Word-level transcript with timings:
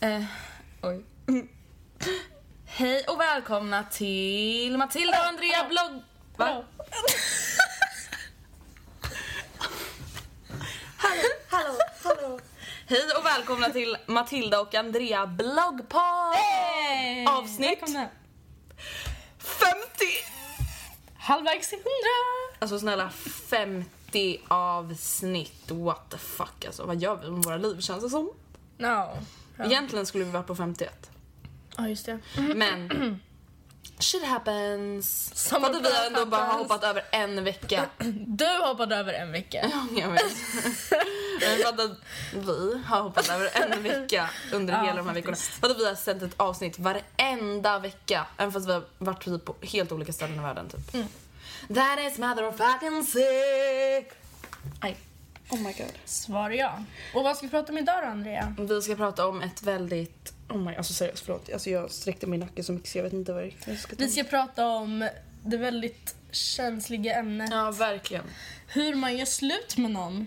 Eh, 0.00 0.24
oj. 0.82 1.04
Hej 2.64 3.04
och 3.08 3.20
välkomna 3.20 3.84
till 3.84 4.76
Matilda 4.76 5.20
och 5.20 5.26
Andrea 5.26 5.68
blogg... 5.68 6.02
Va? 6.36 6.64
hallå, 10.96 11.28
hallå, 11.48 11.78
hallå. 12.04 12.40
Hej 12.86 13.02
och 13.18 13.26
välkomna 13.26 13.70
till 13.70 13.96
Matilda 14.06 14.60
och 14.60 14.74
Andrea 14.74 15.26
bloggpodd! 15.26 16.34
Hey! 16.34 17.26
Avsnitt 17.26 17.82
Välkomna. 17.82 18.08
50! 19.38 19.74
Halvvägs 21.18 21.68
till 21.68 21.78
100! 21.78 21.88
Alltså 22.58 22.78
snälla, 22.78 23.10
50 23.10 24.40
avsnitt. 24.48 25.70
What 25.70 26.10
the 26.10 26.18
fuck 26.18 26.64
alltså. 26.66 26.84
Vad 26.86 26.96
gör 26.96 27.16
vi 27.16 27.30
med 27.30 27.44
våra 27.44 27.56
liv 27.56 27.80
känns 27.80 28.02
det 28.02 28.10
som? 28.10 28.30
No. 28.78 29.18
Ja. 29.58 29.64
Egentligen 29.64 30.06
skulle 30.06 30.24
vi 30.24 30.30
vara 30.30 30.42
på 30.42 30.56
51. 30.56 31.10
Ja, 31.76 31.88
just 31.88 32.06
det. 32.06 32.18
Men 32.54 33.20
shit 33.98 34.24
happens. 34.24 35.30
Som 35.48 35.64
att 35.64 35.70
vi 35.82 36.06
ändå 36.06 36.26
bara 36.26 36.44
har 36.44 36.58
hoppat 36.58 36.84
över 36.84 37.02
en 37.10 37.44
vecka. 37.44 37.86
Du 38.26 38.46
hoppade 38.46 38.96
över 38.96 39.12
en 39.12 39.32
vecka. 39.32 39.70
Jag 39.96 40.08
vet. 40.10 40.22
Men 41.40 41.58
för 41.58 41.68
att 41.84 41.90
vi 42.34 42.82
har 42.86 43.02
hoppat 43.02 43.28
över 43.28 43.50
en 43.54 43.82
vecka 43.82 44.30
under 44.52 44.74
Ja, 44.74 44.80
hela 44.82 44.96
de 44.96 45.06
här 45.06 45.14
veckorna. 45.14 45.36
För 45.36 45.70
att 45.70 45.78
vi 45.78 45.86
har 45.86 45.94
sänt 45.94 46.22
ett 46.22 46.34
avsnitt 46.36 46.78
varenda 46.78 47.78
vecka. 47.78 48.26
Även 48.36 48.52
fast 48.52 48.68
vi 48.68 48.72
har 48.72 48.84
varit 48.98 49.24
typ 49.24 49.44
på 49.44 49.54
helt 49.62 49.92
olika 49.92 50.12
ställen 50.12 50.36
i 50.36 50.42
världen 50.42 50.68
typ. 50.68 50.94
Mm. 50.94 51.06
That 51.74 51.98
is 52.12 52.18
motherfucking 52.18 53.04
sick! 53.04 54.12
Aj. 54.80 54.96
Oh 55.50 55.62
my 55.62 55.72
god. 55.72 55.92
Svar 56.04 56.50
ja. 56.50 56.84
Och 57.14 57.24
vad 57.24 57.36
ska 57.36 57.46
vi 57.46 57.50
prata 57.50 57.72
om 57.72 57.78
idag 57.78 58.02
då, 58.02 58.08
Andrea? 58.08 58.54
Vi 58.58 58.82
ska 58.82 58.94
prata 58.94 59.26
om 59.26 59.42
ett 59.42 59.62
väldigt... 59.62 60.32
Oh 60.48 60.58
my, 60.58 60.74
alltså 60.74 60.92
seriöst 60.92 61.24
förlåt. 61.24 61.52
Alltså 61.52 61.70
jag 61.70 61.90
sträckte 61.90 62.26
min 62.26 62.40
nacke 62.40 62.64
så 62.64 62.72
mycket 62.72 62.90
så 62.90 62.98
jag 62.98 63.02
vet 63.02 63.12
inte 63.12 63.32
vad 63.32 63.44
jag 63.44 63.78
ska 63.78 63.96
ta. 63.96 63.96
Vi 63.98 64.08
ska 64.08 64.24
prata 64.24 64.66
om 64.66 65.08
det 65.44 65.56
väldigt 65.56 66.16
känsliga 66.30 67.18
ämnet. 67.18 67.50
Ja, 67.50 67.70
verkligen. 67.70 68.24
Hur 68.68 68.94
man 68.94 69.16
gör 69.16 69.24
slut 69.24 69.76
med 69.76 69.90
någon. 69.90 70.26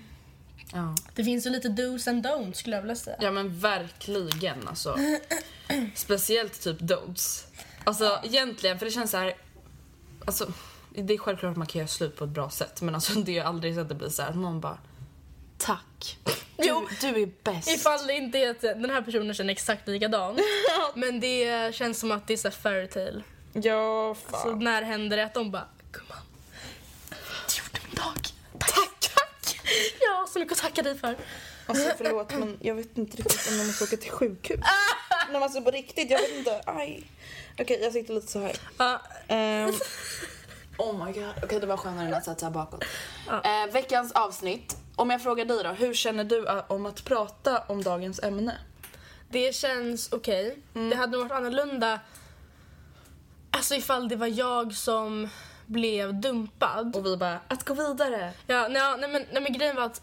Ja. 0.73 0.95
Det 1.15 1.23
finns 1.23 1.45
ju 1.45 1.49
lite 1.49 1.69
dos 1.69 2.07
and 2.07 2.25
don'ts 2.25 2.53
skulle 2.53 2.75
jag 2.75 2.81
vilja 2.81 2.95
säga. 2.95 3.17
Ja 3.21 3.31
men 3.31 3.59
verkligen 3.59 4.67
alltså. 4.67 4.97
Speciellt 5.95 6.61
typ 6.61 6.79
Dodes. 6.79 7.47
Alltså 7.83 8.19
egentligen, 8.23 8.79
för 8.79 8.85
det 8.85 8.91
känns 8.91 9.11
så 9.11 9.17
här. 9.17 9.33
Alltså, 10.25 10.53
det 10.95 11.13
är 11.13 11.17
självklart 11.17 11.51
att 11.51 11.57
man 11.57 11.67
kan 11.67 11.79
göra 11.79 11.87
slut 11.87 12.17
på 12.17 12.23
ett 12.23 12.29
bra 12.29 12.49
sätt 12.49 12.81
men 12.81 12.95
alltså 12.95 13.19
det 13.19 13.37
är 13.37 13.43
aldrig 13.43 13.75
så 13.75 13.81
att 13.81 13.89
det 13.89 13.95
blir 13.95 14.09
så 14.09 14.21
här 14.21 14.29
att 14.29 14.35
någon 14.35 14.59
bara 14.59 14.77
Tack. 15.61 16.17
Du, 16.57 16.67
Jo. 16.67 16.87
du 17.01 17.07
är 17.07 17.29
bäst. 17.43 17.67
Ifall 17.69 18.07
det 18.07 18.13
inte 18.13 18.37
är 18.39 18.49
att 18.49 18.61
den 18.61 18.89
här 18.89 19.01
personen 19.01 19.33
känner 19.33 19.51
exakt 19.53 19.87
likadan. 19.87 20.39
Men 20.95 21.19
det 21.19 21.75
känns 21.75 21.99
som 21.99 22.11
att 22.11 22.27
det 22.27 22.33
är 22.33 22.37
så 22.37 22.47
här 22.47 22.55
fairytale. 22.55 23.23
Ja, 23.53 24.15
Så 24.31 24.37
fan. 24.37 24.59
när 24.63 24.81
händer 24.81 25.17
det 25.17 25.23
att 25.25 25.33
de 25.33 25.51
bara 25.51 25.67
Gumman, 25.91 26.17
du 27.09 27.15
gjorde 27.61 27.79
min 27.87 27.95
dag. 27.95 28.25
Tack, 28.59 28.99
tack. 29.15 29.59
Ja, 30.01 30.27
så 30.33 30.39
mycket 30.39 30.51
att 30.53 30.59
tacka 30.63 30.81
dig 30.81 30.97
för. 30.97 31.15
Alltså 31.65 31.91
förlåt 31.97 32.33
men 32.39 32.57
jag 32.61 32.75
vet 32.75 32.97
inte 32.97 33.17
riktigt 33.17 33.47
om 33.51 33.57
jag 33.57 33.67
måste 33.67 33.83
åka 33.83 33.97
till 33.97 34.11
sjukhus. 34.11 34.59
Nej 34.59 35.31
men 35.31 35.43
alltså 35.43 35.61
på 35.61 35.71
riktigt, 35.71 36.11
jag 36.11 36.19
vet 36.19 36.37
inte. 36.37 36.61
Aj. 36.65 37.03
Okej, 37.59 37.79
jag 37.81 37.93
sitter 37.93 38.13
lite 38.13 38.27
så 38.27 38.39
här. 38.39 38.55
Ja, 38.77 39.01
Ehm, 39.27 39.73
oh 40.81 41.05
my 41.05 41.11
god. 41.11 41.33
Okej, 41.43 41.59
det 41.59 41.67
var 41.67 41.77
skönare 41.77 42.07
än 42.07 42.13
att 42.13 42.25
sätta 42.25 42.51
bakåt. 42.51 42.83
Eh, 43.27 43.73
veckans 43.73 44.11
avsnitt. 44.11 44.77
Om 44.95 45.09
jag 45.09 45.23
frågar 45.23 45.45
dig 45.45 45.63
då, 45.63 45.69
hur 45.69 45.93
känner 45.93 46.23
du 46.23 46.47
eh, 46.47 46.63
om 46.67 46.85
att 46.85 47.05
prata 47.05 47.63
om 47.67 47.83
dagens 47.83 48.19
ämne? 48.23 48.57
det 49.31 49.55
känns 49.55 50.13
okej. 50.13 50.57
Det 50.73 50.95
hade 50.95 51.11
nog 51.11 51.21
varit 51.21 51.31
annorlunda 51.31 51.99
alltså 53.51 53.75
ifall 53.75 54.09
det 54.09 54.15
var 54.15 54.27
jag 54.27 54.73
som 54.73 55.29
blev 55.65 56.13
dumpad. 56.13 56.95
Och 56.95 57.05
vi 57.05 57.17
bara, 57.17 57.39
att 57.47 57.65
gå 57.65 57.73
vidare. 57.73 58.33
Ja, 58.47 58.67
nej, 58.67 58.81
nej, 58.99 59.09
men, 59.09 59.25
nej 59.31 59.43
men 59.43 59.53
grejen 59.53 59.75
var 59.75 59.83
att 59.83 60.01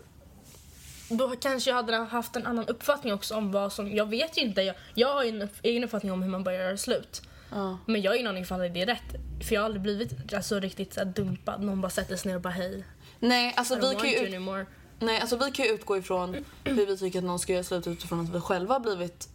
då 1.11 1.37
kanske 1.41 1.71
jag 1.71 1.75
hade 1.75 1.97
haft 1.97 2.37
en 2.37 2.47
annan 2.47 2.67
uppfattning 2.67 3.13
också 3.13 3.35
om 3.35 3.53
vad 3.53 3.73
som, 3.73 3.97
jag 3.97 4.07
vet 4.07 4.39
ju 4.39 4.43
inte, 4.43 4.63
jag, 4.63 4.77
jag 4.95 5.15
har 5.15 5.25
ju 5.25 5.29
en 5.29 5.43
upp, 5.43 5.57
egen 5.63 5.85
uppfattning 5.85 6.13
om 6.13 6.23
hur 6.23 6.31
man 6.31 6.45
börjar 6.45 6.65
göra 6.65 6.77
slut. 6.77 7.23
Ja. 7.51 7.79
Men 7.87 8.03
jag 8.03 8.11
har 8.11 8.17
ingen 8.17 8.27
aning 8.27 8.43
ifall 8.43 8.61
det 8.61 8.83
är 8.83 8.87
rätt. 8.87 9.15
För 9.41 9.55
jag 9.55 9.61
har 9.61 9.67
aldrig 9.67 9.83
blivit 9.83 10.35
alltså, 10.35 10.61
riktigt 10.61 10.95
så 10.95 11.01
här, 11.01 11.07
dumpad. 11.07 11.63
Någon 11.63 11.81
bara 11.81 11.91
sätter 11.91 12.17
sig 12.17 12.29
ner 12.29 12.37
och 12.37 12.43
bara 12.43 12.53
hej. 12.53 12.85
Nej, 13.19 13.55
alltså 13.57 13.75
vi 13.75 13.95
kan, 13.95 14.09
ju 14.09 14.27
anymore. 14.27 14.67
nej, 14.99 15.21
alltså 15.21 15.37
vi 15.37 15.51
kan 15.51 15.65
ju 15.67 15.73
utgå 15.73 15.97
ifrån 15.97 16.45
hur 16.65 16.87
vi 16.87 16.97
tycker 16.97 17.19
att 17.19 17.25
någon 17.25 17.39
ska 17.39 17.53
göra 17.53 17.65
slut 17.65 17.87
utifrån 17.87 18.21
att 18.21 18.35
vi 18.35 18.41
själva 18.41 18.75
har 18.75 18.81
blivit 18.81 19.29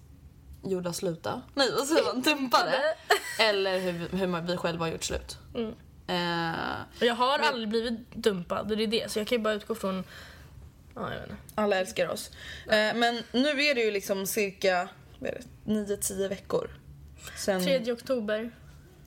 gjorda 0.64 0.94
sluta. 0.94 1.42
Nej, 1.54 1.72
vad 1.78 1.88
säger 1.88 2.04
man? 2.04 2.22
Dumpade. 2.22 2.82
Eller 3.40 3.80
hur, 3.80 4.18
hur 4.18 4.42
vi 4.42 4.58
själva 4.58 4.86
har 4.86 4.92
gjort 4.92 5.04
slut. 5.04 5.38
Mm. 5.56 5.74
Och 7.00 7.06
jag 7.06 7.16
har 7.16 7.40
aldrig 7.40 7.70
blivit 7.70 8.16
dumpad 8.16 8.68
det 8.68 8.84
är 8.84 8.88
det. 8.88 9.12
Så 9.12 9.20
jag 9.20 9.28
kan 9.28 9.38
ju 9.38 9.44
bara 9.44 9.54
utgå 9.54 9.76
från... 9.76 10.04
Ja, 10.96 11.14
jag 11.14 11.22
vet 11.22 11.30
inte. 11.30 11.42
alla 11.56 11.76
älskar 11.76 12.10
oss. 12.10 12.32
Eh, 12.66 12.96
men 12.96 13.24
nu 13.32 13.50
är 13.64 13.76
det 13.76 13.82
ju 13.82 13.92
liksom 13.92 14.28
cirka 14.28 14.90
vad 15.20 15.30
är 15.30 15.42
det, 15.66 15.72
9-10 15.72 16.30
veckor. 16.30 16.70
Sen, 17.38 17.64
3 17.64 17.92
oktober. 17.94 18.52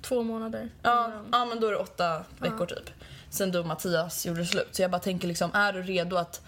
Två 0.03 0.23
månader. 0.23 0.71
ja, 0.83 1.13
ja, 1.33 1.45
men 1.45 1.61
då 1.61 1.67
är 1.67 1.71
det 1.71 1.79
åtta 1.79 2.25
veckor 2.39 2.67
typ. 2.67 2.91
Sen 3.31 3.51
du 3.51 3.59
och 3.59 3.67
Mattias 3.67 4.27
gjorde 4.27 4.47
slut. 4.47 4.69
Så 4.73 4.83
jag 4.83 4.91
bara 4.91 4.99
tänker 5.01 5.29
liksom, 5.29 5.51
är 5.55 5.73
du 5.73 5.83
redo 5.83 6.17
att 6.17 6.41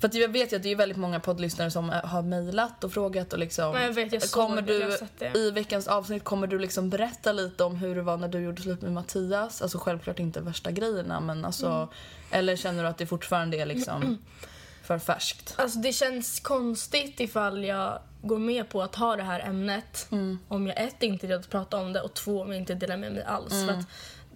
för 0.00 0.08
att 0.08 0.14
jag 0.14 0.28
vet 0.28 0.52
ju 0.52 0.56
att 0.56 0.62
det 0.62 0.68
är 0.72 0.76
väldigt 0.76 0.98
många 0.98 1.20
poddlyssnare 1.20 1.70
som 1.70 1.90
eh, 1.90 2.04
har 2.04 2.22
mejlat 2.22 2.84
och 2.84 2.92
frågat 2.92 3.32
och 3.32 3.38
liksom 3.38 3.64
Ja, 3.64 3.82
jag 3.82 3.92
vet, 3.92 4.12
jag 4.12 4.22
Kommer 4.30 4.62
du 4.62 4.98
i 5.38 5.50
veckans 5.50 5.88
avsnitt 5.88 6.24
kommer 6.24 6.46
du 6.46 6.58
liksom 6.58 6.90
berätta 6.90 7.32
lite 7.32 7.64
om 7.64 7.76
hur 7.76 7.94
det 7.94 8.02
var 8.02 8.16
när 8.16 8.28
du 8.28 8.38
gjorde 8.40 8.62
slut 8.62 8.82
med 8.82 8.92
Mattias? 8.92 9.62
Alltså 9.62 9.78
självklart 9.78 10.18
inte 10.18 10.40
värsta 10.40 10.70
grejerna 10.70 11.20
men 11.20 11.44
alltså 11.44 11.66
Mm. 11.66 11.88
eller 12.30 12.56
känner 12.56 12.82
du 12.82 12.88
att 12.88 12.98
det 12.98 13.06
fortfarande 13.06 13.56
är 13.56 13.66
liksom 13.66 14.18
för 14.82 14.98
färskt. 14.98 15.54
Alltså 15.56 15.78
det 15.78 15.92
känns 15.92 16.40
konstigt 16.40 17.20
ifall 17.20 17.64
jag 17.64 17.98
går 18.22 18.38
med 18.38 18.68
på 18.68 18.82
att 18.82 18.94
ha 18.94 19.16
det 19.16 19.22
här 19.22 19.40
ämnet 19.40 20.06
Mm. 20.10 20.38
om 20.48 20.66
jag 20.66 20.80
ett 20.80 21.02
inte 21.02 21.26
är 21.26 21.28
redo 21.28 21.40
att 21.40 21.50
prata 21.50 21.76
om 21.76 21.92
det 21.92 22.00
och 22.00 22.14
två 22.14 22.40
om 22.42 22.48
jag 22.48 22.56
inte 22.56 22.74
delar 22.74 22.96
med 22.96 23.12
mig 23.12 23.22
alls. 23.22 23.52
För 23.66 23.72
att 23.72 23.86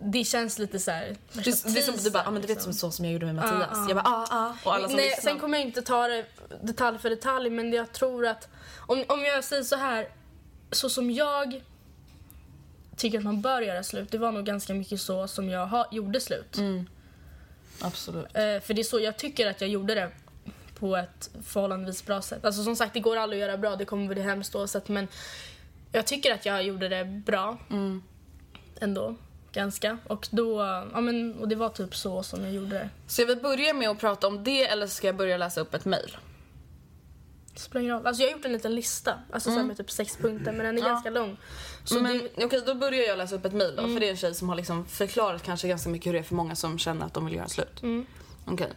det 0.04 0.24
känns 0.24 0.58
lite 0.58 0.78
så 0.78 0.90
här... 0.90 1.04
Mm. 1.04 1.16
Det, 1.44 1.82
som 1.82 1.94
du 2.04 2.10
bara, 2.10 2.26
ah, 2.26 2.30
men 2.30 2.42
du 2.42 2.48
vet 2.48 2.62
som 2.62 2.72
så 2.72 2.90
som 2.90 3.04
jag 3.04 3.12
gjorde 3.12 3.26
med 3.26 3.34
Mattias. 3.34 3.68
Ja, 3.72 3.76
ja. 3.76 3.88
Jag 3.88 3.96
bara, 3.96 4.14
ah, 4.14 4.26
ah. 4.30 4.52
Och 4.64 4.74
alla 4.74 4.88
som 4.88 4.96
Nej, 4.96 5.08
lyssnar. 5.08 5.30
sen 5.30 5.40
kommer 5.40 5.58
jag 5.58 5.66
inte 5.66 5.82
ta 5.82 6.08
det 6.08 6.24
detalj 6.62 6.98
för 6.98 7.10
detalj 7.10 7.50
men 7.50 7.72
jag 7.72 7.92
tror 7.92 8.26
att 8.26 8.48
om, 8.78 9.04
om 9.08 9.24
jag 9.24 9.44
säger 9.44 9.62
så 9.62 9.76
här 9.76 10.08
så 10.70 10.88
som 10.90 11.10
jag 11.10 11.62
tycker 12.96 13.18
att 13.18 13.24
man 13.24 13.40
bör 13.42 13.60
göra 13.60 13.82
slut 13.82 14.10
det 14.10 14.18
var 14.18 14.32
nog 14.32 14.44
ganska 14.44 14.74
mycket 14.74 15.00
så 15.00 15.28
som 15.28 15.48
jag 15.48 15.66
ha, 15.66 15.88
gjorde 15.90 16.20
slut. 16.20 16.56
Mm. 16.56 16.86
Absolut. 17.80 18.26
Eh, 18.26 18.60
för 18.60 18.74
det 18.74 18.80
är 18.80 18.84
så 18.84 19.00
jag 19.00 19.16
tycker 19.16 19.46
att 19.50 19.60
jag 19.60 19.70
gjorde 19.70 19.94
det 19.94 20.10
på 20.82 20.96
ett 20.96 21.30
förhållandevis 21.44 22.06
bra 22.06 22.22
sätt. 22.22 22.44
Alltså 22.44 22.64
som 22.64 22.76
sagt 22.76 22.94
det 22.94 23.00
går 23.00 23.16
aldrig 23.16 23.42
att 23.42 23.48
göra 23.48 23.58
bra, 23.58 23.76
det 23.76 23.84
kommer 23.84 24.08
bli 24.14 24.22
hemskt 24.22 24.54
oavsett 24.54 24.88
men 24.88 25.08
jag 25.92 26.06
tycker 26.06 26.34
att 26.34 26.46
jag 26.46 26.62
gjorde 26.62 26.88
det 26.88 27.04
bra 27.04 27.58
Mm. 27.70 28.02
ändå. 28.80 29.14
Ganska. 29.52 29.98
Och 30.06 30.28
då, 30.30 30.60
ja 30.94 31.00
men 31.00 31.34
och 31.38 31.48
det 31.48 31.54
var 31.56 31.68
typ 31.68 31.94
så 31.96 32.22
som 32.22 32.44
jag 32.44 32.52
gjorde 32.52 32.68
det. 32.78 32.88
Så 33.06 33.22
jag 33.22 33.26
vill 33.26 33.38
börja 33.40 33.74
med 33.74 33.88
att 33.90 33.98
prata 33.98 34.26
om 34.26 34.44
det 34.44 34.66
eller 34.68 34.86
ska 34.86 35.06
jag 35.06 35.16
börja 35.16 35.36
läsa 35.36 35.60
upp 35.60 35.74
ett 35.74 35.84
mejl? 35.84 36.16
Det 37.54 37.60
spelar 37.60 37.80
ingen 37.82 37.96
roll. 37.96 38.06
Alltså 38.06 38.22
jag 38.22 38.28
har 38.30 38.36
gjort 38.36 38.44
en 38.44 38.52
liten 38.52 38.74
lista, 38.74 39.18
alltså 39.32 39.50
så 39.50 39.56
här 39.56 39.64
med 39.64 39.76
typ 39.76 39.90
sex 39.90 40.16
punkter 40.16 40.52
men 40.52 40.58
den 40.58 40.66
är 40.66 40.70
Mm. 40.70 40.82
Ja. 40.82 40.88
ganska 40.88 41.10
lång. 41.10 41.36
Så 41.84 41.94
men, 41.94 42.12
det, 42.12 42.18
Mm. 42.18 42.46
Okej, 42.46 42.62
då 42.66 42.74
börjar 42.74 43.02
jag 43.08 43.18
läsa 43.18 43.34
upp 43.34 43.44
ett 43.44 43.52
mejl 43.52 43.76
då. 43.76 43.82
För 43.82 44.00
det 44.00 44.06
är 44.06 44.10
en 44.10 44.16
tjej 44.16 44.34
som 44.34 44.48
har 44.48 44.56
liksom 44.56 44.86
förklarat 44.86 45.42
kanske 45.42 45.68
ganska 45.68 45.90
mycket 45.90 46.06
hur 46.06 46.12
det 46.12 46.18
är 46.18 46.22
för 46.22 46.34
många 46.34 46.56
som 46.56 46.78
känner 46.78 47.06
att 47.06 47.14
de 47.14 47.24
vill 47.26 47.34
göra 47.34 47.48
slut. 47.48 47.82
Mm. 47.82 48.06
Okej. 48.46 48.70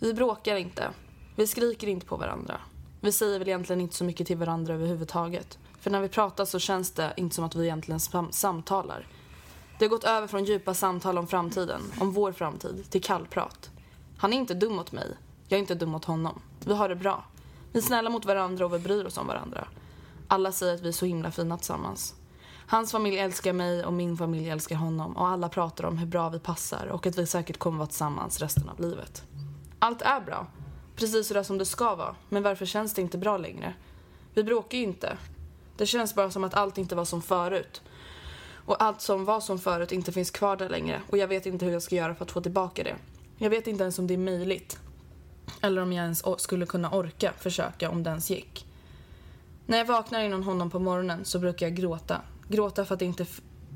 Vi 0.00 0.14
bråkar 0.14 0.56
inte. 0.56 0.88
Vi 1.38 1.46
skriker 1.46 1.86
inte 1.86 2.06
på 2.06 2.16
varandra. 2.16 2.60
Vi 3.00 3.12
säger 3.12 3.38
väl 3.38 3.48
egentligen 3.48 3.80
inte 3.80 3.94
så 3.94 4.04
mycket 4.04 4.26
till 4.26 4.36
varandra 4.36 4.74
överhuvudtaget. 4.74 5.58
För 5.80 5.90
när 5.90 6.00
vi 6.00 6.08
pratar 6.08 6.44
så 6.44 6.58
känns 6.58 6.90
det 6.90 7.12
inte 7.16 7.34
som 7.34 7.44
att 7.44 7.54
vi 7.54 7.64
egentligen 7.64 8.00
sam- 8.00 8.32
samtalar. 8.32 9.06
Det 9.78 9.84
har 9.84 9.90
gått 9.90 10.04
över 10.04 10.26
från 10.26 10.44
djupa 10.44 10.74
samtal 10.74 11.18
om 11.18 11.26
framtiden, 11.26 11.80
om 12.00 12.12
vår 12.12 12.32
framtid, 12.32 12.90
till 12.90 13.02
kallprat. 13.02 13.70
Han 14.18 14.32
är 14.32 14.36
inte 14.36 14.54
dum 14.54 14.76
mot 14.76 14.92
mig. 14.92 15.16
Jag 15.48 15.56
är 15.56 15.60
inte 15.60 15.74
dum 15.74 15.90
mot 15.90 16.04
honom. 16.04 16.40
Vi 16.64 16.74
har 16.74 16.88
det 16.88 16.96
bra. 16.96 17.24
Vi 17.72 17.78
är 17.78 17.82
snälla 17.82 18.10
mot 18.10 18.24
varandra 18.24 18.64
och 18.64 18.74
vi 18.74 18.78
bryr 18.78 19.04
oss 19.04 19.18
om 19.18 19.26
varandra. 19.26 19.68
Alla 20.28 20.52
säger 20.52 20.74
att 20.74 20.80
vi 20.80 20.88
är 20.88 20.92
så 20.92 21.06
himla 21.06 21.30
fina 21.30 21.56
tillsammans. 21.56 22.14
Hans 22.66 22.92
familj 22.92 23.18
älskar 23.18 23.52
mig 23.52 23.84
och 23.84 23.92
min 23.92 24.16
familj 24.16 24.48
älskar 24.50 24.76
honom 24.76 25.16
och 25.16 25.28
alla 25.28 25.48
pratar 25.48 25.84
om 25.84 25.98
hur 25.98 26.06
bra 26.06 26.28
vi 26.28 26.38
passar 26.38 26.86
och 26.86 27.06
att 27.06 27.18
vi 27.18 27.26
säkert 27.26 27.58
kommer 27.58 27.78
vara 27.78 27.88
tillsammans 27.88 28.40
resten 28.40 28.68
av 28.68 28.80
livet. 28.80 29.22
Allt 29.78 30.02
är 30.02 30.20
bra. 30.20 30.46
Precis 30.98 31.28
sådär 31.28 31.42
som 31.42 31.58
det 31.58 31.64
ska 31.64 31.94
vara. 31.94 32.16
Men 32.28 32.42
varför 32.42 32.66
känns 32.66 32.94
det 32.94 33.02
inte 33.02 33.18
bra 33.18 33.36
längre? 33.36 33.74
Vi 34.34 34.44
bråkar 34.44 34.78
ju 34.78 34.84
inte. 34.84 35.18
Det 35.76 35.86
känns 35.86 36.14
bara 36.14 36.30
som 36.30 36.44
att 36.44 36.54
allt 36.54 36.78
inte 36.78 36.94
var 36.94 37.04
som 37.04 37.22
förut. 37.22 37.82
Och 38.52 38.82
allt 38.82 39.00
som 39.00 39.24
var 39.24 39.40
som 39.40 39.58
förut 39.58 39.92
inte 39.92 40.12
finns 40.12 40.30
kvar 40.30 40.56
där 40.56 40.68
längre. 40.68 41.02
Och 41.10 41.18
jag 41.18 41.28
vet 41.28 41.46
inte 41.46 41.64
hur 41.64 41.72
jag 41.72 41.82
ska 41.82 41.94
göra 41.94 42.14
för 42.14 42.24
att 42.24 42.30
få 42.30 42.40
tillbaka 42.40 42.82
det. 42.82 42.96
Jag 43.36 43.50
vet 43.50 43.66
inte 43.66 43.82
ens 43.82 43.98
om 43.98 44.06
det 44.06 44.14
är 44.14 44.18
möjligt. 44.18 44.78
Eller 45.60 45.82
om 45.82 45.92
jag 45.92 46.02
ens 46.02 46.22
skulle 46.38 46.66
kunna 46.66 46.90
orka 46.90 47.32
försöka 47.38 47.90
om 47.90 48.02
det 48.02 48.10
ens 48.10 48.30
gick. 48.30 48.66
När 49.66 49.78
jag 49.78 49.84
vaknar 49.84 50.20
innan 50.20 50.42
honom 50.42 50.70
på 50.70 50.78
morgonen 50.78 51.24
så 51.24 51.38
brukar 51.38 51.66
jag 51.66 51.76
gråta. 51.76 52.20
Gråta 52.48 52.84
för 52.84 52.94
att 52.94 52.98
det 52.98 53.06
inte, 53.06 53.26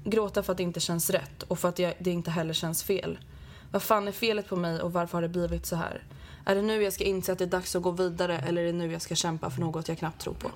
gråta 0.05 0.43
för 0.43 0.53
att 0.53 0.57
det 0.57 0.63
inte 0.63 0.81
känns 0.81 1.11
rätt 1.11 1.43
och 1.43 1.59
för 1.59 1.69
att 1.69 1.79
jag, 1.79 1.95
det 1.99 2.11
inte 2.11 2.31
heller 2.31 2.55
känns 2.55 2.83
fel. 2.83 3.19
Vad 3.71 3.83
fan 3.83 4.09
är 4.09 4.13
felet 4.13 4.49
på 4.49 4.57
mig 4.57 4.81
och 4.81 4.93
varför 4.93 5.19
har 5.19 5.23
det 5.23 5.29
blivit 5.29 5.67
så 5.67 5.77
här? 5.77 6.03
Är 6.45 6.55
det 6.55 6.63
nu 6.63 6.83
jag 6.83 6.93
ska 6.93 7.05
inse 7.05 7.33
att 7.33 7.39
det 7.39 7.45
är 7.45 7.49
dags 7.49 7.77
att 7.77 7.83
gå 7.83 7.91
vidare 7.91 8.39
eller 8.39 8.63
är 8.63 8.67
det 8.67 8.73
nu 8.73 8.93
jag 8.93 9.03
ska 9.03 9.15
kämpa 9.15 9.51
för 9.51 9.61
något 9.61 9.89
jag 9.89 9.99
knappt 9.99 10.21
tror 10.21 10.35
på? 10.35 10.51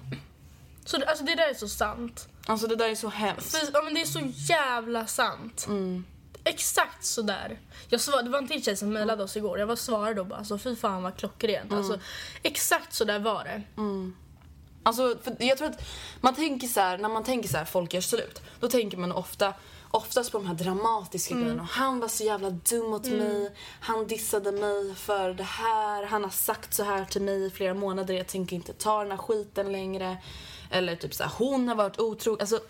så 0.87 0.99
det, 0.99 1.06
alltså 1.06 1.25
det 1.25 1.35
där 1.35 1.49
är 1.49 1.55
så 1.55 1.69
sant. 1.69 2.29
Alltså 2.47 2.67
det 2.67 2.77
där 2.77 2.91
är 2.91 2.94
så 2.94 3.09
hemskt. 3.09 3.56
För, 3.56 3.69
ja, 3.73 3.83
men 3.83 3.94
det 3.94 4.00
är 4.00 4.06
så 4.06 4.21
jävla 4.25 5.06
sant. 5.06 5.67
Mm. 5.69 6.05
Exakt 6.44 7.05
så 7.05 7.23
där. 7.23 7.61
Jag 7.88 8.00
svar, 8.00 8.23
det 8.23 8.31
var 8.31 8.38
en 8.38 8.49
till 8.49 8.65
tjej 8.65 8.77
som 8.77 8.93
mejlade 8.93 9.23
oss 9.23 9.37
igår. 9.37 9.59
Jag 9.59 9.67
var 9.67 9.77
svarade 9.77 10.21
och 10.21 10.27
bara 10.27 10.38
alltså, 10.38 10.59
fy 10.59 10.77
fan 10.77 11.03
vad 11.03 11.17
klockrent. 11.17 11.73
Mm. 11.73 11.79
Alltså, 11.79 12.00
exakt 12.43 12.94
så 12.94 13.05
där 13.05 13.19
var 13.19 13.44
det. 13.44 13.62
Alltså, 14.82 15.19
för 15.23 15.37
jag 15.39 15.59
tror 15.59 15.69
att 15.69 15.89
man 16.21 16.35
tänker 16.35 16.67
så 16.67 16.81
här, 16.81 16.99
när 16.99 17.09
man 17.09 17.25
tänker 17.25 17.49
så 17.49 17.56
här, 17.56 17.65
folk 17.65 17.94
gör 17.94 18.00
slut, 18.00 18.43
då 18.61 18.69
tänker 18.69 18.99
man 18.99 19.12
ofta 19.12 19.55
Oftast 19.96 20.32
på 20.32 20.38
de 20.38 20.46
här 20.46 20.54
dramatiska 20.54 21.34
grejerna. 21.34 21.69
Han 21.70 22.00
var 22.00 22.08
så 22.08 22.25
jävla 22.25 22.50
dum 22.50 22.90
mot 22.90 23.06
mig. 23.06 23.52
Han 23.81 24.06
dissade 24.06 24.52
mig 24.52 24.94
för 24.94 25.34
det 25.34 25.43
här. 25.43 26.06
Han 26.06 26.25
har 26.25 26.31
sagt 26.31 26.75
så 26.75 26.84
här 26.84 27.04
till 27.04 27.22
mig 27.22 27.46
i 27.46 27.50
flera 27.50 27.75
månader. 27.75 28.14
Jag 28.14 28.26
tänker 28.26 28.56
inte 28.56 28.72
ta 28.72 29.02
den 29.02 29.10
här 29.10 29.19
skiten 29.19 29.72
längre. 29.72 30.16
Eller 30.70 30.96
typ 30.96 31.14
så 31.14 31.22
här, 31.25 31.32
hon 31.38 31.69
har 31.69 31.75
varit 31.75 32.00
otrogen. 32.00 32.40
Alltså, 32.40 32.60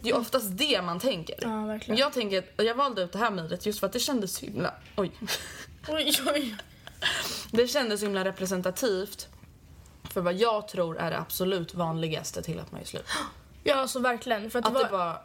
det 0.00 0.10
är 0.10 0.16
oftast 0.16 0.58
det 0.58 0.82
man 0.82 1.00
tänker. 1.00 1.38
Ja, 1.42 1.66
verkligen. 1.66 2.00
Jag 2.00 2.12
tänker, 2.12 2.44
och 2.58 2.64
jag 2.64 2.74
valde 2.74 3.02
ut 3.02 3.12
det 3.12 3.18
här 3.18 3.30
mejlet 3.30 3.66
just 3.66 3.80
för 3.80 3.86
att 3.86 3.92
det 3.92 4.00
kändes 4.00 4.34
så 4.34 4.46
himla... 4.46 4.74
Oj. 4.96 5.12
Oj, 5.88 6.12
oj. 6.34 6.56
Det 7.50 7.68
kändes 7.68 8.00
så 8.00 8.06
himla 8.06 8.24
representativt 8.24 9.28
för 10.10 10.20
vad 10.20 10.34
jag 10.34 10.68
tror 10.68 10.98
är 10.98 11.10
det 11.10 11.18
absolut 11.18 11.74
vanligaste 11.74 12.42
till 12.42 12.60
att 12.60 12.72
man 12.72 12.80
gör 12.80 12.86
slut. 12.86 13.06
Ja, 13.64 13.74
alltså 13.74 13.98
verkligen. 13.98 14.50
För 14.50 14.58
att, 14.58 14.66
Att 14.66 14.74
det 14.74 14.84
det 14.84 14.92
var, 14.92 15.22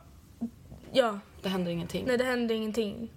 Ja, 0.91 1.19
det 1.44 1.50
händer 1.50 1.72
ingenting. 1.72 2.06
nej 2.07 2.18
det 2.18 2.24
hände 2.24 2.54
ingenting. 2.54 3.10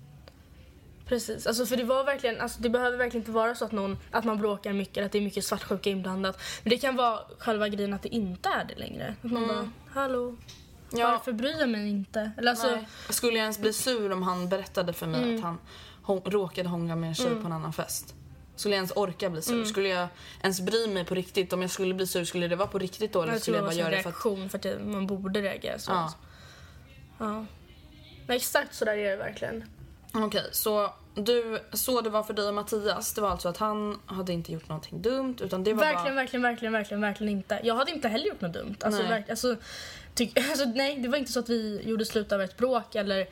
Precis, 1.07 1.47
alltså 1.47 1.67
för 1.67 1.77
det 1.77 1.85
var 1.85 2.05
verkligen, 2.05 2.41
alltså 2.41 2.63
det 2.63 2.69
behöver 2.71 2.99
verkligen 2.99 3.23
inte 3.23 3.31
vara 3.31 3.55
så 3.55 3.65
att, 3.65 3.73
någon, 3.73 3.99
att 4.11 4.25
man 4.25 4.39
bråkar 4.39 4.73
mycket, 4.73 5.07
att 5.07 5.13
det 5.13 5.19
är 5.19 5.23
mycket 5.23 5.45
svartsjuka 5.45 5.91
inblandat. 5.91 6.41
Men 6.63 6.71
det 6.71 6.77
kan 6.79 6.97
vara 6.97 7.19
själva 7.39 7.69
grejen 7.69 7.95
att 7.95 8.03
det 8.03 8.09
inte 8.15 8.49
är 8.49 8.65
det 8.65 8.75
längre. 8.75 9.15
Att 9.23 9.33
man 9.33 9.49
bara, 9.49 9.71
hallå, 9.91 10.37
Ja. 10.93 11.11
varför 11.11 11.33
bryr 11.33 11.57
jag 11.61 11.69
mig 11.69 11.89
inte? 11.91 12.31
Eller 12.39 12.51
alltså, 12.51 12.71
Nej. 12.71 12.89
Skulle 13.11 13.33
jag 13.37 13.43
ens 13.43 13.59
bli 13.59 13.73
sur 13.73 14.13
om 14.13 14.23
han 14.23 14.49
berättade 14.49 14.93
för 14.93 15.07
mig 15.07 15.23
Mm. 15.23 15.37
att 15.37 15.43
han 15.43 15.59
hon, 16.03 16.21
råkade 16.25 16.69
hångla 16.69 16.97
med 16.97 17.09
en 17.09 17.15
tjej 17.15 17.31
på 17.41 17.47
en 17.47 17.53
annan 17.53 17.73
fest? 17.73 18.15
Skulle 18.57 18.75
jag 18.75 18.79
ens 18.79 18.93
orka 18.97 19.31
bli 19.31 19.43
sur? 19.43 19.55
Mm. 19.55 19.67
Skulle 19.67 19.89
jag 19.89 20.09
ens 20.43 20.61
bry 20.61 20.87
mig 20.89 21.05
på 21.05 21.15
riktigt? 21.15 21.53
Om 21.53 21.63
jag 21.63 21.71
skulle 21.71 21.95
bli 21.95 22.07
sur, 22.07 22.25
skulle 22.25 22.49
det 22.49 22.57
vara 22.57 22.69
på 22.69 22.79
riktigt 22.79 23.13
då? 23.13 23.23
Eller 23.23 23.33
jag 23.33 23.43
tror 23.43 23.55
skulle 23.55 23.57
det 23.57 23.59
jag 23.59 23.63
var 23.63 23.69
bara 23.69 23.73
en 23.73 23.79
göra 23.79 23.97
det 23.97 24.03
för 24.03 24.11
att... 24.11 24.15
reaktion 24.15 24.49
för 24.51 24.59
att 24.59 24.63
det- 24.63 24.79
man 24.85 25.07
borde 25.07 25.41
reagera 25.43 25.79
så. 25.79 25.91
Ja. 25.93 26.13
Ja. 27.19 27.45
Men 28.27 28.37
exakt 28.37 28.75
så 28.75 28.85
där 28.85 28.97
är 28.97 29.11
det 29.11 29.17
verkligen. 29.17 29.65
Okej, 30.15 30.45
så 30.53 30.93
du, 31.15 31.59
så 31.73 32.01
det 32.01 32.11
var 32.11 32.23
för 32.23 32.35
dig 32.35 32.49
och 32.49 32.55
Mattias, 32.55 33.15
det 33.15 33.21
var 33.21 33.31
alltså 33.31 33.49
att 33.49 33.57
han 33.57 34.01
hade 34.07 34.33
inte 34.33 34.53
gjort 34.53 34.69
någonting 34.69 35.03
dumt 35.03 35.37
utan 35.41 35.65
det 35.65 35.73
var 35.73 35.85
Verkligen, 35.85 36.05
bara... 36.05 36.15
verkligen, 36.15 36.43
verkligen, 36.43 36.73
verkligen, 36.73 37.01
verkligen 37.01 37.33
inte. 37.33 37.61
Jag 37.63 37.75
hade 37.75 37.91
inte 37.91 38.09
heller 38.09 38.27
gjort 38.27 38.41
något 38.41 38.53
dumt. 38.53 38.77
Alltså, 38.81 39.01
Nej. 39.01 39.11
verk, 39.11 39.31
alltså, 39.31 39.57
tyck, 40.15 40.39
alltså, 40.51 40.65
nej, 40.65 40.97
det 40.97 41.09
var 41.09 41.19
inte 41.19 41.33
så 41.33 41.41
att 41.41 41.49
vi 41.49 41.83
gjorde 41.85 42.05
slut 42.05 42.33
av 42.33 42.43
ett 42.43 42.57
bråk 42.57 42.95
eller 42.95 43.27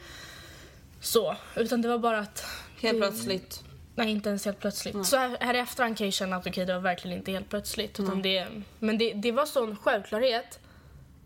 så. 1.01 1.37
Utan 1.57 1.83
det 1.83 1.89
var 1.89 1.99
bara 1.99 2.19
att... 2.19 2.45
Helt 2.81 2.95
det- 2.95 3.01
plötsligt. 3.01 3.65
Nej, 3.97 4.11
inte 4.11 4.29
ens 4.29 4.45
helt 4.45 4.61
plötsligt. 4.61 5.07
Så 5.07 5.17
här, 5.17 5.37
här 5.41 5.55
i 5.55 5.59
efterhand 5.59 5.99
kan 5.99 6.07
jag 6.07 6.15
känna 6.15 6.37
att 6.37 6.47
okej, 6.47 6.67
det 6.67 6.75
var 6.75 6.81
verkligen 6.81 7.19
inte 7.19 7.33
helt 7.33 7.51
plötsligt. 7.51 8.01
Utan 8.01 8.23
det, 8.23 8.47
men 8.79 8.99
det, 8.99 9.13
det 9.13 9.33
var 9.33 9.47
sån 9.47 9.77
självklarhet. 9.77 10.59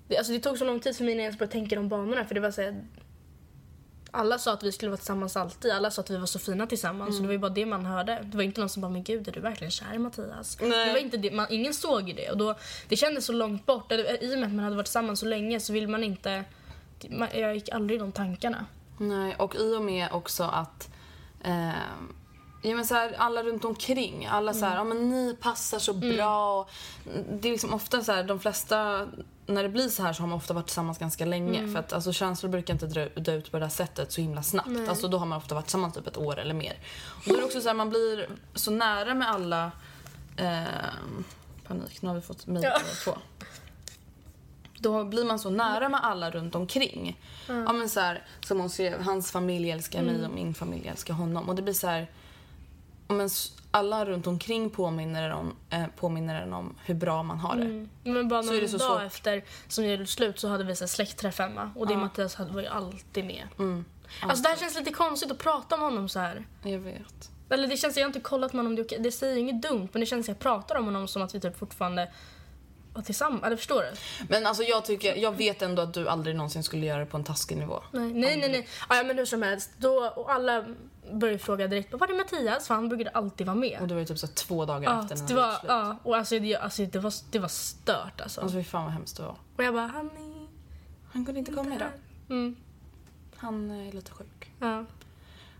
Det, 0.08 0.16
alltså, 0.16 0.32
det 0.32 0.40
tog 0.40 0.58
så 0.58 0.64
lång 0.64 0.80
tid 0.80 0.96
för 0.96 1.04
mig 1.04 1.12
innan 1.12 1.24
jag 1.24 1.28
ens 1.28 1.38
började 1.38 1.52
tänka 1.52 1.76
de 1.76 1.88
banorna. 1.88 2.24
För 2.24 2.34
det 2.34 2.40
var 2.40 2.50
så 2.50 2.62
här, 2.62 2.84
alla 4.10 4.38
sa 4.38 4.52
att 4.52 4.62
vi 4.62 4.72
skulle 4.72 4.90
vara 4.90 4.96
tillsammans 4.96 5.36
alltid. 5.36 5.72
Alla 5.72 5.90
sa 5.90 6.00
att 6.02 6.10
vi 6.10 6.16
var 6.16 6.26
så 6.26 6.38
fina 6.38 6.66
tillsammans. 6.66 7.16
Och 7.16 7.22
det 7.22 7.26
var 7.26 7.32
ju 7.32 7.38
bara 7.38 7.50
det 7.50 7.66
man 7.66 7.86
hörde. 7.86 8.18
Det 8.24 8.36
var 8.36 8.44
inte 8.44 8.60
någon 8.60 8.68
som 8.68 8.82
bara, 8.82 8.92
men 8.92 9.02
gud 9.02 9.28
är 9.28 9.32
du 9.32 9.40
verkligen 9.40 9.70
kär 9.70 9.94
i 9.94 9.98
Mattias? 9.98 10.58
Nej. 10.60 10.86
Det 10.86 10.92
var 10.92 10.98
inte 10.98 11.16
det, 11.16 11.30
man, 11.30 11.46
ingen 11.50 11.74
såg 11.74 12.08
ju 12.08 12.14
det. 12.14 12.30
Och 12.30 12.36
då, 12.36 12.54
det 12.88 12.96
kändes 12.96 13.24
så 13.24 13.32
långt 13.32 13.66
bort. 13.66 13.92
I 13.92 14.34
och 14.34 14.38
med 14.38 14.46
att 14.46 14.54
man 14.54 14.64
hade 14.64 14.76
varit 14.76 14.86
tillsammans 14.86 15.20
så 15.20 15.26
länge 15.26 15.60
så 15.60 15.72
vill 15.72 15.88
man 15.88 16.04
inte... 16.04 16.44
Man, 17.10 17.28
jag 17.34 17.54
gick 17.54 17.68
aldrig 17.68 18.00
de 18.00 18.12
tankarna. 18.12 18.66
Nej, 18.98 19.34
och 19.38 19.56
i 19.56 19.76
och 19.76 19.82
med 19.82 20.08
också 20.12 20.44
att 20.44 20.88
eh, 21.44 21.70
ja, 22.62 22.76
men 22.76 22.86
så 22.86 22.94
här, 22.94 23.14
alla 23.18 23.42
runt 23.42 23.64
omkring, 23.64 24.26
alla 24.26 24.54
så 24.54 24.64
här, 24.64 24.76
ja 24.76 24.84
men 24.84 25.10
ni 25.10 25.36
passar 25.40 25.78
så 25.78 25.92
bra. 25.92 26.60
Och 26.60 26.70
Det 27.32 27.48
är 27.48 27.52
liksom 27.52 27.74
ofta 27.74 28.04
så 28.04 28.12
här, 28.12 28.24
de 28.24 28.40
flesta, 28.40 29.06
när 29.46 29.62
det 29.62 29.68
blir 29.68 29.88
så 29.88 30.02
här 30.02 30.12
så 30.12 30.22
har 30.22 30.28
man 30.28 30.36
ofta 30.36 30.54
varit 30.54 30.66
tillsammans 30.66 30.98
ganska 30.98 31.24
länge. 31.24 31.68
För 31.72 31.78
att 31.78 31.92
alltså, 31.92 32.12
känslor 32.12 32.50
brukar 32.50 32.74
inte 32.74 32.86
dö, 32.86 33.08
dö 33.16 33.34
ut 33.34 33.50
på 33.50 33.58
det 33.58 33.64
här 33.64 33.70
sättet 33.70 34.12
så 34.12 34.20
himla 34.20 34.42
snabbt. 34.42 34.68
Alltså, 34.88 35.08
då 35.08 35.18
har 35.18 35.26
man 35.26 35.38
ofta 35.38 35.54
varit 35.54 35.64
tillsammans 35.64 35.94
typ 35.94 36.06
ett 36.06 36.16
år 36.16 36.38
eller 36.38 36.54
mer. 36.54 36.76
Och 37.16 37.22
då 37.28 37.34
är 37.34 37.38
det 37.38 37.44
också 37.44 37.60
så 37.60 37.68
här, 37.68 37.74
man 37.74 37.90
blir 37.90 38.28
så 38.54 38.70
nära 38.70 39.14
med 39.14 39.28
alla 39.30 39.70
eh, 40.36 40.62
Panik, 41.66 42.02
nu 42.02 42.08
har 42.08 42.16
vi 42.16 42.22
fått 42.22 42.46
mejl 42.46 42.64
Ja. 42.64 42.78
två. 43.04 43.14
Då 44.80 45.04
blir 45.04 45.24
man 45.24 45.38
så 45.38 45.50
nära 45.50 45.88
med 45.88 46.04
alla 46.04 46.30
runt 46.30 46.54
omkring. 46.54 47.20
Ja, 47.48 47.72
men 47.72 47.88
så 47.88 48.14
som 48.40 48.60
hon 48.60 48.70
skrev, 48.70 49.02
hans 49.02 49.30
familj 49.32 49.70
älskar 49.70 50.02
mig 50.02 50.24
och 50.24 50.30
min 50.30 50.54
familj 50.54 50.88
älskar 50.88 51.14
honom. 51.14 51.48
Och 51.48 51.54
det 51.54 51.62
blir 51.62 51.74
så 51.74 52.04
men 53.08 53.28
alla 53.70 54.04
runt 54.04 54.26
omkring 54.26 54.70
påminner 54.70 55.22
en 55.22 55.32
om, 55.32 55.56
eh, 55.70 55.86
påminner 55.96 56.42
en 56.42 56.52
om 56.52 56.74
hur 56.84 56.94
bra 56.94 57.22
man 57.22 57.38
har 57.38 57.56
det. 57.56 57.86
Men 58.10 58.28
bara 58.28 58.42
någon 58.42 58.54
det 58.54 58.66
dag 58.66 58.80
svårt. 58.80 59.02
efter 59.02 59.44
som 59.68 59.84
vi 59.84 59.90
gjorde 59.90 60.06
slut 60.06 60.40
så 60.40 60.48
hade 60.48 60.64
vi 60.64 60.76
släktträff 60.76 61.38
hemma. 61.38 61.70
Och 61.76 61.86
det 61.86 61.96
Mattias 61.96 62.34
hade 62.34 62.52
var 62.52 62.60
ju 62.60 62.66
alltid 62.66 63.24
med. 63.24 63.48
Mm. 63.58 63.84
Alltså 64.22 64.42
det 64.42 64.48
här 64.48 64.56
känns 64.56 64.78
lite 64.78 64.92
konstigt 64.92 65.30
att 65.30 65.38
prata 65.38 65.76
med 65.76 65.86
honom 65.86 66.08
så 66.08 66.18
här. 66.18 66.46
Jag 66.62 66.78
vet. 66.78 67.30
Eller 67.50 67.68
det 67.68 67.76
känns, 67.76 67.96
jag 67.96 68.04
har 68.04 68.08
inte 68.08 68.20
kollat 68.20 68.52
med 68.52 68.64
honom, 68.64 68.76
det, 68.76 68.98
det 68.98 69.12
säger 69.12 69.36
inget 69.36 69.62
dumt 69.62 69.88
men 69.92 70.00
det 70.00 70.06
känns 70.06 70.24
att 70.24 70.28
jag 70.28 70.38
pratar 70.38 70.76
om 70.76 70.84
honom 70.84 71.08
som 71.08 71.22
att 71.22 71.34
vi 71.34 71.40
typ 71.40 71.58
fortfarande 71.58 72.08
var 72.94 73.02
tillsammans. 73.02 73.42
Eller 73.44 73.56
förstår 73.56 73.82
du? 73.82 73.96
Men 74.28 74.46
alltså 74.46 74.62
jag 74.62 74.84
tycker, 74.84 75.16
jag 75.16 75.36
vet 75.36 75.62
ändå 75.62 75.82
att 75.82 75.94
du 75.94 76.08
aldrig 76.08 76.36
någonsin 76.36 76.62
skulle 76.62 76.86
göra 76.86 77.00
det 77.00 77.06
på 77.06 77.16
en 77.16 77.24
taskig 77.24 77.56
nivå. 77.56 77.82
Nej, 77.92 78.12
nej, 78.12 78.36
nej. 78.36 78.50
nej. 78.50 78.68
Ja, 78.88 79.02
men 79.02 79.18
hur 79.18 79.24
som 79.24 79.42
helst. 79.42 79.70
Då, 79.78 80.12
och 80.16 80.32
alla 80.32 80.64
började 81.12 81.38
fråga 81.38 81.66
direkt, 81.68 81.92
var 81.94 82.08
är 82.10 82.14
Mattias? 82.16 82.66
För 82.66 82.74
han 82.74 82.88
brukade 82.88 83.10
alltid 83.10 83.46
vara 83.46 83.56
med. 83.56 83.78
Och 83.80 83.88
det 83.88 83.94
var 83.94 84.00
ju 84.00 84.06
typ 84.06 84.18
så 84.18 84.26
två 84.26 84.64
dagar 84.64 84.90
Ja, 84.92 85.02
efter 85.02 85.16
när 85.16 85.28
det 85.28 85.34
var, 85.34 85.50
slut. 85.52 85.64
ja, 85.68 85.96
och 86.02 86.16
alltså, 86.16 86.38
det, 86.38 86.56
alltså, 86.56 86.86
det, 86.86 86.98
var, 86.98 87.12
det 87.30 87.38
var 87.38 87.48
stört 87.48 88.20
alltså. 88.20 88.40
Alltså 88.40 88.56
fy 88.58 88.64
fan 88.64 88.84
vad 88.84 88.92
hemskt 88.92 89.16
det 89.16 89.22
var. 89.22 89.36
Och 89.56 89.64
jag 89.64 89.74
bara, 89.74 89.86
han 89.86 90.06
är... 90.06 90.48
Han 91.12 91.24
kunde 91.24 91.38
inte 91.38 91.52
komma 91.52 91.74
idag. 91.74 91.88
Mm, 92.30 92.56
Han 93.36 93.70
är 93.70 93.92
lite 93.92 94.10
sjuk. 94.12 94.50
ja. 94.60 94.84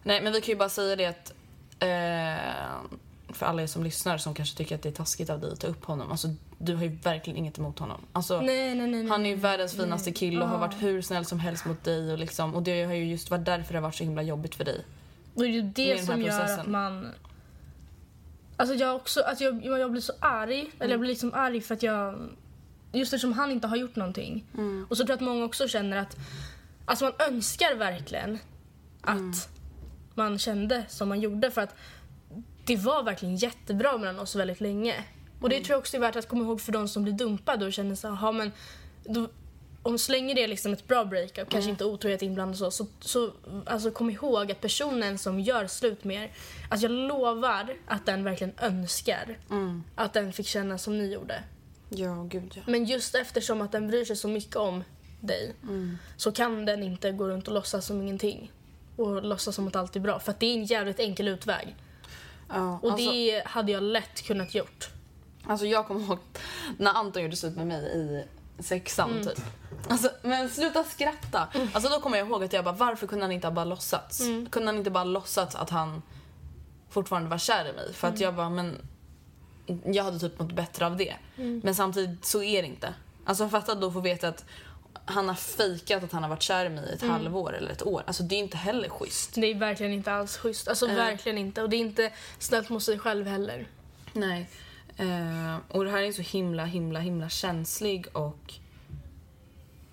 Nej 0.02 0.23
men 0.23 0.33
vi 0.33 0.40
kan 0.40 0.52
ju 0.52 0.57
bara 0.57 0.69
säga 0.69 0.97
det 0.97 1.07
att 1.07 1.33
eh, 1.78 3.35
för 3.35 3.47
alla 3.47 3.62
er 3.62 3.67
som 3.67 3.85
lyssnar 3.85 4.19
som 4.19 4.35
kanske 4.35 4.57
tycker 4.59 4.75
att 4.75 4.83
det 4.83 4.88
är 4.88 4.93
taskigt 4.93 5.31
av 5.31 5.40
dig 5.40 5.52
att 5.52 5.61
ta 5.61 5.67
upp 5.67 5.85
honom. 5.85 6.11
Alltså 6.11 6.28
du 6.59 6.75
har 6.75 6.83
ju 6.83 6.88
verkligen 6.88 7.37
inget 7.37 7.59
emot 7.59 7.78
honom. 7.78 8.00
Alltså, 8.12 8.40
Nej, 8.40 8.75
nej, 8.75 8.87
nej. 8.87 9.07
Han 9.09 9.26
är 9.26 9.31
ju 9.31 9.37
världens 9.37 9.73
finaste 9.76 10.12
kille 10.12 10.43
och 10.43 10.49
har 10.49 10.59
varit 10.59 10.83
hur 10.83 11.02
snäll 11.02 11.25
som 11.25 11.40
helst 11.40 11.64
mot 11.67 11.85
dig 11.85 12.12
och 12.12 12.19
liksom, 12.19 12.55
och 12.55 12.62
det 12.62 12.85
har 12.85 12.93
ju 12.93 13.05
just 13.05 13.31
varit 13.31 13.45
därför 13.45 13.73
det 13.73 13.78
har 13.78 13.83
varit 13.83 13.95
så 13.95 14.05
himla 14.05 14.23
jobbigt 14.23 14.55
för 14.55 14.64
dig. 14.64 14.85
Och 15.38 15.45
det 15.45 15.49
är 15.50 15.52
ju 15.52 15.62
det 15.62 16.04
som 16.07 16.21
gör 16.23 16.28
processen. 16.28 16.61
att 16.61 16.66
man... 16.66 17.09
Alltså 18.57 18.75
jag 18.75 18.97
också, 18.97 19.21
alltså 19.23 19.45
jag, 19.45 19.64
jag 19.80 19.90
blir 19.90 20.00
så 20.02 20.12
arg, 20.21 20.59
eller 20.61 20.75
Mm. 20.80 20.90
jag 20.90 21.00
blir 21.00 21.09
liksom 21.11 21.35
arg 21.35 21.61
för 21.61 21.75
att 21.75 21.83
jag... 21.83 22.28
Just 22.92 23.12
eftersom 23.12 23.33
han 23.33 23.50
inte 23.50 23.66
har 23.66 23.76
gjort 23.76 23.97
någonting. 23.97 24.45
Mm. 24.54 24.87
Och 24.90 24.97
så 24.97 25.02
tror 25.04 25.11
jag 25.11 25.16
att 25.16 25.21
många 25.25 25.45
också 25.45 25.68
känner 25.68 25.97
att... 25.97 26.16
Alltså 26.85 27.04
man 27.04 27.14
önskar 27.18 27.75
verkligen 27.75 28.38
att 29.00 29.16
Mm. 29.18 29.33
man 30.14 30.38
kände 30.38 30.85
som 30.88 31.09
man 31.09 31.21
gjorde 31.21 31.50
för 31.50 31.61
att 31.61 31.75
det 32.64 32.76
var 32.76 33.02
verkligen 33.02 33.37
jättebra 33.37 33.99
mellan 33.99 34.18
oss 34.18 34.37
väldigt 34.37 34.61
länge. 34.61 34.95
Och 35.40 35.47
Mm. 35.47 35.59
det 35.59 35.64
tror 35.64 35.75
jag 35.75 35.78
också 35.78 35.97
är 35.97 36.00
värt 36.00 36.16
att 36.16 36.28
komma 36.28 36.45
ihåg 36.45 36.61
för 36.61 36.73
de 36.73 36.88
som 36.88 37.02
blir 37.02 37.12
dumpade 37.12 37.66
och 37.66 37.73
känner 37.73 37.95
så 37.95 38.11
här, 38.14 38.33
men 38.33 38.52
då, 39.04 39.28
om 39.82 39.99
så 39.99 40.12
länge 40.12 40.35
det 40.35 40.44
är 40.44 40.49
liksom 40.49 40.73
ett 40.73 40.88
bra 40.88 41.04
breakup, 41.04 41.38
Mm. 41.38 41.49
kanske 41.50 41.70
inte 41.70 41.85
otrohet 41.85 42.23
inblandat 42.23 42.61
och 42.61 42.73
så, 42.73 42.87
så, 43.00 43.30
så 43.30 43.32
alltså 43.66 43.90
kom 43.90 44.11
ihåg 44.11 44.52
att 44.52 44.61
personen 44.61 45.18
som 45.18 45.40
gör 45.40 45.66
slut 45.66 46.04
med 46.04 46.23
er, 46.25 46.32
alltså 46.68 46.87
jag 46.87 46.92
lovar 46.92 47.76
att 47.87 48.06
den 48.06 48.25
verkligen 48.25 48.52
önskar 48.61 49.38
Mm. 49.50 49.85
att 49.94 50.12
den 50.12 50.32
fick 50.32 50.47
känna 50.47 50.78
som 50.78 50.99
ni 50.99 51.12
gjorde. 51.12 51.42
Ja, 51.88 52.26
gud 52.30 52.52
ja. 52.56 52.62
Men 52.66 52.85
just 52.85 53.14
eftersom 53.14 53.62
att 53.62 53.73
den 53.73 53.88
bryr 53.88 54.04
sig 54.04 54.16
så 54.16 54.28
mycket 54.28 54.56
om 54.56 54.85
dig 55.20 55.54
Mm. 55.62 55.99
så 56.16 56.32
kan 56.32 56.64
den 56.64 56.82
inte 56.82 57.12
gå 57.12 57.28
runt 57.28 57.49
och 57.49 57.54
låtsas 57.54 57.87
som 57.87 58.02
ingenting. 58.02 58.52
Och 58.97 59.23
låtsas 59.23 59.54
som 59.54 59.68
att 59.68 59.76
allt 59.76 59.97
är 59.97 60.00
bra. 60.00 60.20
För 60.20 60.30
att 60.30 60.40
det 60.40 60.47
är 60.47 60.54
en 60.54 60.64
jävligt 60.64 61.00
enkel 61.00 61.28
utväg. 61.28 61.76
ja 62.49 62.78
Och 62.82 62.90
alltså, 62.92 63.11
det 63.11 63.42
hade 63.47 63.73
jag 63.73 63.82
lätt 63.82 64.23
kunnat 64.23 64.54
gjort. 64.54 64.88
alltså 65.47 65.66
jag 65.66 65.87
kommer 65.87 66.00
ihåg 66.00 66.18
när 66.78 66.92
Anton 66.92 67.23
gjorde 67.23 67.37
slut 67.37 67.56
med 67.56 67.66
mig 67.66 67.82
i 67.85 68.25
sexan 68.58 69.10
Mm. 69.10 69.24
typ. 69.24 69.38
Alltså, 69.88 70.10
men 70.22 70.50
sluta 70.50 70.84
skratta. 70.84 71.48
Alltså 71.72 71.90
då 71.90 72.00
kommer 72.00 72.18
jag 72.18 72.28
ihåg 72.28 72.44
att 72.44 72.52
jag 72.52 72.64
bara, 72.64 72.74
varför 72.74 73.06
kunde 73.06 73.24
han 73.24 73.32
inte 73.32 73.46
ha 73.46 73.52
bara 73.52 73.64
låtsats? 73.64 74.20
Mm. 74.20 74.46
Kunde 74.48 74.68
han 74.68 74.76
inte 74.78 74.90
bara 74.90 75.04
låtsats 75.04 75.54
att 75.56 75.70
han 75.70 76.02
fortfarande 76.90 77.28
var 77.30 77.38
kär 77.38 77.68
i 77.68 77.72
mig? 77.72 77.94
För 77.94 78.06
Mm. 78.08 78.14
att 78.14 78.20
jag 78.20 78.34
bara, 78.34 78.50
men 78.50 78.76
jag 79.84 80.04
hade 80.04 80.18
typ 80.18 80.38
mått 80.38 80.52
bättre 80.52 80.86
av 80.86 80.96
det. 80.96 81.14
Mm. 81.36 81.60
Men 81.64 81.74
samtidigt 81.74 82.24
så 82.24 82.42
är 82.42 82.62
det 82.62 82.68
inte. 82.68 82.94
Alltså 83.24 83.48
fatta 83.48 83.74
då 83.74 83.92
få 83.92 84.00
veta 84.00 84.28
att 84.28 84.44
han 85.04 85.28
har 85.28 85.34
fejkat 85.34 86.04
att 86.04 86.12
han 86.12 86.22
har 86.22 86.30
varit 86.30 86.42
kär 86.42 86.64
i 86.64 86.68
mig 86.68 86.90
i 86.90 86.94
ett 86.94 87.02
Mm. 87.02 87.14
halvår 87.14 87.56
eller 87.56 87.70
ett 87.70 87.82
år. 87.86 88.02
Alltså 88.06 88.22
det 88.22 88.34
är 88.34 88.38
inte 88.38 88.56
heller 88.56 88.88
schysst. 88.88 89.34
Det 89.34 89.46
är 89.46 89.54
verkligen 89.54 89.92
inte 89.92 90.12
alls 90.12 90.36
schysst. 90.36 90.68
Alltså 90.68 90.88
Eh. 90.88 90.94
verkligen 90.94 91.38
inte. 91.38 91.62
Och 91.62 91.70
det 91.70 91.76
är 91.76 91.80
inte 91.80 92.12
snällt 92.38 92.68
mot 92.68 92.82
sig 92.82 92.98
själv 92.98 93.26
heller. 93.26 93.68
Nej. 94.12 94.50
Eh, 94.99 95.57
och 95.69 95.85
det 95.85 95.90
här 95.90 96.02
är 96.02 96.07
en 96.07 96.14
så 96.14 96.23
himla, 96.23 96.64
himla, 96.64 97.00
himla 97.00 97.28
känslig 97.28 98.07
och... 98.12 98.55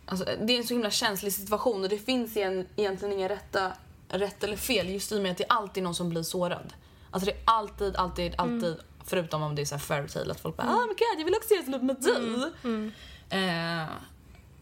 Alltså, 0.06 0.26
det 0.26 0.54
är 0.54 0.58
en 0.58 0.68
så 0.68 0.74
himla 0.74 0.92
känslig 0.92 1.34
situation 1.34 1.84
och 1.84 1.90
det 1.90 1.98
finns 1.98 2.38
igen, 2.38 2.68
egentligen 2.76 3.14
inga 3.14 3.30
rätta, 3.30 3.72
rätt 4.10 4.44
eller 4.44 4.58
fel 4.58 4.90
just 4.90 5.12
i 5.12 5.18
och 5.18 5.22
med 5.22 5.32
att 5.32 5.38
det 5.38 5.44
är 5.44 5.54
alltid 5.54 5.84
någon 5.84 5.96
som 5.96 6.10
blir 6.10 6.24
sårad. 6.24 6.74
Alltså 7.12 7.26
det 7.26 7.32
är 7.32 7.42
alltid, 7.46 7.96
alltid, 7.96 8.34
alltid, 8.38 8.76
förutom 9.06 9.44
om 9.44 9.56
det 9.56 9.62
är 9.62 9.66
så 9.66 9.76
här 9.76 9.80
fairytale 9.80 10.32
att 10.32 10.40
folk 10.40 10.58
bara 10.58 10.68
ah 10.68 10.78
men 10.80 10.88
gud 10.88 11.20
jag 11.20 11.26
vill 11.26 11.36
också 11.36 11.54
göra 11.54 11.66
slut 11.66 11.84
med 11.84 11.96
dig. 11.96 12.52
Eh, 13.30 13.88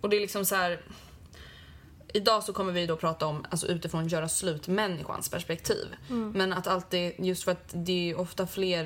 och 0.02 0.10
det 0.10 0.16
är 0.16 0.22
liksom 0.22 0.46
så 0.46 0.56
här. 0.56 0.82
Idag 2.15 2.43
så 2.43 2.53
kommer 2.53 2.74
vi 2.74 2.86
då 2.86 2.96
prata 2.96 3.25
om 3.25 3.46
alltså 3.50 3.67
utifrån 3.67 4.08
göra 4.08 4.29
slut 4.29 4.67
människans 4.67 5.29
perspektiv. 5.29 5.96
Men 6.34 6.53
att 6.53 6.67
alltid, 6.67 7.13
just 7.17 7.43
för 7.43 7.51
att 7.51 7.70
det 7.74 8.12
är 8.12 8.20
ofta 8.20 8.48
fler, 8.48 8.86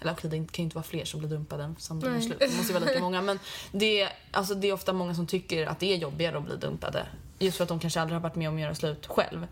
eller 0.00 0.12
okej 0.12 0.30
det 0.30 0.36
kan 0.36 0.46
ju 0.56 0.62
inte 0.62 0.76
vara 0.76 0.84
fler 0.84 1.04
som 1.04 1.20
blir 1.20 1.30
dumpade 1.30 1.74
som 1.78 2.00
blir 2.00 2.20
slut. 2.20 2.38
Det 2.38 2.56
måste 2.56 2.72
ju 2.72 2.78
vara 2.78 2.90
lika 2.90 3.00
många. 3.00 3.22
Men 3.22 3.38
det 3.72 4.00
är, 4.00 4.12
alltså 4.30 4.54
det 4.54 4.68
är 4.68 4.72
ofta 4.72 4.92
många 4.92 5.14
som 5.14 5.26
tycker 5.26 5.66
att 5.66 5.80
det 5.80 5.92
är 5.92 5.96
jobbigare 5.96 6.38
att 6.38 6.44
bli 6.44 6.56
dumpade. 6.56 7.06
Just 7.38 7.56
för 7.56 7.64
att 7.64 7.68
de 7.68 7.80
kanske 7.80 8.00
aldrig 8.00 8.16
har 8.16 8.22
varit 8.22 8.36
med 8.36 8.48
om 8.48 8.54
att 8.54 8.60
göra 8.60 8.74
slut 8.74 9.06
själv. 9.06 9.46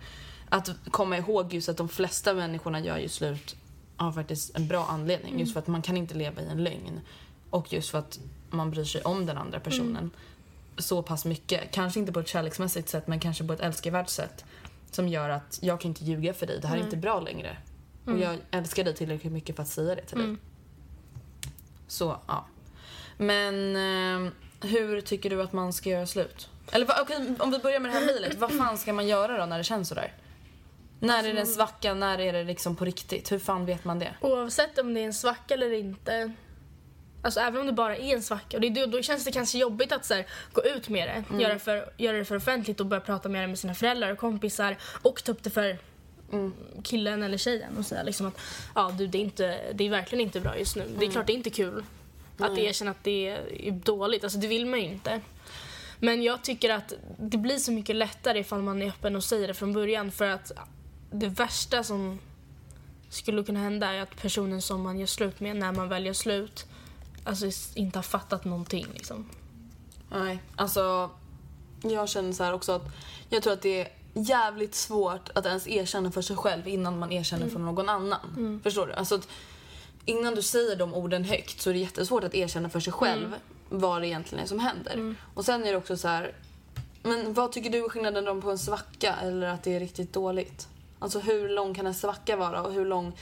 Att 0.49 0.71
komma 0.90 1.18
ihåg 1.18 1.54
just 1.54 1.68
att 1.68 1.76
de 1.76 1.88
flesta 1.88 2.35
människorna 2.35 2.80
gör 2.80 2.99
ju 2.99 3.09
slut 3.09 3.56
av 3.97 4.12
faktiskt 4.12 4.56
en 4.56 4.68
bra 4.68 4.87
anledning. 4.87 5.40
Just 5.40 5.52
för 5.52 5.61
att 5.61 5.66
man 5.66 5.83
kan 5.83 5.97
inte 5.97 6.14
leva 6.14 6.42
i 6.42 6.47
en 6.47 6.64
lögn. 6.64 7.00
Och 7.50 7.73
just 7.73 7.90
för 7.90 7.99
att 7.99 8.18
man 8.50 8.71
bryr 8.71 8.85
sig 8.85 9.02
om 9.02 9.26
den 9.26 9.38
andra 9.38 9.61
personen 9.61 10.11
så 10.78 11.02
pass 11.02 11.25
mycket. 11.25 11.71
Kanske 11.71 12.00
inte 12.00 12.12
på 12.12 12.21
ett 12.21 12.28
kärleksmässigt 12.28 12.88
sätt 12.88 13.06
men 13.06 13.21
kanske 13.21 13.45
på 13.45 13.52
ett 13.52 13.61
älskevärt 13.61 14.09
sätt. 14.09 14.45
Som 14.90 15.09
gör 15.09 15.30
att 15.30 15.59
jag 15.62 15.80
kan 15.80 15.88
inte 15.88 16.04
ljuga 16.04 16.35
för 16.35 16.47
dig. 16.47 16.61
Det 16.61 16.68
här 16.68 16.76
är 16.76 16.80
inte 16.83 16.97
bra 16.97 17.21
längre. 17.21 17.56
Och 18.06 18.18
jag 18.18 18.38
älskar 18.50 18.85
dig 18.85 18.95
tillräckligt 18.95 19.33
mycket 19.33 19.56
för 19.56 19.62
att 19.62 19.68
säga 19.68 19.95
det 19.95 20.02
till 20.02 20.18
dig. 20.18 20.37
Så, 21.88 22.21
ja. 22.26 22.47
Men 23.16 23.76
eh, 23.76 24.33
hur 24.61 25.00
tycker 25.00 25.30
du 25.30 25.42
att 25.42 25.52
man 25.52 25.73
ska 25.73 25.90
göra 25.90 26.06
slut? 26.06 26.49
Eller 26.73 26.87
okej, 27.02 27.35
om 27.38 27.50
vi 27.50 27.59
börjar 27.59 27.80
med 27.80 27.90
det 27.90 27.99
här 27.99 28.06
mejlet. 28.06 28.38
Vad 28.38 28.52
fan 28.52 28.78
ska 28.78 28.92
man 28.92 29.06
göra 29.06 29.38
då 29.38 29.47
när 29.47 29.59
det 29.59 29.64
känns 29.64 29.88
sådär? 29.88 30.12
När 31.00 31.25
är 31.25 31.35
det 31.35 31.40
en 31.40 31.47
svacka? 31.47 31.95
När 31.95 32.21
är 32.21 32.33
det 32.33 32.45
liksom 32.45 32.76
på 32.76 32.85
riktigt? 32.85 33.33
Hur 33.33 33.38
fan 33.38 33.66
vet 33.66 33.85
man 33.85 33.99
det? 33.99 34.14
Oavsett 34.21 34.78
om 34.78 34.95
det 34.95 35.00
är 35.00 35.04
en 35.04 35.14
svacka 35.14 35.54
eller 35.54 35.73
inte. 35.73 36.33
Alltså 37.26 37.40
även 37.40 37.61
om 37.61 37.66
det 37.66 37.73
bara 37.73 37.97
är 37.97 38.14
en 38.14 38.23
svacka. 38.23 38.56
Och 38.56 38.61
det, 38.61 38.71
då, 38.71 38.87
då 38.87 39.02
känns 39.02 39.25
det 39.25 39.33
kanske 39.33 39.59
jobbigt 39.59 39.92
att 39.92 40.04
så 40.04 40.14
här, 40.14 40.26
gå 40.52 40.64
ut 40.64 40.88
med 40.88 41.09
det. 41.09 41.42
Göra, 41.42 41.59
för, 41.59 41.88
göra 41.97 42.16
det 42.16 42.25
för 42.25 42.37
offentligt 42.37 42.80
och 42.80 42.87
börja 42.87 43.00
prata 43.00 43.28
med 43.28 43.42
det 43.42 43.47
med 43.47 43.59
sina 43.59 43.75
föräldrar 43.75 44.12
och 44.12 44.18
kompisar. 44.18 44.76
Och 45.02 45.25
ta 45.25 45.33
upp 45.33 45.42
det 45.42 45.50
för 45.50 45.78
killen 46.83 47.23
eller 47.23 47.38
tjejen 47.38 47.76
och 47.78 47.87
säga 47.87 48.02
liksom 48.02 48.26
att 48.26 48.40
ja, 48.75 48.95
du, 48.99 49.06
det, 49.06 49.18
är 49.18 49.23
inte, 49.23 49.59
det 49.75 49.85
är 49.85 49.90
verkligen 49.90 50.25
inte 50.25 50.40
bra 50.40 50.59
just 50.59 50.76
nu. 50.76 50.85
Det 50.99 51.06
är 51.06 51.11
klart 51.11 51.26
det 51.26 51.33
är 51.33 51.37
inte 51.37 51.50
kul 51.50 51.85
att 52.38 52.59
erkänna 52.59 52.90
att 52.90 53.04
det 53.04 53.28
är 53.50 53.71
dåligt. 53.71 54.25
Alltså 54.25 54.38
det 54.38 54.47
vill 54.47 54.66
man 54.66 54.80
ju 54.80 54.87
inte. 54.87 55.21
Men 55.99 56.23
jag 56.23 56.42
tycker 56.42 56.71
att 56.71 56.92
det 57.18 57.38
blir 57.38 57.56
så 57.56 57.73
mycket 57.73 57.97
lättare 57.97 58.38
ifall 58.38 58.62
man 58.62 58.83
är 58.83 58.88
öppen 58.88 59.16
och 59.16 59.25
säger 59.25 59.49
det 59.49 59.54
från 59.54 59.73
början 59.73 60.12
för 60.12 60.28
att 60.28 60.52
det 61.11 61.28
värsta 61.28 61.83
som 61.83 62.18
skulle 63.09 63.45
kunna 63.45 63.61
hända 63.61 63.92
är 63.92 64.00
att 64.00 64.16
personen 64.16 64.62
som 64.62 64.83
man 64.83 64.99
gör 64.99 65.06
slut 65.06 65.40
med 65.40 65.56
när 65.56 65.73
man 65.73 65.88
väljer 65.88 66.12
slut 66.12 66.66
alltså 67.26 67.47
inte 67.75 67.99
har 67.99 68.02
fattat 68.02 68.45
någonting 68.45 68.87
liksom. 68.92 69.30
Nej, 70.11 70.42
alltså 70.56 71.11
jag 71.83 72.09
känner 72.09 72.33
så 72.33 72.45
här 72.45 72.52
också 72.52 72.73
att 72.73 72.85
jag 73.28 73.42
tror 73.42 73.52
att 73.52 73.62
det 73.62 73.80
är 73.80 73.88
jävligt 74.14 74.75
svårt 74.75 75.30
att 75.35 75.47
ens 75.47 75.68
erkänna 75.68 76.11
för 76.11 76.23
sig 76.23 76.37
själv 76.37 76.68
innan 76.68 76.99
man 76.99 77.12
erkänner 77.12 77.49
för 77.49 77.59
någon 77.59 77.88
annan. 77.88 78.61
Förstår 78.62 78.87
du? 78.87 78.92
Alltså 78.92 79.14
att 79.14 79.28
innan 80.04 80.35
du 80.35 80.42
säger 80.42 80.76
de 80.76 80.95
orden 80.95 81.25
högt 81.25 81.61
så 81.61 81.71
är 81.71 81.75
det 81.75 81.80
jättesvårt 81.80 82.25
att 82.25 82.35
erkänna 82.35 82.68
för 82.68 82.80
sig 82.80 82.92
själv 82.92 83.35
vad 83.68 84.02
det 84.02 84.09
egentligen 84.09 84.45
är 84.45 84.49
som 84.49 84.59
händer. 84.59 85.14
Och 85.35 85.45
sen 85.45 85.64
är 85.64 85.73
det 85.73 85.78
också 85.78 85.97
så 85.97 86.09
här 86.09 86.35
men 87.02 87.35
vad 87.35 87.52
tycker 87.52 87.71
du 87.71 87.85
är 87.85 87.88
skillnaden 87.88 88.42
på 88.42 88.50
en 88.50 88.59
svacka 88.59 89.14
eller 89.23 89.47
att 89.47 89.62
det 89.62 89.75
är 89.75 89.80
riktigt 89.80 90.12
dåligt? 90.12 90.68
Alltså 90.99 91.21
hur 91.21 91.49
lång 91.49 91.75
kan 91.75 91.87
en 91.87 91.95
svacka 91.95 92.37
vara 92.37 92.62
och 92.62 92.73
hur 92.73 92.87
lång 92.87 93.12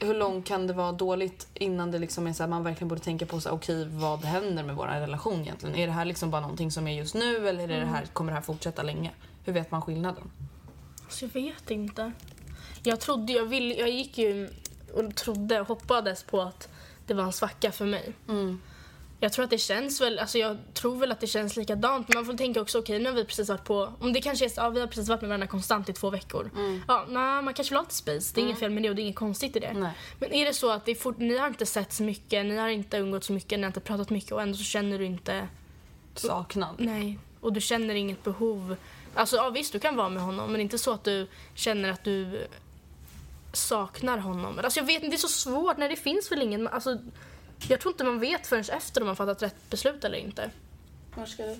hur 0.00 0.14
långt 0.14 0.46
kan 0.46 0.66
det 0.66 0.72
vara 0.72 0.92
dåligt 0.92 1.46
innan 1.54 1.90
det 1.90 1.98
liksom 1.98 2.26
är 2.26 2.32
så 2.32 2.42
här, 2.42 2.50
man 2.50 2.64
verkligen 2.64 2.88
borde 2.88 3.00
tänka 3.00 3.26
på 3.26 3.40
så 3.40 3.48
här, 3.48 3.56
okej 3.56 3.88
vad 3.90 4.24
händer 4.24 4.62
med 4.62 4.76
vår 4.76 4.86
relation 4.86 5.40
egentligen? 5.40 5.76
Är 5.76 5.86
det 5.86 5.92
här 5.92 6.04
liksom 6.04 6.30
bara 6.30 6.40
någonting 6.40 6.70
som 6.70 6.88
är 6.88 6.92
just 6.92 7.14
nu 7.14 7.48
eller 7.48 7.68
är 7.68 7.80
det 7.80 7.86
här, 7.86 8.06
kommer 8.06 8.32
det 8.32 8.36
här 8.36 8.42
fortsätta 8.42 8.82
länge? 8.82 9.10
Hur 9.44 9.52
vet 9.52 9.70
man 9.70 9.82
skillnaden? 9.82 10.30
Så 11.08 11.24
jag 11.24 11.32
vet 11.42 11.70
inte. 11.70 12.12
Jag 12.82 13.00
trodde, 13.00 13.32
jag 13.32 13.44
ville, 13.44 13.74
jag 13.74 13.90
gick 13.90 14.18
ju 14.18 14.48
och 14.94 15.14
trodde 15.14 15.58
hoppades 15.58 16.22
på 16.22 16.40
att 16.40 16.68
det 17.06 17.14
var 17.14 17.24
en 17.24 17.32
svacka 17.32 17.72
för 17.72 17.86
mig. 17.86 18.12
Jag 19.20 19.32
tror 19.32 19.44
att 19.44 19.50
det 19.50 19.58
känns 19.58 20.00
väl, 20.00 20.18
alltså 20.18 20.38
jag 20.38 20.56
tror 20.74 20.96
väl 20.96 21.12
att 21.12 21.20
det 21.20 21.26
känns 21.26 21.56
likadant. 21.56 22.08
Men 22.08 22.18
man 22.18 22.26
får 22.26 22.34
tänka 22.34 22.60
också, 22.60 22.78
okej 22.78 22.98
nu 22.98 23.08
har 23.08 23.16
vi 23.16 23.24
precis 23.24 23.48
varit 23.48 23.64
på, 23.64 23.92
om 24.00 24.12
det 24.12 24.20
kanske 24.20 24.44
är 24.44 24.48
så, 24.48 24.60
ja, 24.60 24.68
vi 24.68 24.80
har 24.80 24.86
precis 24.86 25.08
varit 25.08 25.20
med 25.20 25.28
varandra 25.28 25.46
konstant 25.46 25.88
i 25.88 25.92
två 25.92 26.10
veckor. 26.10 26.50
Ja, 26.88 27.04
nej, 27.08 27.42
man 27.42 27.54
kanske 27.54 27.72
vill 27.72 27.76
ha 27.76 27.82
lite 27.82 27.94
space, 27.94 28.34
det 28.34 28.40
är 28.40 28.42
inget 28.42 28.58
fel 28.58 28.70
med 28.70 28.82
det 28.82 28.88
och 28.88 28.96
det 28.96 29.02
är 29.02 29.04
inget 29.04 29.16
konstigt 29.16 29.56
i 29.56 29.60
det. 29.60 29.72
Nej. 29.72 29.92
Men 30.18 30.32
är 30.32 30.44
det 30.44 30.54
så 30.54 30.70
att 30.70 30.84
det 30.84 30.94
fort, 30.94 31.18
ni 31.18 31.38
har 31.38 31.46
inte 31.46 31.66
sett 31.66 31.92
så 31.92 32.02
mycket, 32.02 32.46
ni 32.46 32.56
har 32.56 32.68
inte 32.68 32.96
umgått 32.96 33.24
så 33.24 33.32
mycket, 33.32 33.58
ni 33.58 33.62
har 33.62 33.68
inte 33.68 33.80
pratat 33.80 34.10
mycket 34.10 34.32
och 34.32 34.42
ändå 34.42 34.56
så 34.56 34.64
känner 34.64 34.98
du 34.98 35.04
inte 35.04 35.48
Saknad? 36.14 36.74
Nej, 36.78 37.18
och 37.40 37.52
du 37.52 37.60
känner 37.60 37.94
inget 37.94 38.24
behov. 38.24 38.76
Alltså 39.14 39.36
ja, 39.36 39.50
visst, 39.50 39.72
du 39.72 39.78
kan 39.78 39.96
vara 39.96 40.08
med 40.08 40.22
honom 40.22 40.52
men 40.52 40.60
inte 40.60 40.78
så 40.78 40.92
att 40.92 41.04
du 41.04 41.26
känner 41.54 41.90
att 41.90 42.04
du 42.04 42.46
saknar 43.52 44.18
honom. 44.18 44.58
Alltså 44.64 44.80
jag 44.80 44.86
vet 44.86 45.02
inte, 45.02 45.08
det 45.08 45.16
är 45.16 45.18
så 45.18 45.28
svårt 45.28 45.76
när 45.76 45.88
det 45.88 45.96
finns 45.96 46.32
väl 46.32 46.42
ingen... 46.42 46.68
Alltså, 46.68 46.98
jag 47.68 47.80
tror 47.80 47.94
inte 47.94 48.04
man 48.04 48.20
vet 48.20 48.46
förrän 48.46 48.64
efter 48.72 49.00
om 49.00 49.06
man 49.06 49.16
fattat 49.16 49.42
rätt 49.42 49.70
beslut 49.70 50.04
eller 50.04 50.18
inte. 50.18 50.50
Var 51.14 51.26
ska 51.26 51.42
du? 51.42 51.56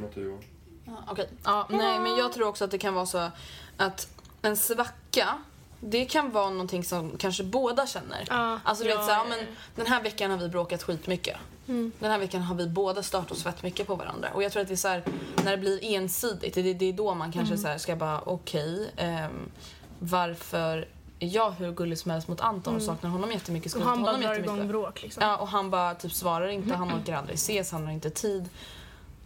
Matteo. 0.00 0.40
Ja, 0.84 1.04
Okej. 1.08 1.28
Ja, 1.44 1.66
nej, 1.70 1.98
men 1.98 2.16
jag 2.16 2.32
tror 2.32 2.48
också 2.48 2.64
att 2.64 2.70
det 2.70 2.78
kan 2.78 2.94
vara 2.94 3.06
så 3.06 3.30
att 3.76 4.08
en 4.42 4.56
svacka 4.56 5.38
det 5.80 6.04
kan 6.04 6.30
vara 6.30 6.50
någonting 6.50 6.84
som 6.84 7.16
kanske 7.18 7.44
båda 7.44 7.86
känner. 7.86 8.24
Ja, 8.28 8.60
alltså 8.64 8.84
du 8.84 8.90
ja, 8.90 8.96
vet 8.96 9.06
såhär, 9.06 9.18
ja, 9.18 9.26
ja, 9.30 9.36
men 9.36 9.46
den 9.74 9.86
här 9.86 10.02
veckan 10.02 10.30
har 10.30 10.38
vi 10.38 10.48
bråkat 10.48 10.82
skitmycket. 10.82 11.36
Den 11.66 12.10
här 12.10 12.18
veckan 12.18 12.42
har 12.42 12.54
vi 12.54 12.66
båda 12.66 13.02
stört 13.02 13.30
oss 13.30 13.42
fett 13.42 13.62
mycket 13.62 13.86
på 13.86 13.94
varandra. 13.94 14.30
Och 14.34 14.42
jag 14.42 14.52
tror 14.52 14.62
att 14.62 14.68
det 14.68 14.74
är 14.74 14.76
så 14.76 14.88
här, 14.88 15.04
när 15.44 15.50
det 15.50 15.58
blir 15.58 15.84
ensidigt, 15.84 16.54
det, 16.54 16.74
det 16.74 16.88
är 16.88 16.92
då 16.92 17.14
man 17.14 17.32
kanske 17.32 17.56
så 17.58 17.68
här 17.68 17.78
ska 17.78 17.96
bara 17.96 18.20
okej, 18.20 18.92
ehm, 18.96 19.50
varför 19.98 20.88
jag 21.18 21.50
hur 21.50 21.72
gullig 21.72 21.98
som 21.98 22.10
helst 22.10 22.28
mot 22.28 22.40
Anton 22.40 22.76
och 22.76 22.82
saknar 22.82 23.10
honom 23.10 23.32
jättemycket, 23.32 23.74
Och 23.74 23.82
han 23.82 24.02
bara 24.02 24.16
drar 24.16 24.38
igång 24.38 24.68
bråk 24.68 25.02
liksom. 25.02 25.22
Ja, 25.22 25.36
och 25.36 25.48
han 25.48 25.70
bara 25.70 25.94
typ 25.94 26.12
svarar 26.12 26.48
inte, 26.48 26.74
han 26.74 27.00
orkar 27.00 27.16
aldrig 27.16 27.34
ses, 27.34 27.72
han 27.72 27.84
har 27.84 27.92
inte 27.92 28.10
tid. 28.10 28.48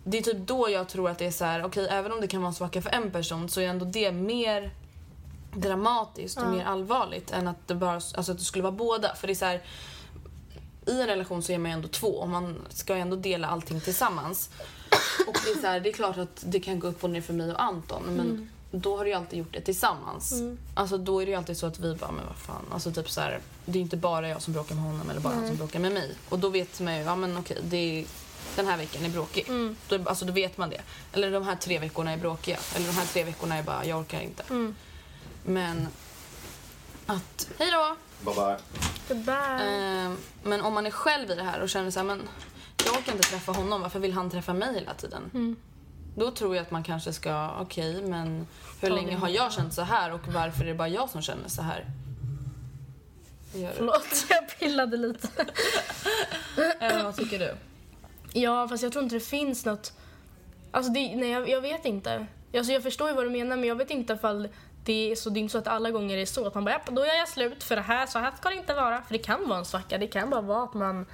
Det 0.04 0.18
är 0.18 0.22
typ 0.22 0.46
då 0.46 0.70
jag 0.70 0.88
tror 0.88 1.10
att 1.10 1.18
det 1.18 1.26
är 1.26 1.30
så 1.30 1.44
här, 1.44 1.64
okej 1.64 1.88
även 1.90 2.12
om 2.12 2.20
det 2.20 2.26
kan 2.28 2.40
vara 2.40 2.48
en 2.48 2.54
svacka 2.54 2.82
för 2.82 2.90
en 2.90 3.10
person 3.10 3.48
så 3.48 3.60
är 3.60 3.68
ändå 3.68 3.84
det 3.84 4.12
mer 4.12 4.70
dramatiskt 5.52 6.38
och 6.38 6.50
mer 6.50 6.64
allvarligt 6.64 7.30
än 7.30 7.48
att 7.48 7.68
det 7.68 7.74
bara 7.74 7.94
alltså 7.94 8.32
att 8.32 8.38
det 8.38 8.44
skulle 8.44 8.62
vara 8.62 8.72
båda. 8.72 9.14
För 9.14 9.26
det 9.26 9.32
är 9.32 9.34
så 9.34 9.44
här, 9.44 9.62
i 10.86 11.00
en 11.00 11.06
relation 11.06 11.42
så 11.42 11.52
är 11.52 11.58
man 11.58 11.70
ju 11.70 11.74
ändå 11.74 11.88
två 11.88 12.08
och 12.08 12.28
man 12.28 12.56
ska 12.68 12.94
ju 12.94 13.00
ändå 13.00 13.16
dela 13.16 13.48
allting 13.48 13.80
tillsammans. 13.80 14.50
Och 15.26 15.36
det 15.44 15.50
är, 15.50 15.60
så 15.60 15.66
här, 15.66 15.80
det 15.80 15.88
är 15.88 15.92
klart 15.92 16.18
att 16.18 16.44
det 16.46 16.60
kan 16.60 16.80
gå 16.80 16.88
upp 16.88 17.04
och 17.04 17.10
ner 17.10 17.20
för 17.20 17.32
mig 17.32 17.52
och 17.52 17.62
Anton 17.62 18.02
men 18.02 18.50
då 18.70 18.96
har 18.96 19.04
du 19.04 19.10
ju 19.10 19.16
alltid 19.16 19.38
gjort 19.38 19.52
det 19.52 19.60
tillsammans. 19.60 20.32
Alltså 20.74 20.98
då 20.98 21.22
är 21.22 21.26
det 21.26 21.30
ju 21.32 21.38
alltid 21.38 21.56
så 21.56 21.66
att 21.66 21.78
vi 21.78 21.94
bara, 21.94 22.10
men 22.12 22.26
vad 22.26 22.36
fan. 22.36 22.64
Alltså 22.72 22.92
typ 22.92 23.10
så 23.10 23.20
här, 23.20 23.40
det 23.64 23.78
är 23.78 23.82
inte 23.82 23.96
bara 23.96 24.28
jag 24.28 24.42
som 24.42 24.52
bråkar 24.52 24.74
med 24.74 24.84
honom 24.84 25.10
eller 25.10 25.20
bara 25.20 25.34
han 25.34 25.46
som 25.48 25.56
bråkar 25.56 25.78
med 25.78 25.92
mig. 25.92 26.14
Och 26.28 26.38
då 26.38 26.48
vet 26.48 26.80
man 26.80 26.96
ju, 26.96 27.02
ja 27.02 27.16
men 27.16 27.36
okej, 27.38 27.58
det 27.62 27.76
är, 27.76 28.04
den 28.56 28.66
här 28.66 28.76
veckan 28.76 29.04
är 29.04 29.08
bråkig. 29.08 29.46
Då, 29.88 29.98
alltså 30.08 30.24
då 30.24 30.32
vet 30.32 30.58
man 30.58 30.70
det. 30.70 30.80
Eller 31.12 31.30
de 31.30 31.42
här 31.42 31.56
tre 31.56 31.78
veckorna 31.78 32.12
är 32.12 32.16
bråkiga. 32.16 32.58
Eller 32.76 32.86
de 32.86 32.92
här 32.92 33.06
tre 33.06 33.24
veckorna 33.24 33.56
är 33.56 33.62
bara, 33.62 33.84
jag 33.84 34.00
orkar 34.00 34.20
inte. 34.20 34.44
Men 35.44 35.88
att, 37.06 37.48
hej 37.58 37.70
då! 37.70 37.96
Bye 38.24 38.34
bye. 38.34 38.56
Goodbye. 39.08 40.04
Eh, 40.04 40.12
men 40.42 40.60
om 40.60 40.74
man 40.74 40.86
är 40.86 40.90
själv 40.90 41.30
i 41.30 41.34
det 41.34 41.42
här 41.42 41.60
och 41.60 41.68
känner 41.68 41.90
så 41.90 41.98
här, 41.98 42.06
men 42.06 42.22
jag 42.84 42.94
orkar 42.96 43.12
inte 43.12 43.28
träffa 43.28 43.52
honom, 43.52 43.82
varför 43.82 43.98
vill 43.98 44.12
han 44.12 44.30
träffa 44.30 44.52
mig 44.52 44.74
hela 44.74 44.94
tiden? 44.94 45.56
Då 46.18 46.30
tror 46.30 46.56
jag 46.56 46.62
att 46.62 46.70
man 46.70 46.82
kanske 46.82 47.12
ska, 47.12 47.50
okej, 47.60 48.02
men 48.02 48.46
hur 48.80 48.90
länge 48.90 49.16
har 49.16 49.28
jag 49.28 49.52
känt 49.52 49.74
så 49.74 49.82
här 49.82 50.12
och 50.12 50.28
varför 50.28 50.62
är 50.64 50.68
det 50.68 50.74
bara 50.74 50.88
jag 50.88 51.10
som 51.10 51.22
känner 51.22 51.48
så 51.48 51.62
här? 51.62 51.84
Förlåt, 53.76 54.06
jag 54.28 54.58
pillade 54.58 54.96
lite. 54.96 55.28
Eller 56.80 57.04
vad 57.04 57.16
tycker 57.16 57.38
du? 57.38 57.54
Ja, 58.32 58.68
fast 58.68 58.82
jag 58.82 58.92
tror 58.92 59.04
inte 59.04 59.16
det 59.16 59.20
finns 59.20 59.64
något... 59.64 59.92
Alltså, 60.70 60.92
det, 60.92 61.16
nej, 61.16 61.30
jag, 61.30 61.48
jag 61.48 61.60
vet 61.60 61.84
inte. 61.84 62.26
Alltså, 62.56 62.72
jag 62.72 62.82
förstår 62.82 63.08
ju 63.08 63.14
vad 63.14 63.24
du 63.24 63.30
menar, 63.30 63.56
men 63.56 63.68
jag 63.68 63.76
vet 63.76 63.90
inte 63.90 64.12
ifall 64.12 64.48
det 64.84 65.12
är 65.12 65.16
så. 65.16 65.30
Det 65.30 65.38
är 65.38 65.40
inte 65.40 65.52
så 65.52 65.58
att 65.58 65.66
alla 65.68 65.90
gånger 65.90 66.16
är 66.18 66.26
så 66.26 66.46
att 66.46 66.54
man 66.54 66.64
bara, 66.64 66.70
"Japp, 66.70 66.86
då 66.90 67.06
gör 67.06 67.14
jag 67.14 67.28
slut 67.28 67.64
för 67.64 67.76
det 67.76 67.82
här, 67.82 68.06
så 68.06 68.18
här 68.18 68.32
ska 68.36 68.48
det 68.48 68.54
inte 68.56 68.74
vara. 68.74 69.02
För 69.02 69.12
det 69.12 69.18
kan 69.18 69.48
vara 69.48 69.58
en 69.58 69.64
svacka, 69.64 69.98
det 69.98 70.06
kan 70.06 70.30
bara 70.30 70.40
vara 70.40 70.64
att 70.64 70.74
man... 70.74 71.06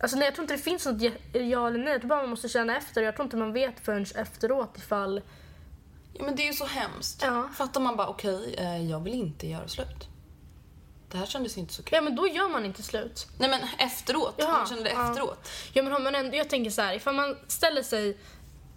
Alltså, 0.00 0.16
nej, 0.16 0.26
jag 0.26 0.34
tror 0.34 0.42
inte 0.42 0.54
det 0.54 0.62
finns 0.62 0.86
något 0.86 1.02
ja 1.32 1.68
eller 1.68 1.78
nej. 1.78 1.92
Jag 1.92 2.00
tror 2.00 2.08
bara 2.08 2.20
man 2.20 2.30
måste 2.30 2.48
känna 2.48 2.76
efter. 2.76 3.02
Jag 3.02 3.14
tror 3.16 3.24
inte 3.24 3.36
man 3.36 3.52
vet 3.52 3.80
förrän 3.80 4.06
efteråt 4.14 4.78
ifall... 4.78 5.22
Ja, 6.12 6.24
men 6.24 6.36
det 6.36 6.42
är 6.42 6.46
ju 6.46 6.52
så 6.52 6.66
hemskt. 6.66 7.22
Ja. 7.22 7.48
Fattar 7.56 7.80
man 7.80 7.96
bara, 7.96 8.08
okej, 8.08 8.54
eh, 8.58 8.90
jag 8.90 9.00
vill 9.00 9.14
inte 9.14 9.46
göra 9.46 9.68
slut. 9.68 10.08
Det 11.10 11.18
här 11.18 11.26
kändes 11.26 11.58
inte 11.58 11.74
så 11.74 11.82
kul. 11.82 11.96
Ja, 11.96 12.00
men 12.00 12.16
då 12.16 12.28
gör 12.28 12.48
man 12.48 12.64
inte 12.64 12.82
slut. 12.82 13.26
Nej 13.38 13.50
men 13.50 13.60
efteråt, 13.78 14.34
Jaha, 14.36 14.58
man 14.58 14.66
kände 14.66 14.84
det 14.84 14.90
ja. 14.90 15.10
efteråt. 15.10 15.48
Ja, 15.72 15.82
men 15.82 15.92
har 15.92 16.00
man 16.00 16.14
ändå, 16.14 16.36
jag 16.36 16.50
tänker 16.50 16.70
så 16.70 16.82
här, 16.82 16.94
ifall 16.94 17.14
man 17.14 17.36
ställer 17.48 17.82
sig, 17.82 18.16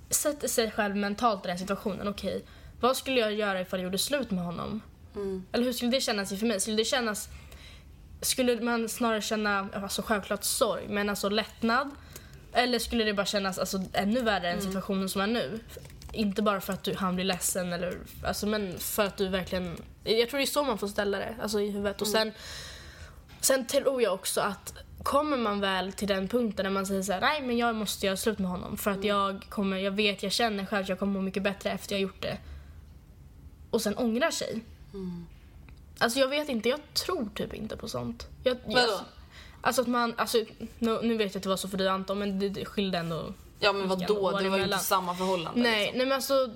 sätter 0.09 0.47
sig 0.47 0.71
själv 0.71 0.95
mentalt 0.95 1.45
i 1.45 1.47
den 1.47 1.59
situationen, 1.59 2.07
okej, 2.07 2.45
vad 2.81 2.97
skulle 2.97 3.19
jag 3.19 3.33
göra 3.33 3.61
ifall 3.61 3.79
jag 3.79 3.85
gjorde 3.85 3.97
slut 3.97 4.31
med 4.31 4.43
honom? 4.43 4.81
Eller 5.51 5.65
hur 5.65 5.73
skulle 5.73 5.91
det 5.91 6.01
kännas 6.01 6.29
för 6.29 6.45
mig? 6.45 6.59
Skulle 6.59 6.77
det 6.77 6.85
kännas, 6.85 7.29
skulle 8.21 8.61
man 8.61 8.89
snarare 8.89 9.21
känna, 9.21 9.69
alltså 9.73 10.01
självklart 10.01 10.43
sorg, 10.43 10.87
men 10.89 11.09
alltså 11.09 11.29
lättnad? 11.29 11.89
Eller 12.53 12.79
skulle 12.79 13.03
det 13.03 13.13
bara 13.13 13.25
kännas 13.25 13.59
alltså, 13.59 13.83
ännu 13.93 14.21
värre 14.21 14.51
än 14.51 14.61
situationen 14.61 15.09
som 15.09 15.21
är 15.21 15.27
nu? 15.27 15.59
Inte 16.11 16.41
bara 16.41 16.61
för 16.61 16.73
att 16.73 16.83
du, 16.83 16.95
han 16.95 17.15
blir 17.15 17.25
ledsen, 17.25 17.73
eller, 17.73 17.97
alltså, 18.23 18.47
men 18.47 18.79
för 18.79 19.05
att 19.05 19.17
du 19.17 19.27
verkligen... 19.27 19.81
Jag 20.03 20.29
tror 20.29 20.37
det 20.37 20.43
är 20.43 20.45
så 20.45 20.63
man 20.63 20.77
får 20.77 20.87
ställa 20.87 21.17
det, 21.17 21.35
alltså 21.41 21.61
i 21.61 21.71
huvudet. 21.71 22.01
Och 22.01 22.07
sen, 22.07 22.31
Sen 23.41 23.67
tror 23.67 24.01
jag 24.01 24.13
också 24.13 24.41
att 24.41 24.73
kommer 25.03 25.37
man 25.37 25.59
väl 25.59 25.93
till 25.93 26.07
den 26.07 26.27
punkten 26.27 26.63
när 26.63 26.69
man 26.69 26.85
säger 26.85 27.01
så 27.01 27.13
här, 27.13 27.21
nej 27.21 27.41
men 27.41 27.57
jag 27.57 27.75
måste 27.75 28.05
göra 28.05 28.17
slut 28.17 28.39
med 28.39 28.49
honom 28.49 28.77
för 28.77 28.91
att 28.91 29.03
jag 29.03 29.45
kommer, 29.49 29.77
jag 29.77 29.91
vet, 29.91 30.23
jag 30.23 30.31
känner 30.31 30.65
själv 30.65 30.83
att 30.83 30.89
jag 30.89 30.99
kommer 30.99 31.13
må 31.13 31.21
mycket 31.21 31.43
bättre 31.43 31.71
efter 31.71 31.95
jag 31.95 32.01
gjort 32.01 32.21
det. 32.21 32.37
Och 33.71 33.81
sen 33.81 33.97
ångrar 33.97 34.31
sig. 34.31 34.63
Alltså 35.99 36.19
jag 36.19 36.27
vet 36.27 36.49
inte, 36.49 36.69
jag 36.69 36.79
tror 36.93 37.29
typ 37.35 37.53
inte 37.53 37.77
på 37.77 37.87
sånt. 37.87 38.27
Jag, 38.43 38.57
jag, 38.65 38.73
Vadå? 38.73 38.99
alltså 39.61 39.81
att 39.81 39.87
man, 39.87 40.13
alltså 40.17 40.37
nu, 40.79 40.99
nu 41.01 41.17
vet 41.17 41.33
jag 41.33 41.39
att 41.39 41.43
det 41.43 41.49
var 41.49 41.57
så 41.57 41.67
för 41.67 41.77
dig 41.77 41.87
Anton 41.87 42.19
men 42.19 42.39
det, 42.39 42.49
det 42.49 42.65
skilde 42.65 42.97
ändå. 42.97 43.33
Ja 43.59 43.73
men 43.73 43.87
vadå, 43.87 44.19
år 44.19 44.41
det 44.41 44.49
var 44.49 44.57
ju 44.57 44.63
inte 44.63 44.77
samma 44.77 45.15
förhållande. 45.15 45.61
Nej, 45.61 45.81
liksom. 45.81 45.97
nej 45.97 46.07
men 46.07 46.15
alltså 46.15 46.49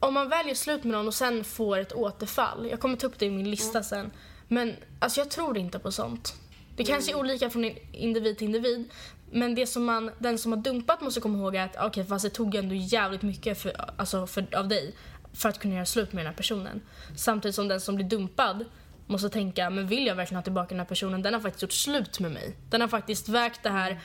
om 0.00 0.14
man 0.14 0.28
väljer 0.28 0.54
slut 0.54 0.84
med 0.84 0.92
någon 0.92 1.06
och 1.06 1.14
sen 1.14 1.44
får 1.44 1.78
ett 1.78 1.92
återfall. 1.92 2.68
Jag 2.70 2.80
kommer 2.80 2.96
ta 2.96 3.06
upp 3.06 3.18
det 3.18 3.26
i 3.26 3.30
min 3.30 3.50
lista 3.50 3.78
Mm. 3.78 3.84
sen. 3.84 4.10
Men 4.48 4.76
alltså 4.98 5.20
jag 5.20 5.30
tror 5.30 5.58
inte 5.58 5.78
på 5.78 5.92
sånt. 5.92 6.34
Det 6.76 6.84
kanske 6.84 7.12
är 7.12 7.16
olika 7.16 7.50
från 7.50 7.70
individ 7.92 8.38
till 8.38 8.46
individ. 8.46 8.90
Men 9.30 9.54
det 9.54 9.66
som 9.66 9.84
man, 9.84 10.10
den 10.18 10.38
som 10.38 10.52
har 10.52 10.58
dumpat 10.58 11.00
måste 11.00 11.20
komma 11.20 11.38
ihåg 11.38 11.56
är 11.56 11.64
att 11.64 11.76
okej 11.86 12.04
fast 12.04 12.24
det 12.24 12.30
tog 12.30 12.54
ändå 12.54 12.74
jävligt 12.74 13.22
mycket 13.22 13.58
för, 13.62 13.90
alltså 13.96 14.26
för, 14.26 14.54
av 14.56 14.68
dig 14.68 14.94
för 15.32 15.48
att 15.48 15.58
kunna 15.58 15.74
göra 15.74 15.86
slut 15.86 16.12
med 16.12 16.24
den 16.24 16.30
här 16.30 16.36
personen. 16.36 16.80
Samtidigt 17.16 17.54
som 17.54 17.68
den 17.68 17.80
som 17.80 17.94
blir 17.96 18.06
dumpad 18.06 18.64
måste 19.12 19.30
tänka, 19.30 19.70
men 19.70 19.86
vill 19.86 20.06
jag 20.06 20.14
verkligen 20.14 20.36
ha 20.36 20.42
tillbaka 20.42 20.68
den 20.68 20.78
här 20.78 20.86
personen? 20.86 21.22
Den 21.22 21.34
har 21.34 21.40
faktiskt 21.40 21.62
gjort 21.62 21.72
slut 21.72 22.20
med 22.20 22.32
mig. 22.32 22.56
Den 22.70 22.80
har 22.80 22.88
faktiskt 22.88 23.28
vägt 23.28 23.62
det 23.62 23.70
här 23.70 24.00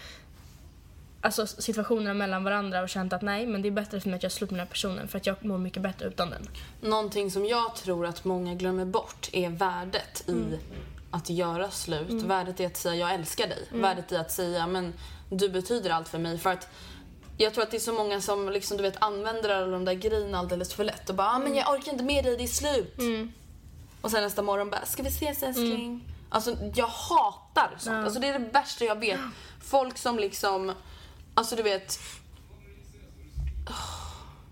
alltså 1.21 1.47
situationerna 1.47 2.13
mellan 2.13 2.43
varandra 2.43 2.81
och 2.81 2.89
känt 2.89 3.13
att 3.13 3.21
nej, 3.21 3.45
men 3.47 3.61
det 3.61 3.67
är 3.67 3.71
bättre 3.71 3.99
för 4.01 4.09
mig 4.09 4.17
att 4.17 4.23
göra 4.23 4.31
slut 4.31 4.51
med 4.51 4.59
den 4.59 4.67
här 4.67 4.71
personen 4.71 5.07
för 5.07 5.17
att 5.17 5.25
jag 5.25 5.45
mår 5.45 5.57
mycket 5.57 5.83
bättre 5.83 6.07
utan 6.07 6.29
den. 6.29 6.49
Någonting 6.81 7.31
som 7.31 7.45
jag 7.45 7.75
tror 7.75 8.05
att 8.05 8.25
många 8.25 8.53
glömmer 8.53 8.85
bort 8.85 9.29
är 9.33 9.49
värdet 9.49 10.29
i 10.29 10.59
att 11.11 11.29
göra 11.29 11.71
slut. 11.71 12.09
Värdet 12.23 12.59
i 12.59 12.65
att 12.65 12.77
säga 12.77 12.95
jag 12.95 13.13
älskar 13.13 13.47
dig. 13.47 13.67
Värdet 13.71 14.11
i 14.11 14.17
att 14.17 14.31
säga 14.31 14.67
men 14.67 14.93
du 15.29 15.49
betyder 15.49 15.89
allt 15.89 16.07
för 16.07 16.19
mig. 16.19 16.37
För 16.37 16.49
att 16.49 16.67
jag 17.37 17.53
tror 17.53 17.63
att 17.63 17.71
det 17.71 17.77
är 17.77 17.81
så 17.81 17.93
många 17.93 18.21
som 18.21 18.49
liksom, 18.49 18.77
du 18.77 18.83
vet, 18.83 19.03
använder 19.03 19.49
alla 19.49 19.67
de 19.67 19.85
där 19.85 19.93
grejerna 19.93 20.37
alldeles 20.37 20.73
för 20.73 20.83
lätt 20.83 21.09
och 21.09 21.15
bara 21.15 21.27
ah, 21.27 21.39
men 21.39 21.55
jag 21.55 21.73
orkar 21.73 21.91
inte 21.91 22.03
med 22.03 22.23
dig, 22.23 22.37
det 22.37 22.43
är 22.43 22.47
slut. 22.47 22.99
Och 24.07 24.11
sen 24.11 24.23
nästa 24.23 24.41
morgon 24.41 24.69
bara 24.69 24.85
ska 24.85 25.03
vi 25.03 25.09
ses 25.09 25.43
älskling? 25.43 26.03
Alltså 26.29 26.57
jag 26.75 26.87
hatar 26.87 27.75
sånt. 27.77 27.95
Alltså, 28.05 28.19
det 28.19 28.27
är 28.27 28.39
det 28.39 28.45
värsta 28.53 28.85
jag 28.85 28.99
vet. 28.99 29.19
Folk 29.61 29.97
som 29.97 30.19
liksom, 30.19 30.73
alltså 31.33 31.55
du 31.55 31.63
vet 31.63 31.99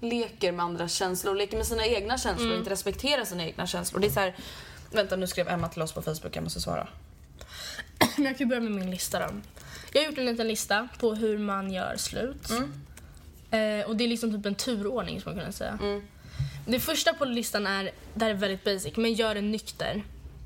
leker 0.02 0.52
med 0.52 0.66
andras 0.66 0.94
känslor, 0.94 1.36
leker 1.36 1.58
med 1.58 1.66
sina 1.68 1.86
egna 1.86 2.18
känslor 2.18 2.52
och 2.52 2.58
inte 2.58 2.70
respekterar 2.70 3.26
sina 3.26 3.46
egna 3.46 3.68
känslor. 3.68 4.02
Det 4.02 4.08
är 4.08 4.12
så 4.12 4.20
här, 4.20 4.36
vänta 4.92 5.16
nu 5.16 5.28
skrev 5.28 5.48
Emma 5.50 5.68
till 5.70 5.82
oss 5.82 5.92
på 5.94 6.02
Facebook, 6.02 6.36
jag 6.36 6.44
måste 6.44 6.62
svara. 6.62 6.88
Men 8.16 8.26
jag 8.26 8.38
kan 8.38 8.48
börja 8.48 8.62
med 8.62 8.72
min 8.72 8.92
lista 8.92 9.20
då. 9.20 9.34
Jag 9.94 10.02
har 10.02 10.06
gjort 10.10 10.18
en 10.18 10.26
liten 10.26 10.48
lista 10.48 10.88
på 11.00 11.14
hur 11.16 11.38
man 11.38 11.72
gör 11.74 11.96
slut. 11.98 12.50
Eh, 13.52 13.88
och 13.88 13.96
det 13.96 14.04
är 14.04 14.08
liksom 14.08 14.32
typ 14.32 14.46
en 14.46 14.56
turordning 14.56 15.22
som 15.22 15.36
man 15.36 15.44
kan 15.44 15.54
säga. 15.54 15.78
Det 16.66 16.80
första 16.80 17.14
på 17.14 17.26
listan 17.26 17.68
är, 17.68 17.92
det 18.14 18.26
här 18.26 18.32
är 18.32 18.38
väldigt 18.38 18.64
basic, 18.64 18.96
men 18.96 19.14
gör 19.14 19.36
det 19.36 19.42
nykter. 19.42 20.04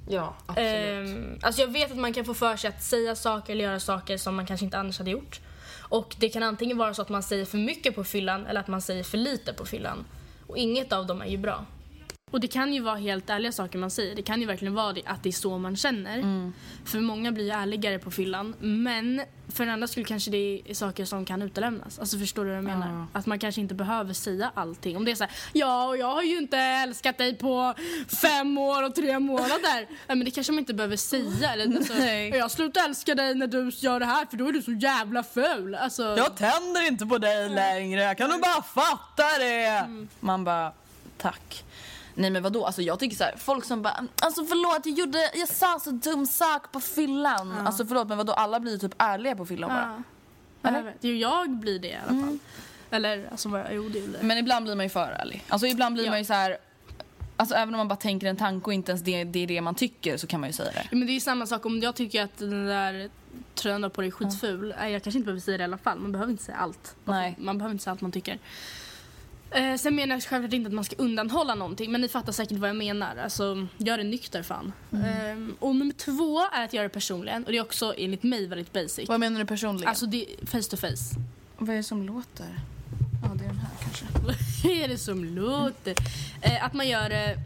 Ja, 0.07 0.35
absolut. 0.45 0.67
Ehm, 0.67 1.39
alltså 1.41 1.61
jag 1.61 1.67
vet 1.67 1.91
att 1.91 1.97
man 1.97 2.13
kan 2.13 2.25
få 2.25 2.33
för 2.33 2.55
sig 2.55 2.67
att 2.67 2.83
säga 2.83 3.15
saker 3.15 3.53
eller 3.53 3.63
göra 3.63 3.79
saker 3.79 4.17
som 4.17 4.35
man 4.35 4.45
kanske 4.45 4.65
inte 4.65 4.77
annars 4.77 4.97
hade 4.97 5.11
gjort. 5.11 5.39
Och 5.79 6.15
det 6.19 6.29
kan 6.29 6.43
antingen 6.43 6.77
vara 6.77 6.93
så 6.93 7.01
att 7.01 7.09
man 7.09 7.23
säger 7.23 7.45
för 7.45 7.57
mycket 7.57 7.95
på 7.95 8.03
fyllan 8.03 8.45
eller 8.45 8.59
att 8.59 8.67
man 8.67 8.81
säger 8.81 9.03
för 9.03 9.17
lite 9.17 9.53
på 9.53 9.65
fyllan. 9.65 10.05
Och 10.47 10.57
inget 10.57 10.93
av 10.93 11.07
dem 11.07 11.21
är 11.21 11.25
ju 11.27 11.37
bra. 11.37 11.65
Och 12.31 12.39
det 12.39 12.47
kan 12.47 12.73
ju 12.73 12.81
vara 12.81 12.95
helt 12.95 13.29
ärliga 13.29 13.51
saker 13.51 13.79
man 13.79 13.91
säger. 13.91 14.15
Det 14.15 14.21
kan 14.21 14.41
ju 14.41 14.47
verkligen 14.47 14.73
vara 14.73 14.93
det, 14.93 15.01
att 15.05 15.23
det 15.23 15.29
är 15.29 15.33
så 15.33 15.57
man 15.57 15.75
känner. 15.75 16.51
För 16.85 16.99
många 16.99 17.31
blir 17.31 17.45
ju 17.45 17.51
ärligare 17.51 17.99
på 17.99 18.11
fyllan. 18.11 18.55
Men 18.59 19.21
för 19.53 19.63
en 19.63 19.69
annan 19.69 19.87
skulle 19.87 20.05
kanske 20.05 20.31
det 20.31 20.61
är 20.65 20.73
saker 20.73 21.05
som 21.05 21.25
kan 21.25 21.41
utelämnas. 21.41 21.99
Alltså 21.99 22.19
förstår 22.19 22.43
du 22.43 22.49
vad 22.49 22.57
jag 22.57 22.63
menar? 22.63 23.05
Att 23.13 23.25
man 23.25 23.39
kanske 23.39 23.61
inte 23.61 23.75
behöver 23.75 24.13
säga 24.13 24.51
allting. 24.53 24.97
Om 24.97 25.05
det 25.05 25.11
är 25.11 25.15
så 25.15 25.23
här, 25.23 25.33
ja 25.53 25.87
och 25.87 25.97
jag 25.97 26.07
har 26.13 26.23
ju 26.23 26.37
inte 26.37 26.57
älskat 26.57 27.17
dig 27.17 27.35
på 27.35 27.73
fem 28.21 28.57
år 28.57 28.83
och 28.83 28.95
tre 28.95 29.19
månader. 29.19 29.75
Nej 30.07 30.17
men 30.17 30.25
det 30.25 30.31
kanske 30.31 30.53
man 30.53 30.59
inte 30.59 30.73
behöver 30.73 30.97
säga. 30.97 31.53
Eller, 31.53 31.77
alltså, 31.77 31.93
Nej. 31.93 32.29
jag 32.29 32.51
slutar 32.51 32.85
älska 32.85 33.15
dig 33.15 33.35
när 33.35 33.47
du 33.47 33.71
gör 33.75 33.99
det 33.99 34.05
här 34.05 34.25
för 34.25 34.37
då 34.37 34.47
är 34.47 34.51
du 34.51 34.61
så 34.61 34.71
jävla 34.71 35.23
ful. 35.23 35.75
Alltså, 35.75 36.03
Jag 36.17 36.37
tänder 36.37 36.87
inte 36.87 37.05
på 37.05 37.17
dig 37.17 37.49
längre, 37.49 38.15
kan 38.15 38.29
du 38.29 38.37
bara 38.39 38.61
fatta 38.61 39.23
det? 39.39 39.87
Man 40.19 40.43
bara, 40.43 40.71
tack. 41.17 41.63
Nej 42.19 42.29
men 42.29 42.43
vadå, 42.43 42.65
alltså 42.65 42.81
jag 42.81 42.99
tycker 42.99 43.15
så 43.15 43.23
här, 43.23 43.35
folk 43.37 43.65
som 43.65 43.81
bara 43.81 44.05
Alltså 44.21 44.45
förlåt 44.45 44.85
jag 44.85 44.97
gjorde, 44.99 45.31
jag 45.35 45.47
sa 45.49 45.79
så 45.79 45.91
dum 45.91 46.25
sak 46.25 46.71
på 46.71 46.79
fyllan 46.79 47.51
Alltså 47.67 47.85
förlåt 47.85 48.07
men 48.07 48.17
vadå 48.17 48.33
alla 48.33 48.59
blir 48.59 48.77
typ 48.77 48.93
ärliga 48.97 49.35
på 49.35 49.45
fyllan 49.45 49.69
bara 49.69 50.03
Ja. 50.61 50.81
Vet. 50.81 50.95
Jo, 51.01 51.13
jag 51.15 51.49
blir 51.49 51.79
det 51.79 51.87
i 51.87 51.95
alla 51.95 52.07
fall. 52.07 52.17
Mm. 52.17 52.39
Eller 52.91 53.27
alltså, 53.31 53.49
vad- 53.49 53.65
jo 53.71 53.83
det 53.89 54.07
blir. 54.07 54.19
Men 54.21 54.37
ibland 54.37 54.65
blir 54.65 54.75
man 54.75 54.85
ju 54.85 54.89
för 54.89 55.11
ärlig 55.11 55.43
Alltså 55.49 55.67
ibland 55.67 55.93
blir 55.95 56.03
Ja. 56.05 56.09
man 56.11 56.19
ju 56.19 56.25
så 56.25 56.33
här. 56.33 56.57
Alltså 57.37 57.55
även 57.55 57.73
om 57.73 57.77
man 57.77 57.87
bara 57.87 57.95
tänker 57.95 58.27
en 58.27 58.37
tanke 58.37 58.65
och 58.65 58.73
inte 58.73 58.91
ens 58.91 59.01
det, 59.03 59.23
det 59.23 59.39
är 59.43 59.47
det 59.47 59.61
man 59.61 59.75
tycker 59.75 60.17
så 60.17 60.27
kan 60.27 60.39
man 60.39 60.49
ju 60.49 60.53
säga 60.53 60.71
det 60.71 60.81
Ja, 60.91 60.97
Men 60.97 61.07
det 61.07 61.13
är 61.15 61.19
samma 61.19 61.45
sak 61.45 61.65
om 61.65 61.79
jag 61.79 61.95
tycker 61.95 62.23
att 62.23 62.37
den 62.37 62.65
där 62.65 63.09
tröjan 63.55 63.91
på 63.91 64.01
dig 64.01 64.07
är 64.07 64.11
skitful. 64.11 64.73
Nej, 64.79 64.93
Jag 64.93 65.03
kanske 65.03 65.17
inte 65.17 65.25
behöver 65.25 65.41
säga 65.41 65.57
det 65.57 65.61
i 65.61 65.65
alla 65.65 65.77
fall. 65.77 65.99
Man 65.99 66.11
behöver 66.11 66.31
inte 66.31 66.43
säga 66.43 66.57
allt. 66.57 66.95
Nej. 67.05 67.35
Man 67.39 67.57
behöver 67.57 67.71
inte 67.71 67.83
säga 67.83 67.91
allt 67.91 68.01
man 68.01 68.11
tycker. 68.11 68.39
Eh, 69.51 69.75
sen 69.75 69.95
menar 69.95 70.15
jag 70.15 70.23
självklart 70.23 70.53
inte 70.53 70.67
att 70.67 70.73
man 70.73 70.83
ska 70.83 70.95
undanhålla 70.95 71.55
någonting 71.55 71.91
men 71.91 72.01
ni 72.01 72.07
fattar 72.07 72.31
säkert 72.31 72.57
vad 72.57 72.69
jag 72.69 72.75
menar. 72.77 73.15
Alltså, 73.23 73.67
gör 73.77 73.97
det 73.97 74.03
nykter 74.03 74.43
fan. 74.43 74.73
Mm. 74.91 75.49
Eh, 75.49 75.53
och 75.59 75.75
nummer 75.75 75.93
två 75.93 76.39
är 76.53 76.63
att 76.63 76.73
göra 76.73 76.83
det 76.83 76.89
personligen 76.89 77.45
och 77.45 77.51
det 77.51 77.57
är 77.57 77.61
också 77.61 77.93
enligt 77.97 78.23
mig 78.23 78.47
väldigt 78.47 78.73
basic. 78.73 79.09
Vad 79.09 79.19
menar 79.19 79.39
du 79.39 79.45
personligen? 79.45 79.89
Alltså 79.89 80.05
det 80.05 80.25
är 80.25 80.45
face 80.45 80.69
to 80.69 80.77
face. 80.77 81.19
vad 81.57 81.69
är 81.69 81.77
det 81.77 81.83
som 81.83 82.03
låter? 82.03 82.59
Ja 83.23 83.35
det 83.35 83.43
är 83.43 83.47
den 83.47 83.57
här 83.57 83.69
kanske 83.81 84.05
Vad 84.23 84.71
är 84.71 84.87
det 84.87 84.97
som 84.97 85.23
låter? 85.25 85.95
Eh, 86.41 86.65
att 86.65 86.73
man 86.73 86.87
gör 86.87 87.09
det 87.09 87.37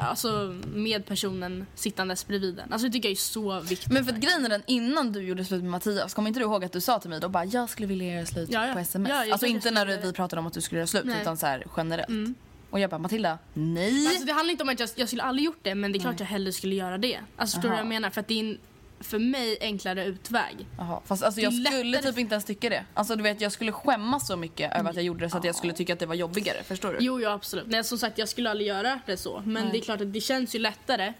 alltså, 0.00 0.56
med 0.74 1.06
personen 1.06 1.66
sittandes 1.74 2.26
bredvid 2.26 2.54
den. 2.54 2.72
Alltså 2.72 2.86
det 2.86 2.92
tycker 2.92 3.08
jag 3.08 3.12
är 3.12 3.16
så 3.16 3.60
viktigt. 3.60 3.92
Men 3.92 4.04
för 4.04 4.12
att 4.12 4.18
grejen 4.18 4.44
är 4.44 4.48
den, 4.48 4.62
innan 4.66 5.12
du 5.12 5.22
gjorde 5.22 5.44
slut 5.44 5.62
med 5.62 5.70
Mattias, 5.70 6.14
kommer 6.14 6.28
inte 6.28 6.40
du 6.40 6.44
ihåg 6.44 6.64
att 6.64 6.72
du 6.72 6.80
sa 6.80 6.98
till 6.98 7.10
mig 7.10 7.20
då 7.20 7.28
bara 7.28 7.44
jag 7.44 7.70
skulle 7.70 7.86
vilja 7.86 8.14
göra 8.14 8.26
slut 8.26 8.48
Ja, 8.52 8.66
ja. 8.66 8.72
på 8.74 8.78
sms? 8.78 9.08
Ja, 9.10 9.32
alltså 9.32 9.46
inte 9.46 9.70
när 9.70 9.86
vi 9.86 10.12
pratade 10.12 10.40
om 10.40 10.46
att 10.46 10.52
du 10.52 10.60
skulle 10.60 10.78
göra 10.78 10.86
slut 10.86 11.04
Nej. 11.04 11.20
utan 11.20 11.36
så 11.36 11.46
här 11.46 11.66
generellt. 11.76 12.08
Mm. 12.08 12.34
Och 12.70 12.80
jag 12.80 12.90
bara 12.90 12.98
Matilda, 12.98 13.38
nej! 13.54 14.06
Alltså 14.06 14.24
det 14.24 14.32
handlar 14.32 14.52
inte 14.52 14.62
om 14.62 14.68
att 14.68 14.80
jag, 14.80 14.88
jag 14.96 15.08
skulle 15.08 15.22
aldrig 15.22 15.44
gjort 15.44 15.58
det 15.62 15.74
men 15.74 15.92
det 15.92 15.98
är 15.98 16.00
klart 16.00 16.20
jag 16.20 16.26
hellre 16.26 16.52
skulle 16.52 16.74
göra 16.74 16.98
det. 16.98 17.20
Alltså 17.36 17.56
förstår 17.56 17.68
du 17.68 17.68
vad 17.68 17.78
jag 17.78 17.86
menar? 17.86 18.10
För 18.10 18.20
att 18.20 18.28
det 18.28 18.34
är 18.34 18.40
en 18.40 18.58
för 19.00 19.18
mig 19.18 19.58
enklare 19.60 20.04
utväg. 20.04 20.66
Jaha, 20.78 21.00
fast 21.04 21.22
alltså 21.22 21.40
jag 21.40 21.52
skulle 21.54 21.82
lättare- 21.84 22.10
typ 22.10 22.18
inte 22.18 22.34
ens 22.34 22.44
tycka 22.44 22.68
det. 22.68 22.84
Alltså 22.94 23.16
du 23.16 23.22
vet 23.22 23.40
jag 23.40 23.52
skulle 23.52 23.72
skämmas 23.72 24.26
så 24.26 24.36
mycket 24.36 24.76
över 24.78 24.90
att 24.90 24.96
jag 24.96 25.04
gjorde 25.04 25.24
det 25.24 25.30
så 25.30 25.38
att 25.38 25.44
jag 25.44 25.54
skulle 25.54 25.72
tycka 25.72 25.92
att 25.92 25.98
det 25.98 26.06
var 26.06 26.14
jobbigare, 26.14 26.62
förstår 26.62 26.92
du? 26.92 26.98
Jo, 27.00 27.20
jo 27.20 27.28
absolut. 27.28 27.66
Nej, 27.66 27.84
som 27.84 27.98
sagt 27.98 28.18
jag 28.18 28.28
skulle 28.28 28.50
aldrig 28.50 28.68
göra 28.68 29.00
det 29.06 29.16
så. 29.16 29.42
Men 29.44 29.62
Nej. 29.62 29.72
det 29.72 29.78
är 29.78 29.82
klart 29.82 30.00
att 30.00 30.12
det 30.12 30.20
känns 30.20 30.54
ju 30.54 30.58
lättare 30.58 31.12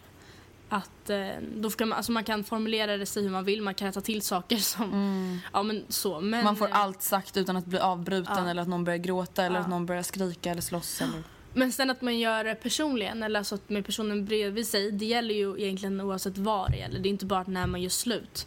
att 0.69 1.11
eh, 1.11 1.29
då 1.57 1.71
kan 1.71 1.89
man, 1.89 1.97
alltså 1.97 2.13
man 2.13 2.25
kan 2.25 2.45
formulera 2.45 2.97
det 2.97 3.07
sig 3.07 3.23
hur 3.23 3.31
man 3.31 3.45
vill, 3.45 3.63
man 3.63 3.75
kan 3.75 3.89
rätta 3.89 4.01
till 4.01 4.23
saker 4.23 4.57
som, 4.57 5.41
ja 5.53 5.63
men 5.63 5.85
så. 5.89 6.21
Men, 6.21 6.35
Mm. 6.35 6.45
Man 6.45 6.57
får 6.57 6.69
allt 6.73 7.03
sagt 7.03 7.37
utan 7.37 7.57
att 7.57 7.67
bli 7.67 7.79
avbruten 7.79 8.45
Ja. 8.45 8.51
eller 8.51 8.63
att 8.63 8.69
någon 8.69 8.85
börjar 8.85 8.99
gråta 8.99 9.45
eller 9.45 9.57
Ja. 9.57 9.63
att 9.63 9.69
någon 9.69 9.87
börjar 9.87 10.03
skrika 10.03 10.51
eller 10.51 10.63
slåss 10.63 11.01
eller... 11.01 11.23
Men 11.53 11.73
sen 11.73 11.91
att 11.91 12.03
man 12.03 12.19
gör 12.19 12.45
det 12.45 12.55
personligen, 12.55 13.23
eller 13.23 13.39
alltså 13.41 13.55
att 13.55 13.69
med 13.69 13.87
personen 13.87 14.25
bredvid 14.25 14.67
sig, 14.67 14.93
det 14.93 15.05
gäller 15.05 15.35
ju 15.35 15.63
egentligen 15.63 16.01
oavsett 16.01 16.39
vad 16.39 16.71
det 16.71 16.77
gäller. 16.77 17.01
Det 17.01 17.09
är 17.09 17.11
inte 17.11 17.27
bara 17.27 17.45
när 17.47 17.67
man 17.67 17.83
gör 17.83 17.91
slut. 17.91 18.47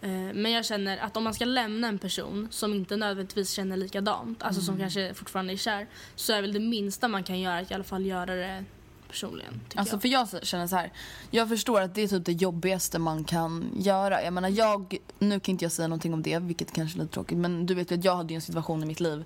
Eh, 0.00 0.10
Men 0.10 0.52
jag 0.52 0.64
känner 0.64 0.98
att 0.98 1.16
om 1.16 1.24
man 1.24 1.34
ska 1.34 1.44
lämna 1.44 1.88
en 1.88 1.98
person 1.98 2.48
som 2.50 2.74
inte 2.74 2.96
nödvändigtvis 2.96 3.50
känner 3.50 3.76
likadant, 3.76 4.42
alltså 4.42 4.60
som 4.60 4.78
kanske 4.78 5.14
fortfarande 5.14 5.52
är 5.52 5.56
kär, 5.56 5.86
så 6.16 6.32
är 6.32 6.40
väl 6.42 6.52
det 6.52 6.60
minsta 6.60 7.08
man 7.08 7.24
kan 7.24 7.40
göra 7.40 7.58
att 7.58 7.70
i 7.70 7.74
alla 7.74 7.84
fall 7.84 8.06
göra 8.06 8.34
det 8.34 8.64
personligen. 9.08 9.60
Alltså 9.74 9.94
jag. 9.94 10.02
för 10.02 10.08
jag 10.08 10.46
känner 10.46 10.66
så 10.66 10.76
här. 10.76 10.92
Jag 11.30 11.48
förstår 11.48 11.80
att 11.80 11.94
det 11.94 12.02
är 12.02 12.08
typ 12.08 12.24
det 12.24 12.32
jobbigaste 12.32 12.98
man 12.98 13.24
kan 13.24 13.70
göra. 13.76 14.22
Jag 14.24 14.32
menar 14.32 14.48
jag, 14.48 14.96
nu 15.18 15.40
kan 15.40 15.52
inte 15.52 15.64
jag 15.64 15.72
säga 15.72 15.88
någonting 15.88 16.14
om 16.14 16.22
det 16.22 16.38
vilket 16.38 16.72
kanske 16.72 16.98
är 16.98 17.02
lite 17.02 17.14
tråkigt 17.14 17.38
men 17.38 17.66
du 17.66 17.74
vet 17.74 17.90
ju 17.90 17.98
att 17.98 18.04
jag 18.04 18.16
hade 18.16 18.32
ju 18.32 18.34
en 18.34 18.40
situation 18.40 18.82
i 18.82 18.86
mitt 18.86 19.00
liv 19.00 19.24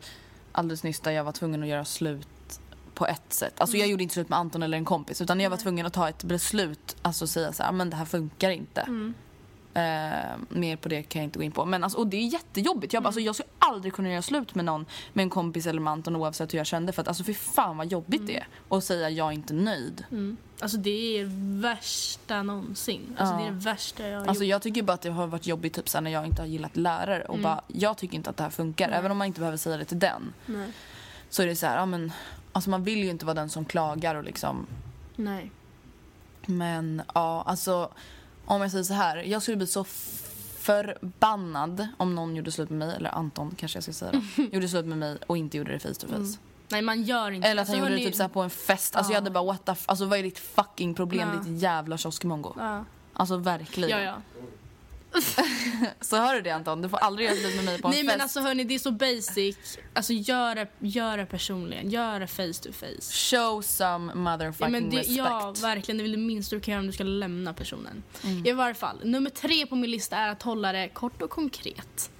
alldeles 0.53 0.83
nyss 0.83 1.01
där 1.01 1.11
jag 1.11 1.25
var 1.25 1.33
tvungen 1.33 1.62
att 1.62 1.69
göra 1.69 1.85
slut 1.85 2.29
på 2.96 3.06
ett 3.06 3.32
sätt. 3.32 3.61
Alltså 3.61 3.76
jag 3.76 3.88
gjorde 3.88 4.02
inte 4.02 4.12
slut 4.14 4.28
med 4.28 4.38
Anton 4.38 4.62
eller 4.62 4.76
en 4.78 4.85
kompis 4.85 5.20
utan 5.20 5.40
jag 5.40 5.50
var 5.50 5.56
tvungen 5.56 5.87
att 5.87 5.92
ta 5.92 6.09
ett 6.09 6.24
beslut, 6.24 6.96
alltså 7.02 7.26
säga 7.26 7.52
så 7.52 7.62
här, 7.62 7.72
men 7.72 7.90
det 7.90 7.96
här 7.96 8.04
funkar 8.04 8.50
inte. 8.50 9.12
Eh, 9.74 10.37
mer 10.48 10.76
på 10.76 10.88
det 10.88 11.02
kan 11.02 11.20
jag 11.22 11.26
inte 11.26 11.38
gå 11.38 11.42
in 11.44 11.52
på. 11.52 11.64
Men 11.64 11.85
alltså, 11.85 11.98
och 11.98 12.06
det 12.06 12.16
är 12.16 12.26
jättejobbigt. 12.26 12.92
Jag, 12.92 13.02
bara, 13.02 13.06
alltså, 13.06 13.20
jag 13.20 13.35
skulle 13.35 13.48
aldrig 13.59 13.92
kunna 13.94 14.11
göra 14.11 14.22
slut 14.22 14.54
med 14.54 14.64
någon, 14.64 14.87
med 15.12 15.22
en 15.22 15.30
kompis 15.30 15.66
eller 15.66 15.80
med 15.80 15.92
Anton 15.92 16.16
oavsett 16.16 16.52
hur 16.54 16.59
jag 16.59 16.66
kände. 16.66 16.92
För 16.92 17.02
att 17.02 17.09
alltså 17.09 17.24
fy 17.24 17.35
fan 17.35 17.76
vad 17.76 17.87
jobbigt 17.87 18.26
det 18.26 18.37
är. 18.37 18.46
Och 18.68 18.82
säga 18.82 19.11
jag 19.11 19.28
är 19.28 19.32
inte 19.32 19.54
nöjd. 19.54 20.04
Mm. 20.11 20.37
Alltså 20.61 20.76
det 20.76 21.18
är 21.18 21.24
värsta 21.62 22.42
någonsin. 22.42 23.16
Alltså 23.18 23.35
Ja. 23.35 23.40
det 23.40 23.46
är 23.46 23.50
det 23.50 23.59
värsta 23.59 24.09
jag 24.09 24.20
har 24.20 24.26
Alltså 24.26 24.44
gjort. 24.44 24.50
jag 24.50 24.62
tycker 24.62 24.82
bara 24.82 24.92
att 24.92 25.02
det 25.02 25.11
har 25.11 25.26
varit 25.26 25.46
jobbigt 25.46 25.74
typ 25.74 26.00
när 26.00 26.11
jag 26.11 26.26
inte 26.26 26.42
har 26.42 26.46
gillat 26.46 26.76
lärare 26.76 27.24
och 27.24 27.38
bara 27.38 27.61
jag 27.66 27.96
tycker 27.98 28.14
inte 28.16 28.30
att 28.30 28.37
det 28.37 28.42
här 28.42 28.50
funkar. 28.50 28.88
Även 28.90 29.11
om 29.11 29.16
man 29.18 29.26
inte 29.26 29.40
behöver 29.40 29.59
säga 29.59 29.76
det 29.76 29.85
till 29.85 29.98
den. 29.98 30.32
Nej. 30.46 30.72
Så 31.30 31.42
är 31.42 31.46
det 31.46 31.56
så 31.56 31.66
här, 31.66 31.76
ja 31.76 31.87
men 31.87 32.12
alltså 32.57 32.71
man 32.71 32.85
vill 32.85 32.99
ju 33.05 33.11
inte 33.11 33.25
vara 33.27 33.35
den 33.35 33.51
som 33.51 33.64
klagar 33.64 34.14
och 34.14 34.25
liksom 34.25 34.66
Nej. 35.16 35.51
men 36.47 37.03
ja 37.14 37.42
alltså 37.47 37.90
om 38.45 38.61
jag 38.62 38.71
säger 38.71 38.85
så 38.85 38.95
här, 38.95 39.16
jag 39.16 39.42
skulle 39.42 39.57
bli 39.57 39.66
så 39.66 39.85
förbannad 40.61 41.88
om 41.97 42.14
någon 42.14 42.37
gjorde 42.37 42.53
slut 42.53 42.71
med 42.71 42.79
mig, 42.88 42.97
eller 42.97 43.11
Anton 43.11 43.55
kanske 43.57 43.77
jag 43.77 43.83
ska 43.83 43.92
säga 43.92 44.12
då, 44.37 44.42
gjorde 44.53 44.69
slut 44.69 44.87
med 44.87 44.99
mig 44.99 45.19
och 45.27 45.37
inte 45.37 45.57
gjorde 45.59 45.73
det 45.73 45.79
face 45.79 45.95
to 45.95 46.07
face. 46.09 46.38
Nej 46.69 46.83
man 46.83 47.03
gör 47.03 47.31
inte 47.31 47.49
Eller 47.49 47.62
att 47.62 47.69
han 47.69 47.77
alltså, 47.77 47.90
gjorde 47.90 48.01
det 48.03 48.07
typ 48.07 48.14
så 48.16 48.23
här 48.23 48.29
på 48.29 48.42
en 48.42 48.51
fest. 48.51 48.97
Alltså 48.97 49.12
jag 49.12 49.21
hade 49.21 49.31
bara 49.31 49.45
what 49.45 49.64
the 49.64 49.73
f- 49.73 49.85
alltså 49.87 50.05
vad 50.05 50.19
är 50.19 50.23
ditt 50.23 50.38
fucking 50.38 50.95
problem 50.95 51.29
Ja. 51.35 51.40
ditt 51.42 51.62
jävla 51.62 51.97
kioskmongo? 51.99 52.53
Ja. 52.59 52.85
Alltså 53.12 53.37
verkligen. 53.37 53.90
Ja, 53.90 54.01
ja. 54.05 54.42
Så 56.00 56.16
hör 56.16 56.35
du 56.35 56.40
det 56.40 56.50
Anton, 56.50 56.83
du 56.83 56.88
får 56.88 56.96
aldrig 56.96 57.29
göra 57.29 57.37
slut 57.37 57.57
med 57.57 57.64
mig 57.64 57.81
på 57.83 57.88
en 57.88 57.92
Nej 57.92 58.00
fest. 58.00 58.12
men 58.12 58.20
alltså 58.20 58.40
hörni, 58.40 58.64
det 58.64 58.74
är 58.74 58.79
så 58.79 58.90
basic. 58.90 59.79
Alltså 59.94 60.12
gör 60.12 60.55
det, 60.55 60.68
gör 60.79 61.16
det 61.18 61.26
personligen. 61.26 61.90
Gör 61.90 62.20
det 62.20 62.26
face 62.26 62.62
to 62.62 62.72
face. 62.72 63.12
Show 63.12 63.62
some 63.62 64.14
motherfucking 64.14 64.74
Ja, 64.74 64.81
det, 64.81 64.96
respect. 64.96 65.16
ja, 65.16 65.55
verkligen. 65.62 65.96
Det 65.98 66.02
är 66.02 66.05
väl 66.05 66.12
det 66.12 66.18
minsta 66.26 66.57
du 66.57 66.61
kan 66.61 66.72
göra 66.72 66.81
om 66.81 66.87
du 66.87 66.92
ska 66.92 67.05
lämna 67.05 67.52
personen. 67.55 68.02
Mm. 68.24 68.46
I 68.46 68.52
varje 68.52 68.74
fall, 68.74 69.00
nummer 69.05 69.31
tre 69.31 69.66
på 69.66 69.76
min 69.76 69.90
lista 69.90 70.16
är 70.16 70.29
att 70.29 70.42
hålla 70.42 70.72
det 70.72 70.88
kort 70.88 71.22
och 71.22 71.31
konkret. 71.31 72.11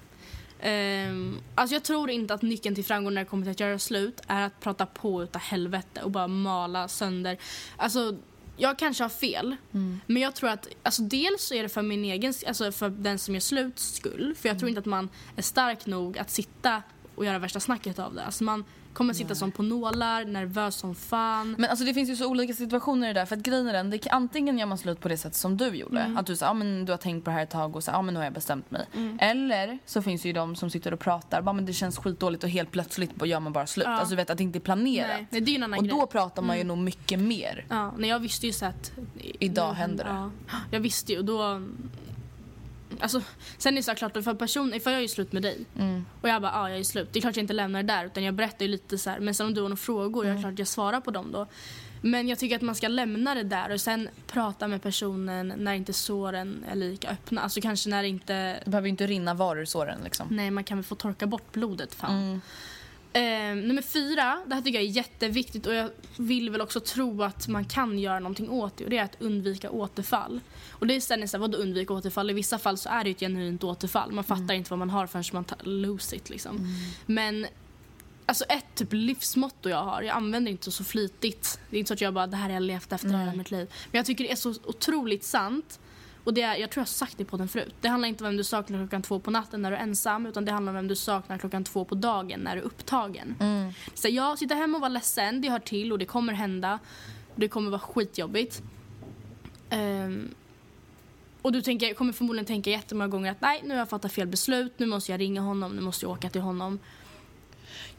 Um, 0.65 1.37
alltså 1.55 1.75
jag 1.75 1.83
tror 1.83 2.09
inte 2.09 2.33
att 2.33 2.41
nyckeln 2.41 2.75
till 2.75 2.85
framgång 2.85 3.13
när 3.13 3.21
det 3.21 3.29
kommer 3.29 3.43
till 3.43 3.51
att 3.51 3.59
göra 3.59 3.79
slut 3.79 4.21
är 4.27 4.41
att 4.41 4.59
prata 4.59 4.85
på 4.85 5.23
utav 5.23 5.41
helvete 5.41 6.01
och 6.03 6.11
bara 6.11 6.27
mala 6.27 6.87
sönder. 6.87 7.37
Alltså, 7.77 8.17
jag 8.57 8.79
kanske 8.79 9.03
har 9.03 9.09
fel, 9.09 9.55
Mm. 9.73 9.99
men 10.05 10.21
jag 10.21 10.35
tror 10.35 10.49
att 10.49 10.67
alltså 10.83 11.01
dels 11.01 11.43
så 11.47 11.53
är 11.53 11.63
det 11.63 11.69
för 11.69 11.81
min 11.81 12.03
egen, 12.05 12.33
alltså 12.47 12.71
för 12.71 12.89
den 12.89 13.19
som 13.19 13.33
gör 13.33 13.41
slut 13.41 13.79
skull. 13.79 14.35
För 14.37 14.49
jag 14.49 14.59
tror 14.59 14.69
inte 14.69 14.79
att 14.79 14.85
man 14.85 15.09
är 15.35 15.41
stark 15.41 15.85
nog 15.85 16.17
att 16.17 16.29
sitta 16.31 16.83
och 17.15 17.25
göra 17.25 17.39
värsta 17.39 17.59
snacket 17.59 17.99
av 17.99 18.13
det. 18.13 18.23
Alltså 18.23 18.43
man 18.43 18.63
kommer 18.97 19.13
sitta 19.13 19.35
som 19.35 19.51
på 19.51 19.63
nålar, 19.63 20.25
nervös 20.25 20.75
som 20.75 20.95
fan. 20.95 21.55
Men 21.57 21.69
alltså 21.69 21.85
det 21.85 21.93
finns 21.93 22.09
ju 22.09 22.15
så 22.15 22.27
olika 22.27 22.53
situationer 22.53 23.09
i 23.09 23.13
det 23.13 23.19
där. 23.19 23.25
För 23.25 23.35
att 23.35 23.41
grejen 23.43 23.67
är 23.67 23.73
den, 23.73 23.89
det, 23.89 23.97
kan- 23.97 24.13
antingen 24.15 24.57
gör 24.57 24.65
man 24.65 24.77
slut 24.77 24.99
på 24.99 25.07
det 25.07 25.17
sätt 25.17 25.35
som 25.35 25.57
du 25.57 25.67
gjorde. 25.67 25.99
Mm. 25.99 26.17
Att 26.17 26.25
du 26.25 26.35
säger, 26.35 26.49
ja 26.49 26.53
men 26.53 26.85
du 26.85 26.91
har 26.93 26.97
tänkt 26.97 27.23
på 27.23 27.29
det 27.29 27.35
här 27.35 27.43
ett 27.43 27.49
tag 27.49 27.75
och 27.75 27.83
så, 27.83 27.91
ja 27.91 28.01
men 28.01 28.13
nu 28.13 28.19
har 28.19 28.25
jag 28.25 28.33
bestämt 28.33 28.71
mig. 28.71 28.85
Eller 29.19 29.79
så 29.85 30.01
finns 30.01 30.21
det 30.21 30.27
ju 30.27 30.33
de 30.33 30.55
som 30.55 30.69
sitter 30.69 30.93
och 30.93 30.99
pratar, 30.99 31.41
bara 31.41 31.53
men 31.53 31.65
det 31.65 31.73
känns 31.73 31.97
skitdåligt 31.97 32.43
och 32.43 32.49
helt 32.49 32.71
plötsligt 32.71 33.25
gör 33.25 33.39
man 33.39 33.53
bara 33.53 33.67
slut. 33.67 33.85
Ja. 33.87 33.91
Alltså 33.91 34.09
du 34.09 34.15
vet 34.15 34.29
att 34.29 34.37
det 34.37 34.43
inte 34.43 34.57
är 34.57 34.61
planerat. 34.61 35.07
Nej, 35.09 35.27
nej, 35.29 35.41
det 35.41 35.51
är 35.51 35.55
en 35.55 35.63
annan 35.63 35.79
och 35.79 35.85
grej. 35.85 35.91
Mm. 35.91 36.01
då 36.01 36.07
pratar 36.07 36.41
man 36.41 36.57
ju 36.57 36.63
nog 36.63 36.77
mycket 36.77 37.19
mer. 37.19 37.65
Ja, 37.69 37.93
nej, 37.97 38.09
jag 38.09 38.19
visste 38.19 38.45
ju 38.47 38.53
så 38.53 38.65
att... 38.65 38.91
Idag 39.39 39.73
händer 39.73 40.03
det. 40.03 40.09
Ja, 40.11 40.29
jag 40.71 40.79
visste 40.79 41.11
ju 41.11 41.19
och 41.19 41.25
då... 41.25 41.61
Alltså, 43.01 43.21
sen 43.57 43.73
är 43.73 43.75
det 43.77 43.83
så 43.83 43.91
här 43.91 43.95
klart, 43.95 44.13
för 44.23 44.33
person, 44.33 44.79
för 44.83 44.91
jag 44.91 45.03
är 45.03 45.07
slut 45.07 45.31
med 45.31 45.41
dig 45.41 45.65
Mm. 45.79 46.05
och 46.21 46.29
jag 46.29 46.41
bara, 46.41 46.51
ja 46.51 46.69
jag 46.69 46.79
är 46.79 46.83
slut. 46.83 47.09
Det 47.13 47.19
är 47.19 47.21
klart 47.21 47.35
jag 47.35 47.43
inte 47.43 47.53
lämnar 47.53 47.83
det 47.83 47.93
där 47.93 48.05
utan 48.05 48.23
jag 48.23 48.33
berättar 48.33 48.65
ju 48.65 48.71
lite 48.71 48.97
så 48.97 49.09
här, 49.09 49.19
men 49.19 49.33
sen 49.33 49.45
om 49.47 49.53
du 49.53 49.61
har 49.61 49.69
några 49.69 49.77
frågor, 49.77 50.23
Mm. 50.25 50.35
jag 50.35 50.43
klart 50.43 50.59
jag 50.59 50.67
svarar 50.67 51.01
på 51.01 51.11
dem 51.11 51.31
då. 51.31 51.47
Men 52.01 52.27
jag 52.27 52.39
tycker 52.39 52.55
att 52.55 52.61
man 52.61 52.75
ska 52.75 52.87
lämna 52.87 53.35
det 53.35 53.43
där 53.43 53.71
och 53.73 53.81
sen 53.81 54.09
prata 54.27 54.67
med 54.67 54.81
personen 54.81 55.53
när 55.57 55.73
inte 55.73 55.93
såren 55.93 56.65
är 56.71 56.75
lika 56.75 57.09
öppna. 57.09 57.41
Alltså 57.41 57.61
kanske 57.61 57.89
när 57.89 58.03
inte... 58.03 58.33
Det 58.63 58.69
behöver 58.69 58.87
ju 58.87 58.89
inte 58.89 59.07
rinna 59.07 59.33
varor 59.33 59.61
ur 59.61 59.65
såren 59.65 59.99
liksom. 60.03 60.27
Nej, 60.31 60.51
man 60.51 60.63
kan 60.63 60.77
väl 60.77 60.85
få 60.85 60.95
torka 60.95 61.27
bort 61.27 61.51
blodet 61.53 61.93
fan. 61.95 62.11
Mm. 62.23 62.41
Eh, 63.17 63.55
nummer 63.55 63.81
fyra, 63.81 64.41
det 64.45 64.55
här 64.55 64.61
tycker 64.61 64.79
jag 64.79 64.87
är 64.87 64.91
jätteviktigt 64.91 65.65
och 65.65 65.73
jag 65.73 65.89
vill 66.17 66.49
väl 66.49 66.61
också 66.61 66.79
tro 66.79 67.23
att 67.23 67.47
man 67.47 67.65
kan 67.65 67.99
göra 67.99 68.19
någonting 68.19 68.49
åt 68.49 68.77
det 68.77 68.83
och 68.83 68.89
det 68.89 68.97
är 68.97 69.03
att 69.03 69.21
undvika 69.21 69.69
återfall. 69.69 70.39
Och 70.71 70.87
det 70.87 70.95
är 70.95 70.99
sen 70.99 71.27
så 71.27 71.37
här, 71.37 71.41
vadå 71.41 71.57
undvika 71.57 71.93
återfall? 71.93 72.29
I 72.29 72.33
vissa 72.33 72.59
fall 72.59 72.77
så 72.77 72.89
är 72.89 73.03
det 73.03 73.09
ju 73.09 73.11
ett 73.11 73.19
genuint 73.19 73.63
återfall. 73.63 74.11
Man 74.11 74.23
fattar 74.23 74.53
inte 74.53 74.69
vad 74.69 74.79
man 74.79 74.89
har 74.89 75.07
förrän 75.07 75.23
man 75.33 75.43
tar, 75.43 75.57
lose 75.63 76.15
it 76.15 76.29
liksom. 76.29 76.75
Men 77.05 77.47
Alltså 78.29 78.45
ett 78.45 78.75
typ 78.75 78.93
livsmotto 78.93 79.69
jag 79.69 79.83
har, 79.83 80.01
jag 80.01 80.15
använder 80.15 80.51
inte 80.51 80.71
så 80.71 80.83
flitigt. 80.83 81.59
Det 81.69 81.77
är 81.77 81.79
inte 81.79 81.87
så 81.87 81.93
att 81.93 82.01
jag 82.01 82.13
bara, 82.13 82.27
det 82.27 82.37
här 82.37 82.43
har 82.43 82.53
jag 82.53 82.63
levt 82.63 82.91
efter 82.91 83.07
hela 83.09 83.33
mitt 83.33 83.51
liv. 83.51 83.67
Men 83.91 83.99
jag 83.99 84.05
tycker 84.05 84.23
det 84.23 84.31
är 84.31 84.35
så 84.35 84.53
otroligt 84.63 85.23
sant. 85.23 85.79
Och 86.27 86.33
det 86.33 86.41
är, 86.41 86.55
jag 86.55 86.69
tror 86.69 86.81
jag 86.81 86.85
har 86.85 86.87
sagt 86.87 87.17
det 87.17 87.25
på 87.25 87.37
den 87.37 87.47
förut. 87.47 87.75
Det 87.81 87.87
handlar 87.87 88.07
inte 88.09 88.23
om 88.23 88.29
vem 88.29 88.37
du 88.37 88.43
saknar 88.43 88.79
klockan 88.79 89.01
två 89.01 89.19
på 89.19 89.31
natten 89.31 89.61
när 89.61 89.71
du 89.71 89.77
är 89.77 89.81
ensam. 89.81 90.25
Utan 90.25 90.45
det 90.45 90.51
handlar 90.51 90.71
om 90.71 90.75
vem 90.75 90.87
du 90.87 90.95
saknar 90.95 91.37
klockan 91.37 91.63
två 91.63 91.85
på 91.85 91.95
dagen 91.95 92.39
när 92.39 92.55
du 92.55 92.61
är 92.61 92.65
upptagen. 92.65 93.35
Så 93.93 94.07
jag 94.07 94.39
sitter 94.39 94.55
hemma 94.55 94.77
och 94.77 94.81
var 94.81 94.89
ledsen, 94.89 95.41
det 95.41 95.49
hör 95.49 95.59
till 95.59 95.91
och 95.91 95.99
det 95.99 96.05
kommer 96.05 96.33
hända. 96.33 96.79
Det 97.35 97.47
kommer 97.47 97.69
vara 97.69 97.79
skitjobbigt. 97.79 98.61
Ehm, 99.69 100.29
och 101.41 101.51
du 101.51 101.61
tänker, 101.61 101.93
kommer 101.93 102.13
förmodligen 102.13 102.45
tänka 102.45 102.69
jättemånga 102.69 103.07
gånger 103.07 103.31
att 103.31 103.41
nej, 103.41 103.61
nu 103.63 103.69
har 103.69 103.77
jag 103.77 103.89
fattat 103.89 104.11
fel 104.11 104.27
beslut. 104.27 104.73
Nu 104.77 104.85
måste 104.85 105.11
jag 105.11 105.21
ringa 105.21 105.41
honom, 105.41 105.75
nu 105.75 105.81
måste 105.81 106.05
jag 106.05 106.11
åka 106.11 106.29
till 106.29 106.41
honom. 106.41 106.79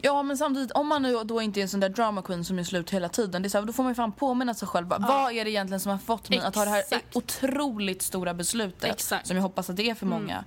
Ja 0.01 0.23
men 0.23 0.37
samtidigt 0.37 0.71
om 0.71 0.87
man 0.87 1.01
nu 1.01 1.23
då 1.23 1.41
inte 1.41 1.59
är 1.59 1.61
en 1.61 1.69
sån 1.69 1.79
där 1.79 1.89
drama 1.89 2.21
queen 2.21 2.45
som 2.45 2.59
är 2.59 2.63
slut 2.63 2.89
hela 2.89 3.09
tiden. 3.09 3.41
Det 3.41 3.47
är 3.47 3.49
så 3.49 3.57
här, 3.59 3.65
då 3.65 3.73
får 3.73 3.83
man 3.83 3.91
ju 3.91 3.95
fan 3.95 4.11
påminna 4.11 4.53
sig 4.53 4.67
själv. 4.67 4.87
Bara, 4.87 4.99
Vad 4.99 5.31
är 5.33 5.45
det 5.45 5.51
egentligen 5.51 5.79
som 5.79 5.91
har 5.91 5.97
fått 5.99 6.29
mig 6.29 6.39
att 6.39 6.53
ta 6.53 6.63
det 6.65 6.69
här 6.71 6.79
Exakt. 6.79 7.15
otroligt 7.15 8.01
stora 8.01 8.33
beslutet. 8.33 8.83
Exakt. 8.91 9.27
Som 9.27 9.35
jag 9.35 9.43
hoppas 9.43 9.69
att 9.69 9.75
det 9.77 9.89
är 9.89 9.95
för 9.95 10.05
många. 10.05 10.43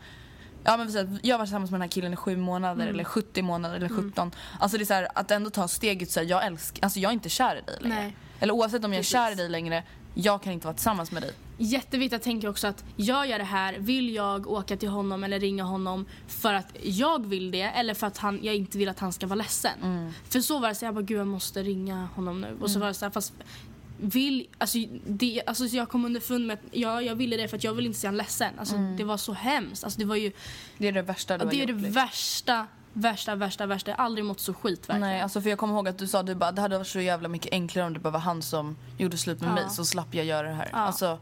Ja 0.65 0.77
men 0.77 0.87
precis, 0.87 1.21
jag 1.23 1.39
var 1.39 1.45
tillsammans 1.45 1.71
med 1.71 1.81
den 1.81 1.83
här 1.83 1.89
killen 1.89 2.13
i 2.13 2.17
sju 2.17 2.37
månader 2.37 2.87
eller 2.87 3.05
70 3.05 3.43
månader 3.43 3.77
eller 3.77 3.89
17. 3.89 4.31
Alltså 4.61 4.79
det 4.79 4.83
är 4.83 4.87
så 4.87 4.95
här, 4.95 5.09
att 5.15 5.31
ändå 5.31 5.51
ta 5.51 5.69
steget 5.69 6.11
så 6.11 6.21
här, 6.21 6.27
jag 6.27 6.47
älskar, 6.47 6.85
alltså 6.85 6.99
jag 6.99 7.09
är 7.09 7.13
inte 7.13 7.29
kär 7.29 7.57
i 7.57 7.61
dig 7.61 7.77
längre. 7.81 7.97
Nej. 8.03 8.17
Eller 8.41 8.55
oavsett 8.55 8.85
om 8.85 8.93
jag 8.93 8.99
är 8.99 9.01
Precis. 9.01 9.13
kär 9.13 9.33
i 9.33 9.35
dig 9.35 9.49
längre, 9.49 9.85
jag 10.15 10.43
kan 10.43 10.53
inte 10.53 10.67
vara 10.67 10.75
tillsammans 10.75 11.13
med 11.13 11.23
dig. 11.23 11.33
Jätteviktigt 11.59 12.17
att 12.17 12.23
tänka 12.23 12.51
också 12.51 12.67
att 12.67 12.85
gör 12.97 13.25
jag 13.25 13.41
det 13.41 13.45
här, 13.45 13.77
vill 13.79 14.15
jag 14.15 14.47
åka 14.47 14.77
till 14.77 14.89
honom 14.89 15.25
eller 15.25 15.41
ringa 15.41 15.65
honom 15.65 16.07
för 16.29 16.55
att 16.55 16.77
jag 16.83 17.27
vill 17.27 17.51
det 17.51 17.63
eller 17.63 17.95
för 17.95 18.07
att 18.07 18.19
han, 18.19 18.39
jag 18.43 18.55
inte 18.55 18.79
vill 18.79 18.89
att 18.89 18.99
han 18.99 19.13
ska 19.13 19.27
vara 19.27 19.37
ledsen. 19.37 20.13
För 20.29 20.41
så 20.41 20.59
var 20.59 20.69
det 20.69 20.75
så 20.75 20.85
jag 20.85 20.95
bara 20.95 21.03
gud 21.03 21.19
jag 21.19 21.27
måste 21.27 21.63
ringa 21.63 22.09
honom 22.15 22.41
nu. 22.41 22.57
Och 22.61 22.71
så 22.71 22.79
var 22.79 22.87
det 22.87 22.95
så 22.95 23.05
här, 23.05 23.11
fast 23.13 23.33
vill, 24.01 24.47
alltså, 24.59 24.79
det, 25.07 25.43
alltså 25.47 25.69
så 25.69 25.77
jag 25.77 25.89
kom 25.89 26.05
underfund 26.05 26.47
med 26.47 26.55
att 26.55 26.65
ja, 26.71 27.03
jag 27.03 27.15
ville 27.15 27.37
det 27.37 27.49
för 27.49 27.57
att 27.57 27.65
jag 27.65 27.75
vill 27.75 27.87
inte 27.87 27.99
se 27.99 28.07
honom 28.07 28.19
ledsen. 28.19 28.59
Alltså, 28.59 28.77
Det 28.99 29.05
var 29.05 29.17
så 29.17 29.33
hemskt. 29.33 29.85
Alltså, 29.85 29.99
det 29.99 30.05
var 30.05 30.17
ju 30.17 30.33
Det 30.79 30.89
är 30.89 30.93
det 30.93 31.03
värsta 31.03 31.39
du 31.39 31.45
har 31.45 31.51
det 31.51 31.57
är 31.57 31.61
gjort, 31.61 31.67
det 31.69 31.75
liksom. 31.75 31.93
värsta, 31.93 32.67
värsta, 32.93 33.35
värsta, 33.35 33.67
värsta. 33.67 33.91
Jag 33.91 33.99
har 33.99 34.05
aldrig 34.05 34.25
mått 34.25 34.41
så 34.41 34.55
skit 34.55 34.81
verkligen. 34.81 35.01
Nej, 35.01 35.21
alltså 35.21 35.41
för 35.41 35.51
jag 35.51 35.59
kommer 35.59 35.75
ihåg 35.75 35.89
att 35.89 35.99
du 35.99 36.07
sa 36.07 36.23
du 36.23 36.35
bara, 36.35 36.53
det 36.53 36.61
hade 36.63 36.79
varit 36.79 36.87
så 36.89 37.01
jävla 37.01 37.29
mycket 37.29 37.53
enklare 37.53 37.87
om 37.87 37.93
det 37.93 38.01
bara 38.01 38.11
var 38.11 38.21
han 38.21 38.43
som 38.43 38.77
gjorde 38.99 39.17
slut 39.19 39.41
med 39.41 39.51
Ja. 39.51 39.55
mig 39.55 39.65
så 39.71 39.85
slapp 39.85 40.15
jag 40.15 40.25
göra 40.27 40.49
det 40.49 40.55
här. 40.55 40.69
Ja. 40.73 40.79
Alltså, 40.79 41.19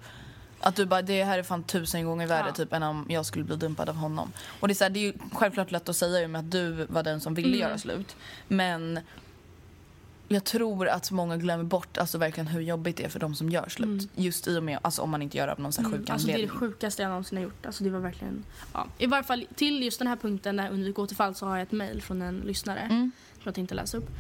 att 0.61 0.77
du 0.77 0.87
bara, 0.87 1.03
det 1.03 1.25
här 1.25 1.39
är 1.39 1.43
fan 1.43 1.63
tusen 1.63 2.05
gånger 2.05 2.27
värre 2.27 2.47
Ja. 2.47 2.53
typ 2.53 2.73
än 2.73 2.83
om 2.83 3.07
jag 3.09 3.27
skulle 3.27 3.45
bli 3.45 3.57
dumpad 3.57 3.89
av 3.89 3.97
honom. 3.97 4.33
Och 4.61 4.69
det 4.69 4.73
är, 4.73 4.75
så 4.75 4.85
här, 4.85 4.91
det 4.91 4.99
är 4.99 5.03
ju 5.03 5.13
självklart 5.33 5.71
lätt 5.71 5.89
att 5.89 5.97
säga 5.97 6.21
i 6.23 6.27
och 6.27 6.31
med 6.31 6.39
att 6.39 6.51
du 6.51 6.87
var 6.89 7.03
den 7.03 7.21
som 7.21 7.35
ville 7.35 7.49
Mm. 7.49 7.61
göra 7.61 7.79
slut. 7.79 8.17
Men 8.49 9.01
jag 10.35 10.45
tror 10.45 10.89
att 10.89 11.11
många 11.11 11.37
glömmer 11.37 11.65
bort 11.65 11.99
alltså 11.99 12.19
verkligen 12.19 12.47
hur 12.47 12.61
jobbigt 12.61 12.97
det 12.97 13.05
är 13.05 13.09
för 13.09 13.21
de 13.21 13.35
som 13.35 13.51
gör 13.51 13.69
slut. 13.69 14.09
Just 14.15 14.49
i 14.49 14.59
och 14.59 14.63
med, 14.63 14.79
alltså 14.83 15.03
om 15.03 15.11
man 15.11 15.23
inte 15.23 15.37
gör 15.37 15.47
det 15.47 15.53
av 15.53 15.61
någon 15.61 15.73
här 15.79 15.85
sjuk 15.85 16.11
Alltså 16.11 16.27
det 16.27 16.33
är 16.33 16.37
det 16.37 16.43
anledning. 16.43 16.49
sjukaste 16.59 17.03
jag 17.03 17.09
någonsin 17.09 17.39
har 17.39 17.43
gjort. 17.45 17.67
Alltså 17.67 17.85
det 17.85 17.91
var 17.91 18.01
verkligen... 18.01 18.45
Ja. 18.73 18.87
I 18.99 19.07
varje 19.07 19.25
fall 19.25 19.47
till 19.55 19.83
just 19.83 19.99
den 19.99 20.09
här 20.09 20.17
punkten 20.17 20.57
där 20.57 20.71
undvik 20.71 20.99
återfall 20.99 21.35
så 21.35 21.47
har 21.47 21.57
jag 21.57 21.63
ett 21.63 21.73
mail 21.73 22.03
från 22.03 22.23
en 22.23 22.37
lyssnare. 22.39 22.81
Mm. 22.81 23.11
Som 23.33 23.43
jag 23.45 23.55
tänkte 23.55 23.75
läsa 23.75 23.99
upp. 23.99 24.11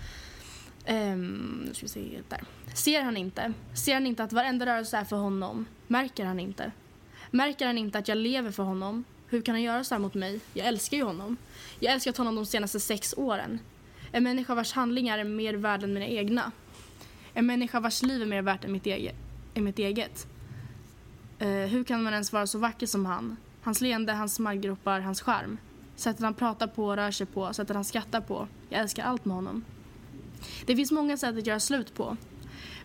Um, 0.89 1.63
nu 1.67 1.75
ska 1.75 1.83
vi 1.83 1.89
se 1.89 2.21
där. 2.29 2.45
Ser 2.75 3.03
han 3.03 3.17
inte? 3.17 3.53
Ser 3.75 3.95
han 3.95 4.07
inte 4.07 4.25
att 4.25 4.33
varenda 4.33 4.67
rörelse 4.67 4.97
är 4.97 5.05
för 5.05 5.17
honom? 5.17 5.67
Märker 5.87 6.25
han 6.25 6.41
inte? 6.41 6.73
Märker 7.31 7.67
han 7.67 7.79
inte 7.79 7.99
att 7.99 8.09
jag 8.09 8.19
lever 8.19 8.51
för 8.51 8.63
honom? 8.63 9.05
Hur 9.27 9.43
kan 9.43 9.55
han 9.55 9.63
göra 9.63 9.85
så 9.85 9.95
här 9.95 10.01
mot 10.01 10.15
mig? 10.15 10.41
Jag 10.55 10.67
älskar 10.67 10.97
ju 10.97 11.03
honom. 11.03 11.37
Jag 11.79 11.91
har 11.91 11.95
älskat 11.95 12.17
honom 12.17 12.35
de 12.35 12.47
senaste 12.47 12.81
sex 12.81 13.15
åren. 13.17 13.59
En 14.13 14.25
människa 14.25 14.55
vars 14.55 14.73
handlingar 14.73 15.19
är 15.19 15.25
mer 15.25 15.55
värda 15.55 15.85
än 15.85 15.95
mina 15.95 16.07
egna. 16.07 16.53
En 17.35 17.47
människa 17.47 17.81
vars 17.81 18.03
liv 18.03 18.23
är 18.23 18.27
mer 18.27 18.43
värt 18.43 18.65
än 18.65 18.73
mitt 18.73 18.87
eget. 18.87 19.17
Än 19.55 19.65
mitt 19.65 19.79
eget. 19.79 20.27
Uh, 21.43 21.49
hur 21.49 21.85
kan 21.85 22.03
man 22.03 22.13
ens 22.13 22.33
vara 22.33 22.47
så 22.47 22.59
vacker 22.59 22.87
som 22.87 23.07
han? 23.07 23.37
Hans 23.63 23.81
leende, 23.81 24.13
hans 24.13 24.35
smallgropar, 24.35 25.01
hans 25.01 25.23
charm. 25.23 25.59
Sättet 25.97 26.23
han 26.23 26.35
pratar 26.35 26.67
på 26.67 26.97
rör 26.97 27.11
sig 27.11 27.27
på, 27.27 27.53
sättet 27.53 27.77
han 27.77 27.85
skrattar 27.85 28.21
på. 28.21 28.49
Jag 28.69 28.81
älskar 28.81 29.05
allt 29.05 29.25
med 29.25 29.37
honom. 29.37 29.65
Det 30.67 30.77
finns 30.77 30.93
många 30.93 31.17
sätt 31.17 31.39
att 31.39 31.47
göra 31.47 31.61
slut 31.61 31.95
på. 31.95 32.17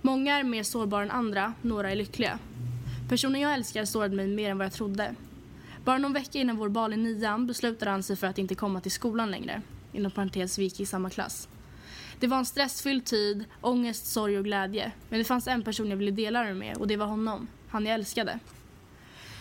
Många 0.01 0.39
är 0.39 0.43
mer 0.43 0.63
sårbara 0.63 1.03
än 1.03 1.11
andra, 1.11 1.53
några 1.61 1.91
är 1.91 1.95
lyckliga. 1.95 2.39
Personen 3.09 3.41
jag 3.41 3.53
älskar 3.53 3.85
sårade 3.85 4.15
mig 4.15 4.27
mer 4.27 4.51
än 4.51 4.57
vad 4.57 4.65
jag 4.65 4.73
trodde. 4.73 5.15
Bara 5.83 5.97
någon 5.97 6.13
vecka 6.13 6.39
innan 6.39 6.57
vår 6.57 6.69
bal 6.69 6.93
i 6.93 6.97
nian 6.97 7.47
beslutade 7.47 7.91
han 7.91 8.03
sig 8.03 8.15
för 8.15 8.27
att 8.27 8.37
inte 8.37 8.55
komma 8.55 8.81
till 8.81 8.91
skolan 8.91 9.31
längre. 9.31 9.61
Inom 9.95 10.11
parentes, 10.11 10.59
vi 10.59 10.63
gick 10.63 10.79
i 10.79 10.85
samma 10.85 11.09
klass. 11.09 11.47
Det 12.19 12.27
var 12.27 12.37
en 12.37 12.45
stressfylld 12.45 13.05
tid, 13.05 13.45
ångest, 13.61 14.05
sorg 14.05 14.37
och 14.37 14.43
glädje. 14.43 14.91
Men 15.09 15.19
det 15.19 15.25
fanns 15.25 15.47
en 15.47 15.63
person 15.63 15.89
jag 15.89 15.97
ville 15.97 16.11
dela 16.11 16.43
det 16.43 16.53
med 16.53 16.77
och 16.77 16.87
det 16.87 16.97
var 16.97 17.05
honom. 17.05 17.47
Han 17.69 17.85
jag 17.85 17.95
älskade. 17.95 18.39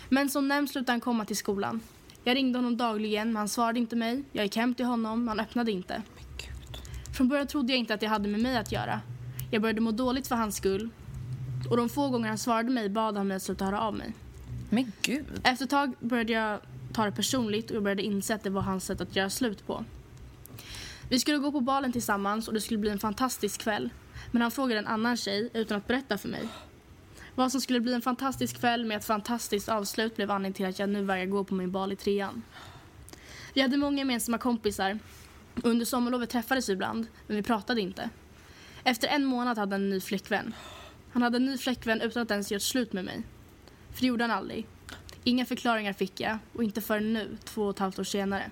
Men 0.08 0.30
som 0.30 0.48
nämnt 0.48 0.70
slutade 0.70 0.92
han 0.92 1.00
komma 1.00 1.24
till 1.24 1.36
skolan. 1.36 1.80
Jag 2.24 2.36
ringde 2.36 2.58
honom 2.58 2.76
dagligen 2.76 3.28
men 3.28 3.36
han 3.36 3.48
svarade 3.48 3.78
inte 3.78 3.96
mig. 3.96 4.22
Jag 4.32 4.44
gick 4.44 4.56
hem 4.56 4.74
till 4.74 4.86
honom, 4.86 5.28
han 5.28 5.40
öppnade 5.40 5.72
inte. 5.72 6.02
Från 7.16 7.28
början 7.28 7.46
trodde 7.46 7.72
jag 7.72 7.78
inte 7.78 7.94
att 7.94 8.00
det 8.00 8.06
hade 8.06 8.28
med 8.28 8.40
mig 8.40 8.56
att 8.56 8.72
göra. 8.72 9.00
Jag 9.50 9.62
började 9.62 9.80
må 9.80 9.90
dåligt 9.90 10.26
för 10.26 10.36
hans 10.36 10.56
skull. 10.56 10.90
Och 11.70 11.76
de 11.76 11.88
få 11.88 12.08
gånger 12.08 12.28
han 12.28 12.38
svarade 12.38 12.70
mig 12.70 12.88
bad 12.88 13.16
han 13.16 13.28
mig 13.28 13.36
att 13.36 13.42
sluta 13.42 13.64
höra 13.64 13.80
av 13.80 13.94
mig. 13.94 14.12
Men 14.70 14.92
gud. 15.02 15.26
Efter 15.44 15.64
ett 15.64 15.70
tag 15.70 15.94
började 16.00 16.32
jag 16.32 16.60
ta 16.92 17.04
det 17.04 17.12
personligt 17.12 17.70
och 17.70 17.76
jag 17.76 17.82
började 17.82 18.02
inse 18.02 18.34
att 18.34 18.42
det 18.42 18.50
var 18.50 18.62
hans 18.62 18.84
sätt 18.84 19.00
att 19.00 19.16
göra 19.16 19.30
slut 19.30 19.66
på. 19.66 19.84
Vi 21.08 21.18
skulle 21.18 21.38
gå 21.38 21.52
på 21.52 21.60
balen 21.60 21.92
tillsammans 21.92 22.48
och 22.48 22.54
det 22.54 22.60
skulle 22.60 22.78
bli 22.78 22.90
en 22.90 22.98
fantastisk 22.98 23.60
kväll. 23.60 23.90
Men 24.30 24.42
han 24.42 24.50
frågade 24.50 24.78
en 24.78 24.86
annan 24.86 25.16
tjej 25.16 25.50
utan 25.54 25.78
att 25.78 25.86
berätta 25.86 26.18
för 26.18 26.28
mig. 26.28 26.48
Vad 27.34 27.52
som 27.52 27.60
skulle 27.60 27.80
bli 27.80 27.94
en 27.94 28.02
fantastisk 28.02 28.60
kväll 28.60 28.84
med 28.84 28.96
ett 28.96 29.04
fantastiskt 29.04 29.68
avslut 29.68 30.16
blev 30.16 30.30
anledningen 30.30 30.54
till 30.54 30.66
att 30.66 30.78
jag 30.78 30.88
nu 30.88 31.04
vägrar 31.04 31.26
gå 31.26 31.44
på 31.44 31.54
min 31.54 31.72
bal 31.72 31.92
i 31.92 31.96
trean. 31.96 32.42
Vi 33.54 33.60
hade 33.60 33.76
många 33.76 33.98
gemensamma 33.98 34.38
kompisar. 34.38 34.98
Under 35.62 35.84
sommarlovet 35.84 36.30
träffades 36.30 36.68
vi 36.68 36.72
ibland, 36.72 37.06
men 37.26 37.36
vi 37.36 37.42
pratade 37.42 37.80
inte. 37.80 38.10
Efter 38.84 39.08
en 39.08 39.24
månad 39.24 39.58
hade 39.58 39.74
han 39.74 39.82
en 39.82 39.90
ny 39.90 40.00
flickvän. 40.00 40.54
Han 41.12 41.22
hade 41.22 41.36
en 41.36 41.46
ny 41.46 41.58
flickvän 41.58 42.00
utan 42.00 42.22
att 42.22 42.30
ens 42.30 42.52
gjort 42.52 42.62
slut 42.62 42.92
med 42.92 43.04
mig. 43.04 43.22
För 43.92 44.00
det 44.00 44.06
gjorde 44.06 44.24
han 44.24 44.30
aldrig. 44.30 44.66
Inga 45.24 45.46
förklaringar 45.46 45.92
fick 45.92 46.20
jag 46.20 46.38
och 46.52 46.64
inte 46.64 46.80
förrän 46.80 47.12
nu, 47.12 47.36
två 47.44 47.62
och 47.62 47.70
ett 47.70 47.78
halvt 47.78 47.98
år 47.98 48.04
senare. 48.04 48.50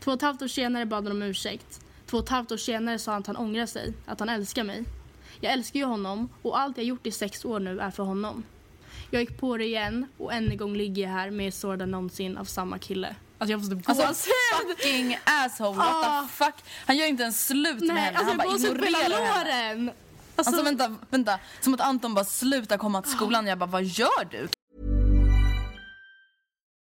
Två 0.00 0.10
och 0.10 0.16
ett 0.16 0.22
halvt 0.22 0.42
år 0.42 0.48
senare 0.48 0.86
bad 0.86 1.04
han 1.04 1.12
om 1.12 1.22
ursäkt. 1.22 1.80
Två 2.06 2.16
och 2.18 2.24
ett 2.24 2.28
halvt 2.30 2.52
år 2.52 2.56
senare 2.56 2.98
sa 2.98 3.12
han 3.12 3.20
att 3.20 3.26
han 3.26 3.36
ångrar 3.36 3.66
sig, 3.66 3.92
att 4.06 4.20
han 4.20 4.28
älskar 4.28 4.64
mig. 4.64 4.84
Jag 5.40 5.52
älskar 5.52 5.80
ju 5.80 5.86
honom 5.86 6.28
och 6.42 6.58
allt 6.60 6.76
jag 6.76 6.86
gjort 6.86 7.06
i 7.06 7.10
sex 7.10 7.44
år 7.44 7.60
nu 7.60 7.80
är 7.80 7.90
för 7.90 8.02
honom. 8.02 8.42
Jag 9.10 9.20
gick 9.20 9.38
på 9.40 9.56
det 9.56 9.64
igen 9.64 10.06
och 10.18 10.32
än 10.32 10.50
en 10.50 10.56
gång 10.56 10.74
ligger 10.76 11.02
jag 11.02 11.10
här 11.10 11.30
mer 11.30 11.50
sårad 11.50 11.88
någonsin 11.88 12.36
av 12.36 12.44
samma 12.44 12.78
kille. 12.78 13.14
Alltså 13.38 13.52
jag 13.52 13.58
måste 13.60 13.90
Alltså 13.90 14.06
gåshud! 14.06 14.76
fucking 14.78 15.18
asshole, 15.24 15.76
what 15.76 15.86
Ah. 15.90 16.22
the 16.22 16.28
fuck. 16.28 16.54
Han 16.86 16.96
gör 16.96 17.06
inte 17.06 17.22
ens 17.22 17.46
slut 17.46 17.80
med 17.80 17.94
Nej, 17.94 18.04
henne, 18.04 18.18
alltså 18.18 18.28
han 18.30 18.36
bara 18.38 18.56
ignorerar 18.56 19.02
henne. 19.02 19.74
låren! 19.84 19.90
Alltså, 20.36 20.62
vänta, 20.62 20.96
vänta. 21.10 21.38
Som 21.60 21.74
att 21.74 21.80
Anton 21.80 22.14
bara 22.14 22.24
slutar 22.24 22.78
komma 22.78 23.02
till 23.02 23.12
skolan. 23.12 23.46
Jag 23.46 23.58
bara, 23.58 23.66
vad 23.70 23.84
gör 23.84 24.24
du? 24.30 24.48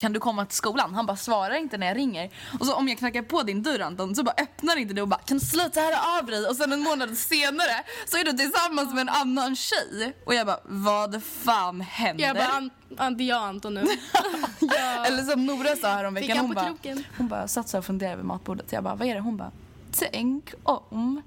Kan 0.00 0.12
du 0.12 0.20
komma 0.20 0.46
till 0.46 0.56
skolan? 0.56 0.94
Han 0.94 1.06
bara 1.06 1.16
svarar 1.16 1.54
inte 1.54 1.78
när 1.78 1.86
jag 1.86 1.96
ringer. 1.96 2.30
Och 2.60 2.66
så 2.66 2.74
om 2.74 2.88
jag 2.88 2.98
knackar 2.98 3.22
på 3.22 3.42
din 3.42 3.62
dörr 3.62 3.80
Anton 3.80 4.14
så 4.14 4.22
bara 4.22 4.34
öppnar 4.38 4.76
inte 4.76 4.94
du 4.94 5.02
och 5.02 5.08
bara 5.08 5.20
kan 5.20 5.38
du 5.38 5.46
sluta 5.46 5.80
höra 5.80 6.18
av 6.18 6.26
dig? 6.26 6.46
Och 6.46 6.56
sen 6.56 6.72
en 6.72 6.80
månad 6.80 7.16
senare 7.18 7.84
så 8.06 8.16
är 8.16 8.24
du 8.24 8.32
tillsammans 8.32 8.94
med 8.94 9.00
en 9.00 9.08
annan 9.08 9.56
tjej. 9.56 10.16
Och 10.24 10.34
jag 10.34 10.46
bara 10.46 10.60
vad 10.64 11.22
fan 11.22 11.80
händer? 11.80 12.24
Jag 12.24 12.36
bara, 12.36 12.48
an, 12.48 12.70
an, 12.96 13.16
det 13.16 13.24
är 13.24 13.28
jag 13.28 13.42
Anton 13.42 13.74
nu. 13.74 13.84
ja. 14.60 15.04
Eller 15.06 15.22
som 15.22 15.46
Nora 15.46 15.76
sa 15.76 15.88
häromveckan. 15.88 16.38
Hon 16.38 16.54
bara, 16.54 16.74
hon 17.16 17.28
bara 17.28 17.48
satt 17.48 17.68
så 17.68 17.78
och 17.78 17.84
funderade 17.84 18.16
vid 18.16 18.24
matbordet. 18.24 18.72
Jag 18.72 18.84
bara 18.84 18.94
vad 18.94 19.08
är 19.08 19.14
det? 19.14 19.20
Hon 19.20 19.36
bara 19.36 19.52
tänk 19.90 20.54
om 20.62 21.22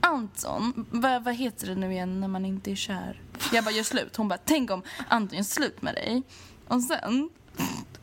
Anton, 0.00 0.86
vad, 0.90 1.24
vad 1.24 1.34
heter 1.34 1.66
det 1.66 1.74
nu 1.74 1.92
igen 1.92 2.20
när 2.20 2.28
man 2.28 2.44
inte 2.44 2.70
är 2.70 2.76
kär? 2.76 3.22
Jag 3.52 3.64
bara 3.64 3.70
gör 3.70 3.82
slut. 3.82 4.16
Hon 4.16 4.28
bara 4.28 4.38
tänk 4.44 4.70
om 4.70 4.82
Anton 5.08 5.36
gör 5.36 5.44
slut 5.44 5.82
med 5.82 5.94
dig. 5.94 6.22
Och 6.68 6.82
sen 6.82 7.30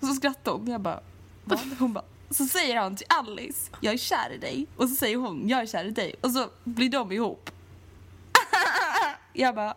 så 0.07 0.13
skrattade 0.13 0.57
hon. 0.57 0.67
Jag 0.67 0.81
bara 0.81 0.99
vad? 1.43 1.59
Hon 1.79 1.93
bara 1.93 2.05
så 2.29 2.45
säger 2.45 2.77
han 2.77 2.95
till 2.95 3.07
Alice 3.09 3.71
jag 3.79 3.93
är 3.93 3.97
kär 3.97 4.31
i 4.31 4.37
dig. 4.37 4.67
Och 4.77 4.89
så 4.89 4.95
säger 4.95 5.17
hon 5.17 5.49
jag 5.49 5.61
är 5.61 5.65
kär 5.65 5.85
i 5.85 5.91
dig. 5.91 6.15
Och 6.21 6.31
så 6.31 6.49
blir 6.63 6.89
de 6.89 7.11
ihop. 7.11 7.49
Jag 9.33 9.55
bara 9.55 9.75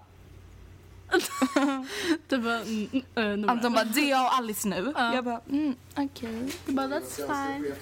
Det 2.28 2.37
var 2.37 2.56
mm, 2.56 3.02
mm, 3.14 3.44
äh. 3.44 3.50
Anton 3.50 3.72
bara 3.72 3.84
det 3.84 4.00
är 4.00 4.10
jag 4.10 4.24
och 4.24 4.34
Alice 4.34 4.68
nu. 4.68 4.92
Jag 4.96 5.24
bara 5.24 5.40
mm, 5.50 5.76
okej. 5.96 6.52
Du 6.66 6.72
bara, 6.72 6.87
that's 6.87 7.16
fine. 7.16 7.74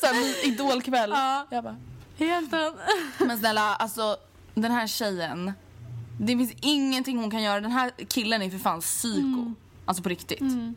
Såhär 0.00 0.46
idolkväll. 0.46 1.10
Ja. 1.10 1.46
Jag 1.50 1.64
bara 1.64 1.76
Helt. 2.18 2.52
Men 3.18 3.38
snälla, 3.38 3.74
alltså 3.74 4.16
den 4.54 4.72
här 4.72 4.86
tjejen. 4.86 5.52
Det 6.18 6.26
finns 6.36 6.52
ingenting 6.60 7.18
hon 7.18 7.30
kan 7.30 7.42
göra. 7.42 7.60
Den 7.60 7.70
här 7.70 7.90
killen 8.08 8.42
är 8.42 8.50
för 8.50 8.58
fan 8.58 8.80
psyko. 8.80 9.54
Alltså 9.84 10.02
på 10.02 10.08
riktigt. 10.08 10.40
Men, 10.40 10.74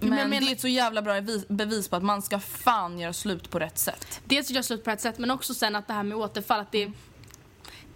Men 0.00 0.18
jag 0.18 0.28
menar- 0.30 0.40
det 0.46 0.52
är 0.52 0.54
ett 0.54 0.60
så 0.60 0.68
jävla 0.68 1.02
bra 1.02 1.20
bevis- 1.48 1.88
på 1.88 1.96
att 1.96 2.02
man 2.02 2.22
ska 2.22 2.40
fan 2.40 2.98
göra 2.98 3.12
slut 3.12 3.50
på 3.50 3.58
rätt 3.58 3.78
sätt. 3.78 4.20
Dels 4.24 4.50
göra 4.50 4.62
slut 4.62 4.84
på 4.84 4.90
ett 4.90 5.00
sätt 5.00 5.18
men 5.18 5.30
också 5.30 5.54
sen 5.54 5.76
att 5.76 5.86
det 5.86 5.92
här 5.92 6.02
med 6.02 6.18
återfall 6.18 6.60
att 6.60 6.72
det 6.72 6.92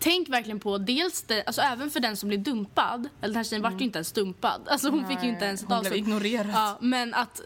Tänk 0.03 0.29
verkligen 0.29 0.61
på 0.61 0.79
dels 0.79 1.23
det, 1.23 1.45
alltså 1.45 1.61
även 1.63 1.91
för 1.91 2.01
den 2.01 2.17
som 2.17 2.29
blir 2.29 2.39
dumpad, 2.39 3.09
eller 3.21 3.29
den 3.29 3.37
här 3.37 3.45
tjejen 3.45 3.63
vart 3.63 3.81
ju 3.81 3.85
inte 3.85 3.99
ens 3.99 4.13
dumpad, 4.13 4.61
alltså 4.67 4.91
hon 4.91 5.07
fick 5.09 5.23
ju 5.23 5.29
inte 5.29 5.45
ens 5.45 5.63
ett 5.63 5.69
hon 5.69 5.81
blev 5.81 5.93
avslut. 5.93 6.07
ignorerad. 6.07 6.51
Ja, 6.55 6.79
men 6.81 7.15
att 7.15 7.41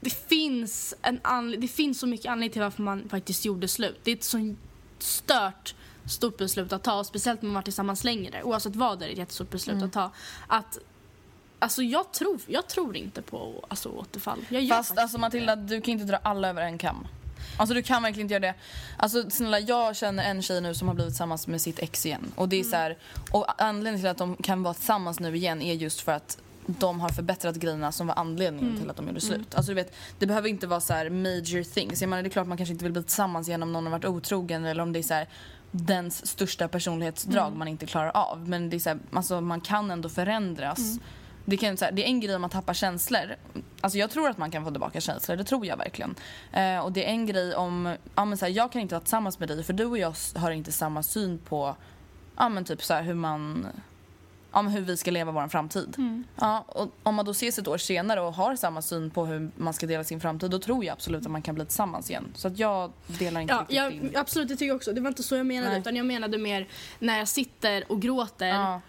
det 0.00 0.10
finns, 0.28 0.94
en 1.02 1.20
anle- 1.20 1.56
det 1.60 1.68
finns 1.68 1.98
så 2.00 2.06
mycket 2.06 2.26
anledning 2.26 2.52
till 2.52 2.62
varför 2.62 2.82
man 2.82 3.08
faktiskt 3.08 3.44
gjorde 3.44 3.68
slut. 3.68 4.00
Det 4.02 4.10
är 4.10 4.16
ett 4.16 4.24
så 4.24 4.54
stört 4.98 5.74
stort 6.08 6.36
beslut 6.36 6.72
att 6.72 6.82
ta, 6.82 6.98
och 6.98 7.06
speciellt 7.06 7.42
om 7.42 7.48
man 7.48 7.54
varit 7.54 7.64
tillsammans 7.64 8.04
längre. 8.04 8.42
Oavsett 8.42 8.76
vad 8.76 8.98
det 8.98 9.06
är 9.06 9.10
ett 9.10 9.18
jättestort 9.18 9.50
beslut 9.50 9.74
Mm. 9.76 9.86
att 9.86 9.92
ta. 9.92 10.10
Att, 10.46 10.78
alltså 11.58 11.82
jag 11.82 12.12
tror, 12.12 12.40
jag 12.46 12.68
tror 12.68 12.96
inte 12.96 13.22
på 13.22 13.64
alltså, 13.68 13.88
återfall. 13.88 14.44
Jag 14.48 14.62
gör 14.62 14.76
Fast 14.76 14.98
alltså 14.98 15.18
Matilda, 15.18 15.56
du 15.56 15.80
kan 15.80 15.92
inte 15.92 16.04
dra 16.04 16.16
alla 16.16 16.48
över 16.48 16.62
en 16.62 16.78
kam. 16.78 17.06
Alltså 17.56 17.74
du 17.74 17.82
kan 17.82 18.02
verkligen 18.02 18.24
inte 18.24 18.32
göra 18.34 18.40
det. 18.40 18.54
Alltså 18.96 19.30
snälla, 19.30 19.60
jag 19.60 19.96
känner 19.96 20.24
en 20.24 20.42
tjej 20.42 20.60
nu 20.60 20.74
som 20.74 20.88
har 20.88 20.94
blivit 20.94 21.12
tillsammans 21.12 21.46
med 21.46 21.60
sitt 21.60 21.78
ex 21.78 22.06
igen. 22.06 22.32
Och 22.34 22.48
det 22.48 22.60
är 22.60 22.64
så 22.64 22.76
här, 22.76 22.98
och 23.30 23.62
anledningen 23.62 24.00
till 24.00 24.10
att 24.10 24.18
de 24.18 24.36
kan 24.36 24.62
vara 24.62 24.74
tillsammans 24.74 25.20
nu 25.20 25.36
igen 25.36 25.62
är 25.62 25.74
just 25.74 26.00
för 26.00 26.12
att 26.12 26.38
de 26.66 27.00
har 27.00 27.08
förbättrat 27.08 27.56
grejerna 27.56 27.92
som 27.92 28.06
var 28.06 28.14
anledningen 28.14 28.78
till 28.80 28.90
att 28.90 28.96
de 28.96 29.06
gjorde 29.08 29.20
slut. 29.20 29.54
Alltså 29.54 29.70
du 29.70 29.74
vet, 29.74 29.94
det 30.18 30.26
behöver 30.26 30.48
inte 30.48 30.66
vara 30.66 30.80
så 30.80 30.92
här 30.92 31.10
major 31.10 31.62
things. 31.74 32.00
Jag 32.00 32.08
menar 32.10 32.22
det 32.22 32.28
är 32.28 32.30
klart 32.30 32.46
man 32.46 32.56
kanske 32.56 32.72
inte 32.72 32.84
vill 32.84 32.92
bli 32.92 33.02
tillsammans 33.02 33.48
igen 33.48 33.62
om 33.62 33.72
någon 33.72 33.84
har 33.84 33.90
varit 33.90 34.04
otrogen 34.04 34.64
eller 34.64 34.82
om 34.82 34.92
det 34.92 34.98
är 34.98 35.02
så 35.02 35.14
här 35.14 35.28
dens 35.72 36.26
största 36.26 36.68
personlighetsdrag 36.68 37.56
man 37.56 37.68
inte 37.68 37.86
klarar 37.86 38.10
av. 38.14 38.48
Men 38.48 38.70
det 38.70 38.76
är 38.76 38.78
så 38.78 38.88
här, 38.88 38.98
alltså 39.12 39.40
man 39.40 39.60
kan 39.60 39.90
ändå 39.90 40.08
förändras. 40.08 40.98
Det, 41.44 41.56
kan, 41.56 41.76
så 41.76 41.84
här, 41.84 41.92
det 41.92 42.02
är 42.02 42.06
en 42.06 42.20
grej 42.20 42.34
om 42.34 42.40
man 42.40 42.50
tappar 42.50 42.74
känslor. 42.74 43.36
Alltså 43.80 43.98
jag 43.98 44.10
tror 44.10 44.28
att 44.28 44.38
man 44.38 44.50
kan 44.50 44.64
få 44.64 44.70
tillbaka 44.70 45.00
känslor, 45.00 45.36
det 45.36 45.44
tror 45.44 45.66
jag 45.66 45.76
verkligen. 45.76 46.14
Eh, 46.52 46.78
och 46.78 46.92
det 46.92 47.04
är 47.04 47.08
en 47.08 47.26
grej 47.26 47.54
om, 47.54 47.96
ja 48.14 48.24
men 48.24 48.38
så 48.38 48.44
här, 48.44 48.52
jag 48.52 48.72
kan 48.72 48.80
inte 48.82 48.94
vara 48.94 49.02
tillsammans 49.02 49.38
med 49.38 49.48
dig 49.48 49.64
för 49.64 49.72
du 49.72 49.84
och 49.84 49.98
jag 49.98 50.14
har 50.34 50.50
inte 50.50 50.72
samma 50.72 51.02
syn 51.02 51.38
på, 51.38 51.76
ja 52.36 52.48
men 52.48 52.64
typ 52.64 52.82
så 52.82 52.94
hur 52.94 53.14
man, 53.14 53.66
men 54.62 54.68
hur 54.72 54.80
vi 54.80 54.96
ska 54.96 55.10
leva 55.10 55.32
vår 55.32 55.48
framtid. 55.48 55.96
Ja, 56.40 56.64
och 56.68 56.88
om 57.02 57.14
man 57.14 57.24
då 57.24 57.30
ses 57.30 57.58
ett 57.58 57.68
år 57.68 57.78
senare 57.78 58.20
och 58.20 58.34
har 58.34 58.56
samma 58.56 58.82
syn 58.82 59.10
på 59.10 59.26
hur 59.26 59.50
man 59.56 59.72
ska 59.74 59.86
dela 59.86 60.04
sin 60.04 60.20
framtid, 60.20 60.50
då 60.50 60.58
tror 60.58 60.84
jag 60.84 60.92
absolut 60.92 61.24
att 61.26 61.30
man 61.32 61.42
kan 61.42 61.54
bli 61.54 61.64
tillsammans 61.64 62.10
igen. 62.10 62.24
Så 62.34 62.48
att 62.48 62.58
jag 62.58 62.92
delar 63.06 63.40
inte 63.40 63.54
Ja, 63.54 63.60
riktigt 63.60 63.76
jag, 63.76 63.92
din... 63.92 64.16
absolut, 64.16 64.48
det 64.48 64.54
tycker 64.56 64.66
jag 64.66 64.76
också. 64.76 64.92
Det 64.92 65.00
var 65.00 65.08
inte 65.08 65.22
så 65.22 65.36
jag 65.36 65.46
menade. 65.46 65.70
Nej. 65.70 65.80
Utan 65.80 65.96
jag 65.96 66.06
menade 66.06 66.38
mer 66.38 66.68
när 66.98 67.18
jag 67.18 67.28
sitter 67.28 67.92
och 67.92 68.00
gråter 68.02 68.46
Ja, 68.46 68.80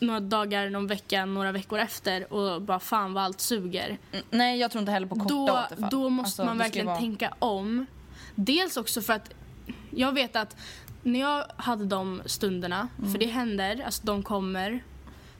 några 0.00 0.20
dagar, 0.20 0.70
någon 0.70 0.86
vecka, 0.86 1.24
några 1.26 1.52
veckor 1.52 1.78
efter 1.78 2.32
och 2.32 2.62
bara 2.62 2.80
fan 2.80 3.12
vad 3.12 3.24
allt 3.24 3.40
suger. 3.40 3.98
Mm, 4.12 4.24
nej, 4.30 4.58
jag 4.58 4.70
tror 4.70 4.80
inte 4.80 4.92
heller 4.92 5.06
på 5.06 5.14
korta 5.14 5.28
Då, 5.34 5.42
återfall. 5.44 5.88
då 5.90 6.08
måste 6.08 6.26
Alltså, 6.42 6.44
man 6.44 6.58
verkligen 6.58 6.86
vara- 6.86 6.98
tänka 6.98 7.34
om. 7.38 7.86
Dels 8.34 8.76
också 8.76 9.00
för 9.02 9.12
att 9.12 9.30
jag 9.90 10.12
vet 10.12 10.36
att 10.36 10.56
när 11.02 11.20
jag 11.20 11.44
hade 11.56 11.84
de 11.84 12.22
stunderna, 12.26 12.88
Mm. 12.98 13.12
för 13.12 13.18
det 13.18 13.26
händer, 13.26 13.82
alltså 13.84 14.06
de 14.06 14.22
kommer, 14.22 14.84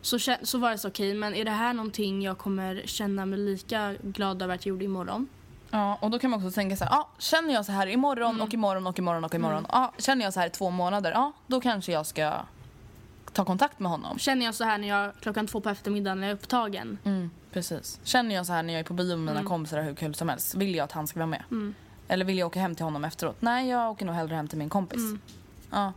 så, 0.03 0.19
så 0.43 0.59
var 0.59 0.71
det 0.71 0.79
så 0.79 0.89
okej, 0.89 1.15
men 1.15 1.35
är 1.35 1.45
det 1.45 1.51
här 1.51 1.73
någonting 1.73 2.23
jag 2.23 2.39
kommer 2.39 2.83
känna 2.85 3.27
mig 3.27 3.39
lika 3.39 3.95
glad 4.03 4.43
över 4.43 4.55
att 4.55 4.67
jag 4.67 4.71
gjorde 4.71 4.85
imorgon? 4.85 5.29
Ja, 5.71 5.99
och 6.01 6.11
då 6.11 6.19
kan 6.19 6.31
man 6.31 6.45
också 6.47 6.55
tänka 6.55 6.77
så 6.77 6.85
här, 6.85 6.93
ja, 6.93 7.09
känner 7.19 7.55
jag 7.55 7.65
så 7.65 7.73
här 7.73 7.87
imorgon 7.87 8.31
Mm. 8.35 8.43
och 8.47 8.55
imorgon 8.55 8.87
och 8.87 8.99
imorgon 8.99 9.25
och 9.25 9.35
imorgon. 9.35 9.67
Ja, 9.69 9.93
känner 9.99 10.25
jag 10.25 10.33
så 10.35 10.41
här 10.41 10.47
i 10.47 10.51
två 10.51 10.71
månader, 10.71 11.11
ja, 11.13 11.33
då 11.47 11.61
kanske 11.61 11.93
jag 11.93 12.07
ska 12.07 12.33
ta 13.33 13.45
kontakt 13.45 13.79
med 13.81 13.91
honom. 13.91 14.19
Känner 14.19 14.45
jag 14.47 14.55
så 14.55 14.65
här 14.65 14.79
när 14.79 14.89
jag 14.89 15.13
klockan 15.21 15.47
två 15.47 15.61
på 15.61 15.69
eftermiddagen 15.69 16.21
när 16.21 16.27
jag 16.27 16.31
är 16.31 16.35
upptagen? 16.35 16.99
Mm, 17.05 17.31
precis. 17.53 18.01
Känner 18.05 18.35
jag 18.35 18.47
så 18.47 18.53
här 18.53 18.63
när 18.63 18.73
jag 18.75 18.81
är 18.81 18.85
på 18.85 18.95
bio 18.95 19.09
med 19.09 19.19
mina 19.19 19.31
Mm. 19.31 19.45
kompisar 19.49 19.83
hur 19.83 19.95
kul 19.95 20.15
som 20.15 20.29
helst, 20.29 20.55
vill 20.55 20.75
jag 20.75 20.85
att 20.85 20.93
han 20.93 21.07
ska 21.07 21.19
vara 21.19 21.27
med? 21.27 21.43
Eller 22.09 22.25
vill 22.25 22.39
jag 22.39 22.47
åka 22.47 22.61
hem 22.61 22.75
till 22.75 22.85
honom 22.85 23.05
efteråt? 23.05 23.37
Nej, 23.41 23.69
jag 23.69 23.91
åker 23.91 24.07
nog 24.07 24.15
hellre 24.15 24.35
hem 24.35 24.49
till 24.49 24.59
min 24.59 24.69
kompis. 24.69 24.99
Mm. 24.99 25.21
Ja, 25.71 25.93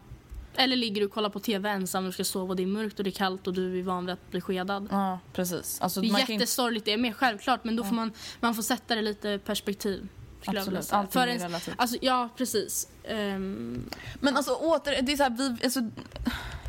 Eller 0.58 0.76
ligger 0.76 1.02
du 1.02 1.06
och 1.08 1.14
kollar 1.14 1.30
på 1.30 1.40
TV 1.40 1.70
ensam 1.70 2.04
och 2.04 2.10
du 2.10 2.14
ska 2.14 2.24
sova 2.24 2.50
och 2.50 2.56
det 2.56 2.64
är 2.64 2.68
mörkt 2.68 2.98
och 3.00 3.04
det 3.04 3.10
är 3.10 3.12
kallt 3.12 3.48
och 3.48 3.54
du 3.54 3.80
är 3.80 3.84
van 3.84 4.06
vid 4.06 4.14
att 4.14 4.32
bli 4.32 4.42
skedad? 4.42 4.88
ja, 4.92 5.20
precis. 5.34 5.82
Alltså, 5.82 6.02
Det 6.02 6.08
är 6.08 6.20
inte- 6.20 6.34
jättesorgligt, 6.34 6.86
det 6.86 6.94
är 6.94 6.98
mer 6.98 7.12
självklart 7.14 7.64
men 7.64 7.76
då 7.76 7.84
får 7.84 7.96
man, 7.96 8.12
man 8.40 8.56
får 8.56 8.64
sätta 8.64 8.96
det 8.96 9.02
lite 9.02 9.40
perspektiv. 9.46 10.08
Absolut, 10.48 10.94
allting 10.94 11.22
är 11.22 11.28
ens- 11.28 11.44
relativt. 11.44 11.76
Alltså, 11.78 11.98
ja, 12.02 12.30
precis. 12.38 12.88
Ehm, 13.04 13.90
Men 14.20 14.38
alltså 14.38 14.54
åter, 14.54 15.02
det 15.02 15.12
är 15.12 15.18
så 15.18 15.24
här, 15.24 15.30
vi, 15.30 15.64
alltså, 15.64 15.80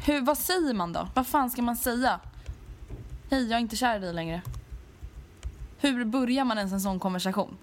hur, 0.07 0.20
vad 0.20 0.38
säger 0.38 0.75
man 0.75 0.92
då? 0.92 1.09
Vad 1.14 1.27
fan 1.27 1.51
ska 1.51 1.62
man 1.62 1.77
säga? 1.77 2.20
Hej, 3.31 3.42
jag 3.46 3.57
är 3.57 3.61
inte 3.61 3.77
kär 3.77 3.96
i 3.96 4.01
dig 4.01 4.14
längre. 4.14 4.42
Hur 5.79 6.05
börjar 6.05 6.44
man 6.44 6.59
ens 6.59 6.72
en 6.72 6.81
sån 6.81 7.01
konversation? 7.01 7.57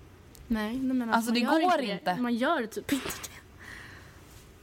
nej, 0.48 0.78
nej, 0.78 0.94
men 0.98 1.14
Alltså, 1.14 1.32
man 1.32 1.40
det 1.40 1.46
går 1.46 1.78
det. 1.78 1.84
inte. 1.86 2.16
Man 2.16 2.34
gör 2.36 2.66
typ 2.66 2.92
inte 2.94 3.08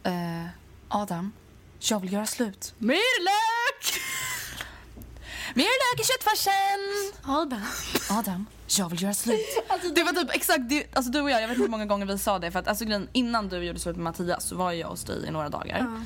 det. 0.02 0.10
Eh, 0.10 0.46
Adam, 0.88 1.32
jag 1.80 2.00
vill 2.00 2.12
göra 2.12 2.26
slut. 2.26 2.74
Mer 2.78 3.24
lök! 3.24 4.00
Mer 5.54 5.64
lök 5.64 6.00
i 6.00 6.04
köttfärsen! 6.04 7.12
Adam. 7.22 7.66
Adam, 8.10 8.46
jag 8.66 8.88
vill 8.88 9.02
göra 9.02 9.14
slut. 9.14 9.46
det 9.94 10.02
var 10.02 10.12
typ 10.12 10.34
exakt 10.34 10.68
det, 10.68 10.86
alltså 10.92 11.12
du 11.12 11.20
och 11.20 11.30
jag, 11.30 11.42
jag 11.42 11.48
vet 11.48 11.54
inte 11.54 11.62
hur 11.62 11.70
många 11.70 11.86
gånger 11.86 12.06
vi 12.06 12.18
sa 12.18 12.38
det 12.38 12.50
för 12.50 12.58
att 12.58 12.68
alltså 12.68 12.84
grejen, 12.84 13.08
innan 13.12 13.48
du 13.48 13.64
gjorde 13.64 13.78
slut 13.78 13.96
med 13.96 14.04
Mattias 14.04 14.44
så 14.44 14.56
var 14.56 14.72
jag 14.72 14.88
hos 14.88 15.04
dig 15.04 15.26
i 15.26 15.30
några 15.30 15.48
dagar. 15.48 16.04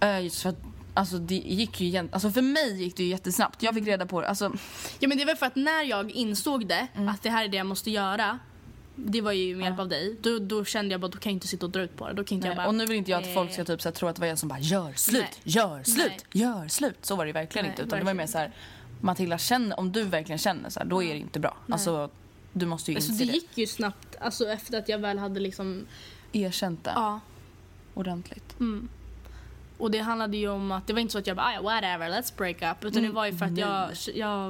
Eh, 0.00 0.20
just 0.20 0.42
för 0.42 0.48
att 0.48 0.58
Alltså 0.94 1.18
det 1.18 1.34
gick 1.34 1.80
ju 1.80 1.86
igen, 1.86 2.08
alltså 2.12 2.30
för 2.30 2.42
mig 2.42 2.82
gick 2.82 2.96
det 2.96 3.02
ju 3.02 3.08
jättesnabbt. 3.08 3.62
Jag 3.62 3.74
fick 3.74 3.86
reda 3.86 4.06
på 4.06 4.20
det, 4.20 4.28
alltså 4.28 4.52
Ja 4.98 5.08
men 5.08 5.18
det 5.18 5.24
väl 5.24 5.36
för 5.36 5.46
att 5.46 5.56
när 5.56 5.82
jag 5.82 6.10
insåg 6.10 6.66
det, 6.66 6.86
att 6.94 7.22
det 7.22 7.30
här 7.30 7.44
är 7.44 7.48
det 7.48 7.56
jag 7.56 7.66
måste 7.66 7.90
göra. 7.90 8.38
Det 8.96 9.20
var 9.20 9.32
ju 9.32 9.56
med 9.56 9.64
hjälp 9.64 9.78
av 9.78 9.88
dig. 9.88 10.16
Då, 10.22 10.38
då 10.38 10.64
kände 10.64 10.92
jag 10.94 11.00
bara, 11.00 11.08
då 11.08 11.18
kan 11.18 11.30
jag 11.32 11.36
inte 11.36 11.46
sitta 11.48 11.66
och 11.66 11.72
dra 11.72 11.80
ut 11.82 11.96
på 11.96 12.08
det. 12.08 12.14
Då 12.14 12.24
kan 12.24 12.34
inte 12.36 12.48
nej. 12.48 12.56
jag 12.56 12.64
bara, 12.64 12.68
och 12.68 12.74
nu 12.74 12.86
vill 12.86 12.96
inte 12.96 13.10
jag 13.10 13.22
att 13.22 13.34
folk 13.34 13.48
eh, 13.48 13.54
ska 13.54 13.64
typ 13.64 13.82
så 13.82 13.88
här, 13.88 13.94
tro 13.94 14.08
att 14.08 14.16
det 14.16 14.20
var 14.20 14.26
jag 14.26 14.38
som 14.38 14.48
bara 14.48 14.58
gör 14.58 14.92
slut, 14.92 15.22
Nej. 15.22 15.32
gör 15.44 15.82
slut, 15.82 16.06
Nej. 16.32 16.42
gör 16.42 16.68
slut. 16.68 16.96
Så 17.02 17.16
var 17.16 17.24
det 17.24 17.28
ju 17.28 17.32
verkligen 17.32 17.66
inte 17.66 17.82
utan 17.82 17.98
det 17.98 18.04
var 18.04 18.14
mer 18.14 18.22
verkligen 18.22 18.28
så 18.28 18.38
här 18.38 18.52
Matilda 19.00 19.38
känner, 19.38 19.78
om 19.80 19.92
du 19.92 20.02
verkligen 20.02 20.38
känner 20.38 20.70
så 20.70 20.80
här, 20.80 20.86
då 20.86 21.02
är 21.02 21.14
det 21.14 21.20
inte 21.20 21.40
bra. 21.40 21.56
Alltså 21.68 22.10
du 22.52 22.66
måste 22.66 22.90
ju 22.90 22.96
Alltså 22.96 23.12
inse 23.12 23.24
det 23.24 23.30
det. 23.30 23.36
gick 23.36 23.58
ju 23.58 23.66
snabbt, 23.66 24.16
alltså 24.20 24.48
efter 24.48 24.78
att 24.78 24.88
jag 24.88 24.98
väl 24.98 25.18
hade 25.18 25.40
liksom, 25.40 25.86
Erkänt 26.32 26.84
det 26.84 26.92
ja. 26.94 27.20
ordentligt. 27.94 28.56
Och 29.78 29.90
det 29.90 29.98
handlade 29.98 30.36
ju 30.36 30.48
om 30.48 30.72
att, 30.72 30.86
det 30.86 30.92
var 30.92 31.00
inte 31.00 31.12
så 31.12 31.18
att 31.18 31.26
jag 31.26 31.36
bara, 31.36 31.46
"Ah, 31.58 31.62
whatever, 31.62 32.08
let's 32.10 32.32
break 32.36 32.56
up. 32.62 32.84
Utan 32.84 33.02
det 33.02 33.08
var 33.08 33.26
ju 33.26 33.32
för 33.36 33.46
att 33.46 33.58
jag, 33.58 33.90
jag 34.14 34.46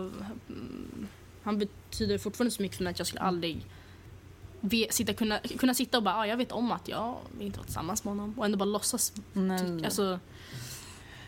mm, 0.48 1.08
han 1.42 1.58
betyder 1.58 2.18
fortfarande 2.18 2.50
så 2.50 2.62
mycket 2.62 2.76
för 2.76 2.84
mig 2.84 2.90
att 2.90 2.98
jag 2.98 3.06
skulle 3.06 3.20
aldrig 3.20 3.56
ve, 3.56 3.62
sitta, 4.90 5.12
kunna, 5.14 5.38
kunna 5.38 5.74
sitta 5.74 5.96
och 5.98 6.02
bara, 6.04 6.14
ah, 6.16 6.26
jag 6.26 6.36
vet 6.36 6.52
om 6.52 6.72
att 6.72 6.88
jag 6.88 7.16
inte 7.40 7.58
vara 7.58 7.64
tillsammans 7.64 8.04
med 8.04 8.10
honom 8.14 8.34
och 8.38 8.44
ändå 8.44 8.58
bara 8.58 8.64
låtsas. 8.64 9.12
Nej. 9.32 9.58
Tyck, 9.58 9.84
alltså, 9.84 10.18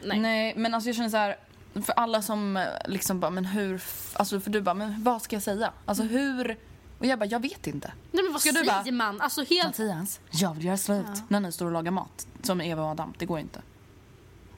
nej. 0.05 0.21
Nej, 0.21 0.55
men 0.57 0.75
alltså 0.75 0.89
jag 0.89 0.97
känner 0.97 1.09
så 1.11 1.17
här. 1.17 1.37
För 1.75 1.93
alla 1.93 2.23
som 2.23 2.57
eh, 2.57 2.65
liksom 2.87 3.21
bara, 3.21 3.31
men 3.31 3.45
hur... 3.45 3.83
Alltså 4.13 4.41
för 4.41 4.51
du 4.51 4.61
bara, 4.61 4.75
men 4.75 5.03
vad 5.05 5.23
ska 5.23 5.37
jag 5.37 5.43
säga? 5.43 5.73
Alltså 5.85 6.03
hur... 6.05 6.59
Och 6.99 7.07
jag 7.07 7.19
bara, 7.19 7.25
jag 7.27 7.41
vet 7.41 7.67
inte. 7.67 7.93
nej 8.13 8.25
men 8.25 8.33
vad 8.33 8.41
Ska 8.41 8.51
du 8.53 8.59
säger 8.59 8.73
bara- 8.85 8.93
man? 8.93 9.21
Alltså 9.21 9.45
helt... 9.45 9.67
Mattias, 9.67 10.21
jag 10.31 10.55
vill 10.55 10.65
göra 10.65 10.77
slut. 10.77 11.07
När 11.29 11.41
ni 11.41 11.53
står 11.53 11.67
och 11.67 11.73
lagar 11.73 11.91
mat. 11.91 12.27
Som 12.43 12.61
Eva 12.61 12.83
och 12.83 12.89
Adam. 12.89 13.15
Det 13.19 13.27
går 13.27 13.39
inte. 13.39 13.63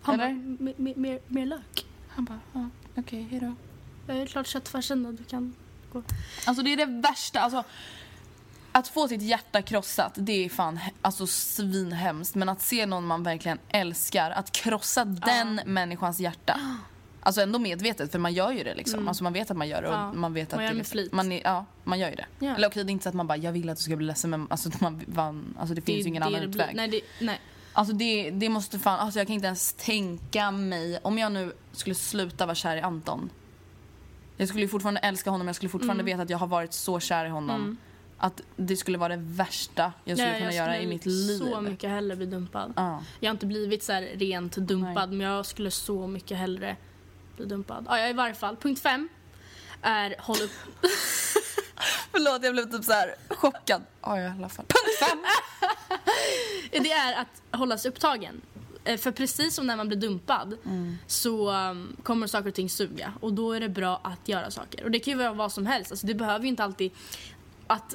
Han 0.03 0.17
bara, 0.19 0.27
Eller? 0.29 0.37
"M- 0.41 0.75
mer, 0.77 0.95
mer, 0.97 1.21
mer 1.27 1.47
lök. 1.47 1.87
Han 2.09 2.25
bara, 2.25 2.39
ja, 2.53 2.69
okej, 2.97 3.23
hejdå. 3.23 3.55
Jag 4.07 4.17
är 4.17 4.27
klart 4.27 4.47
köttfärsen, 4.47 5.17
du 5.17 5.25
kan 5.25 5.55
gå. 5.93 6.03
Alltså 6.47 6.63
det 6.63 6.73
är 6.73 6.77
det 6.77 7.09
värsta. 7.09 7.41
Alltså, 7.41 7.65
att 8.79 8.89
få 8.89 9.09
sitt 9.09 9.23
hjärta 9.23 9.63
krossat, 9.63 10.13
det 10.17 10.45
är 10.45 10.49
fan 10.49 10.79
alltså, 11.03 11.27
svinhemskt. 11.27 12.35
Men 12.35 12.49
att 12.49 12.61
se 12.63 12.87
någon 12.87 13.07
man 13.07 13.23
verkligen 13.23 13.59
älskar, 13.69 14.31
att 14.31 14.53
krossa 14.53 15.05
den 15.05 15.61
människans 15.67 16.21
hjärta. 16.21 16.61
Alltså 17.21 17.41
ändå 17.41 17.59
medvetet, 17.59 18.13
för 18.13 18.19
man 18.19 18.33
gör 18.33 18.53
ju 18.53 18.65
det 18.65 18.75
liksom. 18.75 19.09
Alltså 19.09 19.25
man 19.25 19.33
vet 19.33 19.51
att 19.51 19.57
man 19.57 19.69
gör 19.69 19.83
det 19.83 19.89
och 19.89 19.95
Ja, 19.95 20.13
man 20.13 20.35
vet 20.35 20.49
att 20.53 20.57
man 20.57 20.65
gör 20.65 20.71
det 20.71 20.77
med 20.77 20.87
flit. 20.87 21.13
Man, 21.13 21.33
är, 21.33 21.41
ja, 21.45 21.65
man 21.85 21.99
gör 21.99 22.09
ju 22.11 22.17
det. 22.17 22.27
Ja. 22.39 22.55
Eller 22.57 22.69
okej, 22.69 22.85
det 22.85 22.91
är 22.91 22.93
inte 22.93 23.03
så 23.03 23.09
att 23.09 23.15
man 23.15 23.27
bara, 23.27 23.37
jag 23.37 23.53
vill 23.53 23.71
att 23.71 23.77
du 23.77 23.83
ska 23.83 23.97
bli 23.97 24.07
ledsen 24.07 24.31
men 24.31 24.47
alltså, 24.51 24.71
man, 24.81 25.05
man, 25.07 25.57
alltså 25.59 25.75
det 25.75 25.81
finns 25.81 26.05
ju 26.05 26.09
ingen 26.09 26.23
annan 26.23 26.43
utväg. 26.43 26.77
Nej, 26.77 26.89
det, 26.89 27.01
nej. 27.21 27.41
Alltså 27.73 27.95
det, 27.95 28.31
det 28.31 28.49
måste 28.49 28.79
fan, 28.79 28.99
alltså 28.99 29.21
jag 29.21 29.27
kan 29.27 29.35
inte 29.35 29.47
ens 29.47 29.73
tänka 29.73 30.51
mig, 30.51 30.99
om 31.03 31.19
jag 31.19 31.33
nu 31.33 31.53
skulle 31.73 31.95
sluta 31.95 32.47
vara 32.47 32.55
kär 32.55 32.77
i 32.77 32.81
Anton. 32.81 33.31
Jag 34.37 34.49
skulle 34.49 34.63
ju 34.63 34.69
fortfarande 34.69 35.01
älska 35.01 35.31
honom, 35.31 35.47
jag 35.47 35.57
skulle 35.57 35.69
fortfarande 35.71 36.03
Mm. 36.03 36.07
veta 36.07 36.23
att 36.23 36.31
jag 36.31 36.39
har 36.39 36.47
varit 36.47 36.73
så 36.73 37.01
kär 37.01 37.25
i 37.25 37.29
honom. 37.29 37.77
Att 38.19 38.41
det 38.57 38.77
skulle 38.77 38.99
vara 38.99 39.17
det 39.17 39.23
värsta 39.27 39.93
jag 40.05 40.19
skulle 40.19 40.31
Nej, 40.31 40.41
kunna 40.41 40.53
göra 40.53 40.79
i 40.79 40.87
mitt 40.87 41.07
liv. 41.07 41.39
så 41.39 41.61
mycket 41.61 41.91
hellre 41.91 42.17
bli 42.17 42.27
dumpad. 42.27 42.73
Ja. 42.77 43.03
Jag 43.21 43.29
har 43.29 43.35
inte 43.35 43.47
blivit 43.47 43.83
så 43.83 43.93
här 43.93 44.03
rent 44.03 44.57
dumpad 44.57 45.13
men 45.13 45.21
jag 45.27 45.47
skulle 45.47 45.71
så 45.71 46.07
mycket 46.07 46.39
hellre 46.39 46.77
bli 47.37 47.47
dumpad. 47.47 47.87
Ja, 47.89 47.99
ja, 47.99 48.09
i 48.09 48.13
varje 48.13 48.35
fall. 48.35 48.57
Punkt 48.57 48.81
fem 48.83 49.09
är 49.83 50.15
håll 50.19 50.37
upp... 50.43 50.51
Förlåt, 52.13 52.43
jag 52.45 52.53
blev 52.53 52.71
typ 52.71 52.85
så 52.85 52.93
här 52.93 53.15
chockad. 53.29 53.83
Ja, 54.03 54.21
i 54.21 54.27
alla 54.27 54.49
fall. 54.49 54.65
Punkt 54.69 54.99
fem! 55.01 55.19
Det 56.83 56.93
är 56.93 57.21
att 57.21 57.59
hålla 57.59 57.79
sig 57.79 57.89
upptagen. 57.91 58.41
Eh, 58.85 58.97
För 58.99 59.11
precis 59.13 59.55
som 59.55 59.67
när 59.67 59.77
man 59.77 59.89
blir 59.89 59.99
dumpad 59.99 60.57
Mm. 60.65 60.99
så 61.07 61.51
um, 61.53 61.97
kommer 62.03 62.27
saker 62.27 62.49
och 62.49 62.55
ting 62.55 62.71
suga 62.71 63.13
och 63.21 63.33
då 63.33 63.53
är 63.53 63.61
det 63.61 63.69
bra 63.69 64.01
att 64.05 64.29
göra 64.29 64.51
saker. 64.51 64.85
Och 64.85 64.91
det 64.91 64.99
kan 64.99 65.13
ju 65.13 65.19
vara 65.19 65.33
vad 65.33 65.53
som 65.53 65.67
helst. 65.67 65.91
Alltså, 65.91 66.07
det 66.07 66.15
behöver 66.15 66.43
ju 66.43 66.49
inte 66.49 66.65
alltid 66.65 66.91
att 67.67 67.95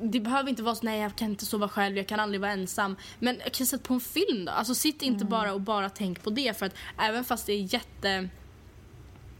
det 0.00 0.20
behöver 0.20 0.50
inte 0.50 0.62
vara 0.62 0.74
så 0.74 0.84
nej 0.84 1.00
jag 1.00 1.16
kan 1.16 1.30
inte 1.30 1.46
sova 1.46 1.68
själv, 1.68 1.96
jag 1.96 2.06
kan 2.08 2.20
aldrig 2.20 2.40
vara 2.40 2.52
ensam. 2.52 2.96
Men 3.18 3.40
jag 3.44 3.52
kan 3.52 3.66
sätta 3.66 3.84
på 3.84 3.94
en 3.94 4.00
film 4.00 4.44
då. 4.44 4.52
Alltså 4.52 4.74
sitt 4.74 5.02
inte 5.02 5.22
Mm. 5.24 5.30
bara 5.30 5.52
och 5.52 5.60
bara 5.60 5.90
tänk 5.90 6.22
på 6.22 6.30
det 6.30 6.58
för 6.58 6.66
att 6.66 6.74
även 6.98 7.24
fast 7.24 7.46
det 7.46 7.52
är 7.52 7.74
jätte 7.74 8.28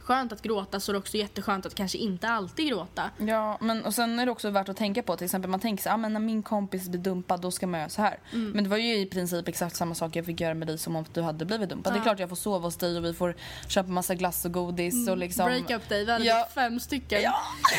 skönt 0.09 0.33
att 0.33 0.43
gråta 0.43 0.81
så 0.81 0.91
är 0.91 0.93
det 0.93 0.99
också 0.99 1.17
jätteskönt 1.17 1.67
att 1.67 1.75
kanske 1.75 1.99
inte 1.99 2.29
alltid 2.29 2.69
gråta. 2.69 3.11
Ja, 3.19 3.59
men 3.61 3.85
och 3.85 3.95
sen 3.95 4.19
är 4.19 4.27
det 4.27 4.33
också 4.33 4.51
värt 4.51 4.69
att 4.69 4.77
tänka 4.77 5.03
på 5.03 5.17
till 5.17 5.25
exempel 5.25 5.51
man 5.51 5.61
tänker 5.61 5.83
så 5.83 5.91
ah, 5.91 5.97
men 5.97 6.13
när 6.13 6.21
min 6.21 6.43
kompis 6.43 6.89
blir 6.89 7.01
dumpad 7.01 7.41
då 7.41 7.51
ska 7.51 7.67
man 7.67 7.81
göra 7.81 7.89
så 7.91 8.03
här. 8.03 8.19
Mm. 8.33 8.51
Men 8.51 8.65
det 8.65 8.71
var 8.71 8.77
ju 8.77 8.99
i 8.99 9.07
princip 9.07 9.49
exakt 9.49 9.77
samma 9.77 9.95
sak 9.95 10.17
jag 10.17 10.27
fick 10.27 10.41
göra 10.41 10.55
med 10.55 10.69
dig 10.69 10.79
som 10.79 10.97
om 10.97 11.05
du 11.13 11.23
hade 11.23 11.45
blivit 11.45 11.69
dumpad. 11.69 11.93
Det 11.93 11.99
är 11.99 12.03
klart 12.03 12.21
jag 12.21 12.29
får 12.29 12.37
sova 12.37 12.67
hos 12.67 12.77
dig 12.77 12.97
och 12.97 13.05
vi 13.05 13.15
får 13.15 13.35
köpa 13.69 13.89
massa 13.91 14.15
glass 14.15 14.45
och 14.45 14.53
godis 14.53 15.09
och 15.09 15.17
liksom. 15.17 15.47
Breakup 15.47 15.89
day, 15.89 16.05
vi 16.05 16.13
hade 16.13 16.25
Ja. 16.25 16.45
typ 16.45 16.55
fem 16.55 16.81
stycken. 16.81 17.23
Ja. 17.23 17.35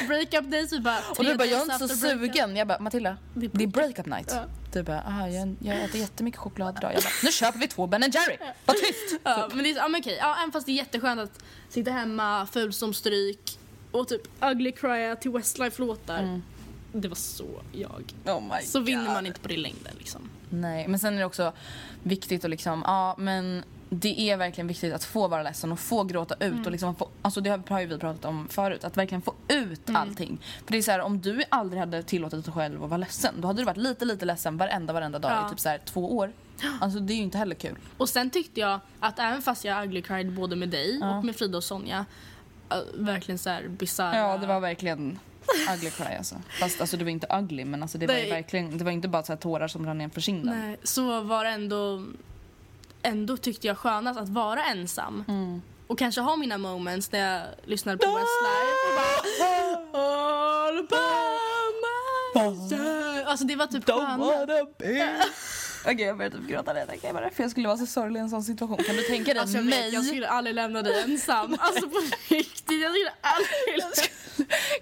Breakup 0.08 0.52
day 0.52 0.68
så 0.68 0.82
bara 0.82 1.00
Och 1.18 1.26
du 1.26 1.36
bara, 1.36 1.48
jag 1.48 1.60
är 1.60 1.74
inte 1.74 1.88
så 1.88 1.96
sugen. 1.96 2.56
Jag 2.56 2.68
bara, 2.68 2.80
Matilda, 2.80 3.18
Det 3.34 3.64
är 3.64 3.68
breakup 3.68 4.06
night. 4.06 4.32
Ja. 4.36 4.44
Du 4.72 4.84
bara, 4.84 5.02
aha, 5.02 5.28
jag, 5.28 5.56
jag 5.60 5.84
äter 5.84 6.00
jättemycket 6.02 6.40
choklad 6.40 6.78
idag. 6.78 6.94
Jag 6.94 7.04
bara, 7.04 7.14
nu 7.24 7.32
köper 7.32 7.60
vi 7.60 7.68
två 7.68 7.88
Ben 7.88 8.02
Jerry. 8.02 8.38
Var 8.66 8.74
tyst! 8.74 9.20
Ja, 9.24 9.50
men 9.54 9.64
det 9.64 9.72
är, 9.72 9.76
ja, 9.76 9.88
men 9.88 10.02
okej. 10.02 10.18
Ja, 10.22 10.36
även 10.40 10.52
fast 10.52 10.66
det 10.66 10.72
är 10.72 10.74
jätteskönt 10.74 11.22
att 11.22 11.44
sitta 11.70 11.92
hemma, 11.92 12.48
ful 12.52 12.74
som 12.74 12.94
stryk 12.94 13.60
och 13.92 14.08
typ 14.08 14.22
ugly 14.44 14.72
crya 14.72 15.16
till 15.16 15.32
Westlife-låtar. 15.32 16.42
Det 16.94 17.08
var 17.08 17.16
så 17.16 17.46
jag. 17.72 18.14
Oh 18.26 18.60
Så 18.64 18.80
vinner 18.80 19.06
God. 19.06 19.14
man 19.14 19.26
inte 19.26 19.40
på 19.40 19.48
det 19.48 19.54
i 19.54 19.58
längden 19.58 19.94
liksom. 19.98 20.30
Nej, 20.50 20.88
men 20.88 21.00
sen 21.00 21.14
är 21.14 21.20
det 21.20 21.26
också 21.26 21.54
viktigt 22.04 22.44
att 22.46 22.52
liksom, 22.52 22.84
ja 22.86 23.16
men 23.18 23.64
det 23.90 24.20
är 24.30 24.38
verkligen 24.38 24.68
viktigt 24.68 24.94
att 24.94 25.04
få 25.04 25.28
vara 25.28 25.44
ledsen 25.44 25.72
och 25.72 25.80
få 25.80 26.04
gråta 26.04 26.36
ut 26.36 26.42
Mm. 26.42 26.66
och 26.66 26.72
liksom 26.72 26.96
få, 26.96 27.10
alltså 27.22 27.42
det 27.42 27.50
har 27.70 27.80
ju 27.80 27.86
vi 27.86 27.98
pratat 27.98 28.26
om 28.26 28.48
förut, 28.50 28.84
att 28.84 28.98
verkligen 28.98 29.22
få 29.22 29.34
ut 29.48 29.90
Mm. 29.90 30.02
allting. 30.02 30.40
För 30.66 30.72
det 30.72 30.78
är 30.78 30.82
så 30.82 30.92
här, 30.92 31.00
om 31.02 31.22
du 31.22 31.44
aldrig 31.50 31.80
hade 31.80 32.04
tillåtit 32.04 32.46
dig 32.46 32.54
själv 32.54 32.84
att 32.84 32.90
vara 32.90 32.98
ledsen, 32.98 33.34
då 33.42 33.48
hade 33.48 33.62
du 33.62 33.66
varit 33.66 33.78
lite, 33.78 34.06
lite 34.06 34.26
ledsen 34.26 34.58
varenda, 34.58 34.94
varenda 34.94 35.20
dag 35.20 35.32
Ja. 35.32 35.48
i 35.48 35.50
typ 35.50 35.60
så 35.60 35.70
här 35.70 35.82
två 35.86 36.18
år. 36.18 36.32
Alltså 36.82 37.00
det 37.00 37.14
är 37.14 37.16
ju 37.16 37.22
inte 37.24 37.38
heller 37.38 37.56
kul. 37.56 37.76
Och 37.98 38.10
sen 38.10 38.30
tyckte 38.30 38.60
jag 38.60 38.80
att 39.00 39.20
även 39.20 39.42
fast 39.42 39.66
jag 39.66 39.84
ugly 39.86 40.02
cried 40.02 40.34
både 40.34 40.56
med 40.56 40.70
dig 40.70 41.02
och 41.04 41.26
med 41.26 41.36
Frida 41.36 41.58
och 41.58 41.64
Sonja, 41.64 42.06
äh, 42.70 42.78
verkligen 42.94 43.38
så 43.40 43.50
här 43.50 43.68
bisarra. 43.68 44.18
Ja, 44.18 44.38
det 44.38 44.48
var 44.48 44.60
verkligen 44.60 45.20
ugly 45.76 45.90
cry 45.90 46.06
alltså. 46.18 46.36
Fast 46.60 46.82
alltså 46.82 46.98
det 46.98 47.04
var 47.04 47.12
inte 47.12 47.28
ugly 47.40 47.66
men 47.66 47.82
alltså 47.82 47.98
det 47.98 48.08
var 48.08 48.14
Nej. 48.14 48.30
verkligen, 48.30 48.78
det 48.78 48.84
var 48.84 48.92
inte 48.92 49.08
bara 49.08 49.24
så 49.24 49.32
här 49.32 49.38
tårar 49.38 49.68
som 49.68 49.86
rann 49.86 49.98
ner 49.98 50.10
för 50.10 50.22
kinden. 50.22 50.60
Nej, 50.60 50.78
så 50.84 51.22
var 51.22 51.44
det 51.44 51.50
ändå, 51.50 52.04
ändå 53.04 53.38
tyckte 53.38 53.68
jag 53.68 53.78
skönast 53.78 54.20
att 54.20 54.30
vara 54.30 54.64
ensam. 54.64 55.24
Mm. 55.28 55.62
Och 55.88 56.00
kanske 56.00 56.22
ha 56.22 56.36
mina 56.36 56.58
moments 56.58 57.12
när 57.12 57.20
jag 57.20 57.42
lyssnade 57.66 57.98
på 57.98 58.06
Westlife 58.06 58.74
och 58.88 58.94
bara 58.96 60.04
All 60.04 60.88
by 60.88 60.96
myself. 62.40 63.28
Alltså 63.28 63.46
det 63.46 63.56
var 63.56 63.68
typ 63.68 63.86
skönt. 63.86 64.22
Okej 65.86 66.02
jag 66.02 66.18
börjar 66.18 66.32
typ 66.32 66.48
gråta 66.48 66.74
redan. 66.74 66.98
Kan 66.98 67.08
jag 67.08 67.14
bara, 67.16 67.30
för 67.30 67.44
jag 67.44 67.52
skulle 67.52 67.68
vara 67.68 67.78
så 67.78 67.86
sorglig 67.86 68.20
i 68.20 68.22
en 68.24 68.30
sån 68.30 68.44
situation. 68.44 68.78
Kan 68.84 68.96
du 68.96 69.02
tänka 69.04 69.34
dig 69.34 69.42
Alltså 69.42 69.58
jag, 69.58 69.66
mig? 69.66 69.84
vet, 69.84 69.94
jag 69.94 70.06
skulle 70.06 70.28
aldrig 70.30 70.56
lämna 70.56 70.82
dig 70.82 71.02
ensam. 71.04 71.58
Alltså 71.60 71.90
på 71.90 71.98
riktigt, 72.30 72.82
jag 72.82 72.92
skulle 72.92 73.12
aldrig 73.22 73.84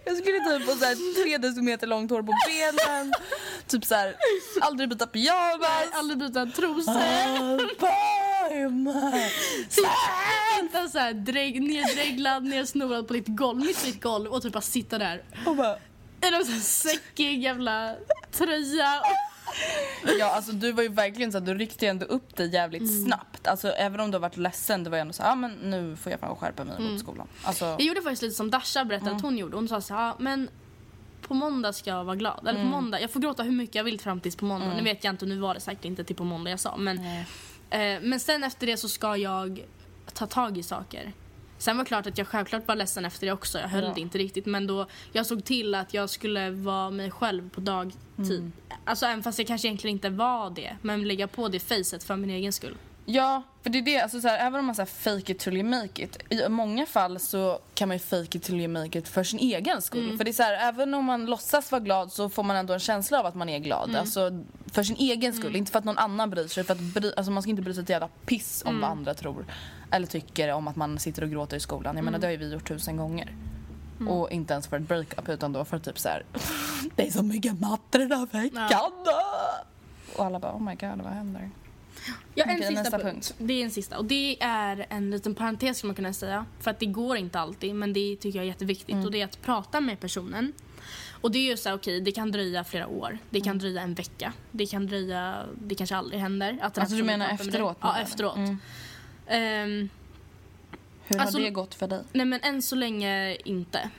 Jag 0.06 0.18
skulle 0.18 0.40
typ 0.40 0.70
få 0.70 0.76
så 0.78 0.86
här 0.86 1.24
tre 1.24 1.38
decimeter 1.38 1.88
långt 1.88 2.12
hår 2.12 2.24
på 2.24 2.34
benen. 2.48 3.14
typ 3.68 3.86
så 3.86 3.96
här, 3.96 4.16
aldrig 4.62 4.90
byta 4.90 5.08
pyjamas. 5.08 5.88
aldrig 5.94 6.18
byta 6.20 6.46
trosor. 6.46 6.94
Sitta 9.70 10.88
såhär 10.90 11.14
dräg, 11.14 11.62
neddreglad, 11.62 12.44
nersnorad 12.44 13.08
på 13.08 13.14
ditt 13.14 13.28
golv, 13.28 13.60
mitt 13.60 13.80
på 13.80 13.86
ditt 13.86 14.02
golv 14.04 14.28
och 14.34 14.42
typ 14.42 14.54
bara 14.54 14.62
sitta 14.62 14.98
där 14.98 15.24
Och 15.46 15.56
bara, 15.56 15.78
i 16.28 16.32
någon 16.32 16.46
sån 16.46 16.60
säckig 16.62 17.44
jävla 17.44 17.96
tröja. 18.32 19.02
Ja 20.20 20.26
alltså 20.36 20.52
du 20.52 20.72
var 20.72 20.84
ju 20.84 20.90
verkligen 20.90 21.32
så 21.32 21.38
att 21.38 21.46
du 21.46 21.54
ryckte 21.54 21.88
ändå 21.88 22.06
upp 22.06 22.36
dig 22.36 22.54
jävligt 22.54 22.82
Mm. 22.82 23.06
snabbt. 23.06 23.48
Alltså 23.48 23.70
även 23.70 24.00
om 24.00 24.12
du 24.12 24.16
har 24.16 24.22
varit 24.22 24.38
ledsen, 24.38 24.84
det 24.84 24.90
var 24.90 24.98
ju 24.98 25.02
ändå 25.02 25.14
så 25.14 25.24
ja 25.24 25.32
ah, 25.32 25.36
men 25.36 25.52
nu 25.52 25.96
får 25.96 26.12
jag 26.12 26.20
fan 26.20 26.36
skärpa 26.36 26.64
mig 26.64 26.76
Mm. 26.78 26.92
mot 26.92 27.00
skolan. 27.00 27.28
Alltså, 27.44 27.66
Jag 27.66 27.82
gjorde 27.82 28.02
faktiskt 28.02 28.22
lite 28.22 28.36
som 28.36 28.50
Dasha 28.52 28.86
berättade 28.86 29.16
att 29.16 29.22
hon 29.22 29.38
gjorde. 29.38 29.56
Hon 29.56 29.68
sa 29.68 29.82
så 29.82 29.94
här, 29.94 30.08
ja, 30.08 30.16
men 30.20 30.50
på 31.22 31.34
måndag 31.34 31.74
ska 31.74 31.90
jag 31.90 32.04
vara 32.04 32.16
glad. 32.16 32.48
Eller 32.48 32.60
på 32.64 32.70
måndag, 32.70 33.02
jag 33.02 33.12
får 33.12 33.20
gråta 33.20 33.44
hur 33.44 33.52
mycket 33.52 33.76
jag 33.76 33.84
vill 33.84 34.00
fram 34.00 34.20
tills 34.20 34.36
på 34.36 34.46
måndag. 34.46 34.74
Nu 34.78 34.84
vet 34.84 35.04
jag 35.04 35.14
inte, 35.14 35.26
nu 35.26 35.40
var 35.40 35.54
det 35.54 35.60
säkert 35.60 35.86
inte 35.86 36.04
till 36.04 36.16
på 36.16 36.24
måndag 36.24 36.50
jag 36.50 36.60
sa. 36.60 36.78
Men, 36.78 36.98
eh, 37.70 38.00
men 38.02 38.20
sen 38.20 38.44
efter 38.44 38.68
det 38.68 38.78
så 38.78 38.90
ska 38.90 39.18
jag 39.18 39.64
ta 40.14 40.26
tag 40.28 40.58
i 40.58 40.64
saker. 40.64 41.14
Sen 41.58 41.78
var 41.78 41.84
det 41.84 41.88
klart 41.88 42.08
att 42.08 42.18
jag 42.18 42.28
självklart 42.28 42.68
var 42.68 42.76
ledsen 42.76 43.06
efter 43.06 43.26
det 43.28 43.34
också. 43.34 43.60
Jag 43.60 43.68
höll 43.68 43.84
Ja. 43.84 43.92
det 43.96 44.02
inte 44.02 44.18
riktigt. 44.18 44.46
Men 44.46 44.68
då, 44.68 44.88
jag 45.14 45.26
såg 45.26 45.44
till 45.44 45.76
att 45.76 45.94
jag 45.94 46.10
skulle 46.10 46.50
vara 46.50 46.90
mig 46.90 47.12
själv 47.12 47.50
på 47.50 47.62
dagtid. 47.62 48.52
Alltså 48.86 49.06
även 49.06 49.24
fast 49.24 49.38
jag 49.40 49.48
kanske 49.48 49.68
egentligen 49.68 49.96
inte 49.96 50.10
var 50.10 50.50
det. 50.50 50.78
Men 50.82 51.08
lägga 51.08 51.28
på 51.28 51.48
det 51.48 51.60
facet 51.60 52.04
för 52.04 52.16
min 52.16 52.30
egen 52.30 52.54
skull. 52.54 52.78
Ja, 53.10 53.44
för 53.64 53.70
det 53.70 53.78
är 53.78 53.82
det. 53.82 54.00
Alltså 54.02 54.22
så 54.22 54.28
här, 54.28 54.48
även 54.48 54.60
om 54.60 54.66
man 54.66 54.76
säger 54.76 54.88
fake 54.88 55.32
it 55.32 55.40
till 55.40 55.54
you 55.58 55.64
make 55.64 56.04
it. 56.04 56.18
I 56.30 56.50
många 56.50 56.86
fall 56.86 57.20
så 57.20 57.60
kan 57.74 57.88
man 57.88 57.96
ju 57.98 58.00
fake 58.00 58.38
it 58.38 58.44
till 58.44 58.56
you 58.60 58.68
make 58.68 59.00
it 59.00 59.08
för 59.08 59.24
sin 59.24 59.40
egen 59.40 59.82
skull. 59.82 60.06
Mm. 60.06 60.18
För 60.18 60.26
det 60.26 60.32
är 60.32 60.34
så 60.34 60.44
här, 60.44 60.70
även 60.70 60.94
om 60.94 61.06
man 61.06 61.26
låtsas 61.26 61.72
vara 61.72 61.80
glad 61.82 62.12
så 62.12 62.30
får 62.30 62.44
man 62.44 62.56
ändå 62.56 62.74
en 62.74 62.80
känsla 62.80 63.20
av 63.20 63.26
att 63.26 63.36
man 63.36 63.50
är 63.50 63.60
glad. 63.60 63.90
Mm. 63.90 64.02
Alltså 64.02 64.44
för 64.72 64.84
sin 64.84 64.96
egen 64.96 65.34
skull, 65.34 65.56
inte 65.56 65.72
för 65.72 65.80
att 65.80 65.86
någon 65.86 65.98
annan 65.98 66.30
bryr 66.30 66.48
sig. 66.48 66.64
För 66.64 66.74
att 66.74 66.80
bry, 66.80 67.12
alltså 67.18 67.32
man 67.32 67.42
ska 67.44 67.50
inte 67.50 67.62
bry 67.62 67.74
sig 67.74 67.84
ett 67.84 67.90
jävla 67.90 68.08
piss 68.26 68.62
om 68.66 68.70
Mm. 68.70 68.82
vad 68.82 68.90
andra 68.92 69.14
tror. 69.14 69.46
Eller 69.92 70.08
tycker 70.08 70.52
om 70.54 70.68
att 70.68 70.76
man 70.76 71.00
sitter 71.00 71.24
och 71.24 71.30
gråter 71.30 71.58
i 71.58 71.60
skolan. 71.60 71.84
Jag 71.84 71.92
Mm. 71.94 72.06
menar 72.06 72.20
det 72.20 72.28
har 72.28 72.32
ju 72.32 72.38
vi 72.38 72.54
gjort 72.54 72.68
tusen 72.68 72.98
gånger. 72.98 73.36
Och 74.10 74.32
inte 74.32 74.54
ens 74.54 74.68
för 74.68 74.78
ett 74.78 74.88
breakup 74.88 75.30
utan 75.30 75.54
då 75.54 75.66
för 75.66 75.80
typ 75.80 76.00
så 76.00 76.10
här. 76.10 76.26
det 76.96 77.08
är 77.08 77.12
så 77.12 77.24
mycket 77.24 77.60
matte 77.60 77.98
den 77.98 78.12
här 78.12 78.26
veckan. 78.26 78.92
Och 80.16 80.26
alla 80.26 80.40
bara 80.40 80.54
oh 80.54 80.62
my 80.62 80.76
god 80.76 81.02
vad 81.04 81.14
händer? 81.14 81.50
Ja, 82.36 82.46
en 82.46 82.56
Okej, 82.58 82.68
sista 82.76 82.92
punkt. 82.92 83.04
punkt. 83.04 83.34
Det 83.38 83.54
är 83.54 83.64
en 83.66 83.72
sista. 83.72 83.98
Och 83.98 84.06
det 84.06 84.38
är 84.44 84.86
en 84.90 85.12
liten 85.12 85.36
parentes 85.36 85.78
skulle 85.78 85.90
man 85.90 85.96
kunna 85.96 86.14
säga. 86.14 86.46
För 86.60 86.72
att 86.72 86.80
det 86.80 86.86
går 86.86 87.18
inte 87.18 87.40
alltid, 87.40 87.76
men 87.76 87.94
det 87.94 88.16
tycker 88.16 88.40
jag 88.40 88.44
är 88.44 88.48
jätteviktigt. 88.48 88.90
Mm. 88.94 89.06
Och 89.06 89.12
det 89.12 89.22
är 89.22 89.26
att 89.26 89.42
prata 89.42 89.82
med 89.82 90.00
personen. 90.00 90.54
Och 91.22 91.32
det 91.32 91.38
är 91.40 91.50
ju 91.52 91.58
så 91.58 91.70
här, 91.70 91.76
okej, 91.76 92.02
det 92.02 92.12
kan 92.12 92.32
dröja 92.32 92.64
flera 92.64 92.88
år. 92.88 93.18
Det 93.30 93.42
kan 93.42 93.58
dröja 93.60 93.82
en 93.82 93.94
vecka. 93.94 94.34
Det 94.52 94.66
kan 94.66 94.88
dröja, 94.88 95.46
det 95.56 95.76
kanske 95.76 95.96
aldrig 95.96 96.20
händer. 96.22 96.50
Att 96.62 96.78
Mm. 96.78 96.84
Alltså, 96.84 96.96
du 96.96 97.04
menar 97.04 97.30
efteråt. 97.30 97.78
Ja, 97.82 97.98
efteråt. 98.00 98.36
Mm. 98.38 98.58
Ehm, 99.28 99.90
Hur 101.10 101.20
Alltså- 101.22 101.38
har 101.38 101.44
det 101.44 101.50
gått 101.52 101.76
för 101.76 101.88
dig? 101.88 102.04
nej 102.12 102.26
men 102.26 102.40
än 102.44 102.62
så 102.62 102.76
länge 102.76 103.36
inte. 103.46 103.90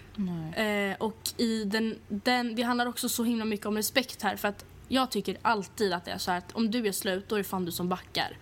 Eh, 0.56 0.96
och 0.98 1.18
i 1.36 1.64
den, 1.64 1.98
den, 2.08 2.54
det 2.54 2.62
handlar 2.62 2.86
också 2.86 3.08
så 3.08 3.24
himla 3.24 3.44
mycket 3.44 3.66
om 3.66 3.76
respekt 3.76 4.22
här. 4.22 4.36
För 4.36 4.48
att 4.48 4.64
jag 4.88 5.10
tycker 5.10 5.38
alltid 5.42 5.92
att 5.92 6.04
det 6.04 6.10
är 6.10 6.18
så 6.18 6.30
här 6.30 6.38
att 6.38 6.52
om 6.52 6.70
du 6.70 6.86
är 6.86 6.92
slut, 6.92 7.28
då 7.28 7.34
är 7.34 7.38
det 7.38 7.44
fan 7.44 7.64
du 7.64 7.72
som 7.72 7.88
backar. 7.88 8.36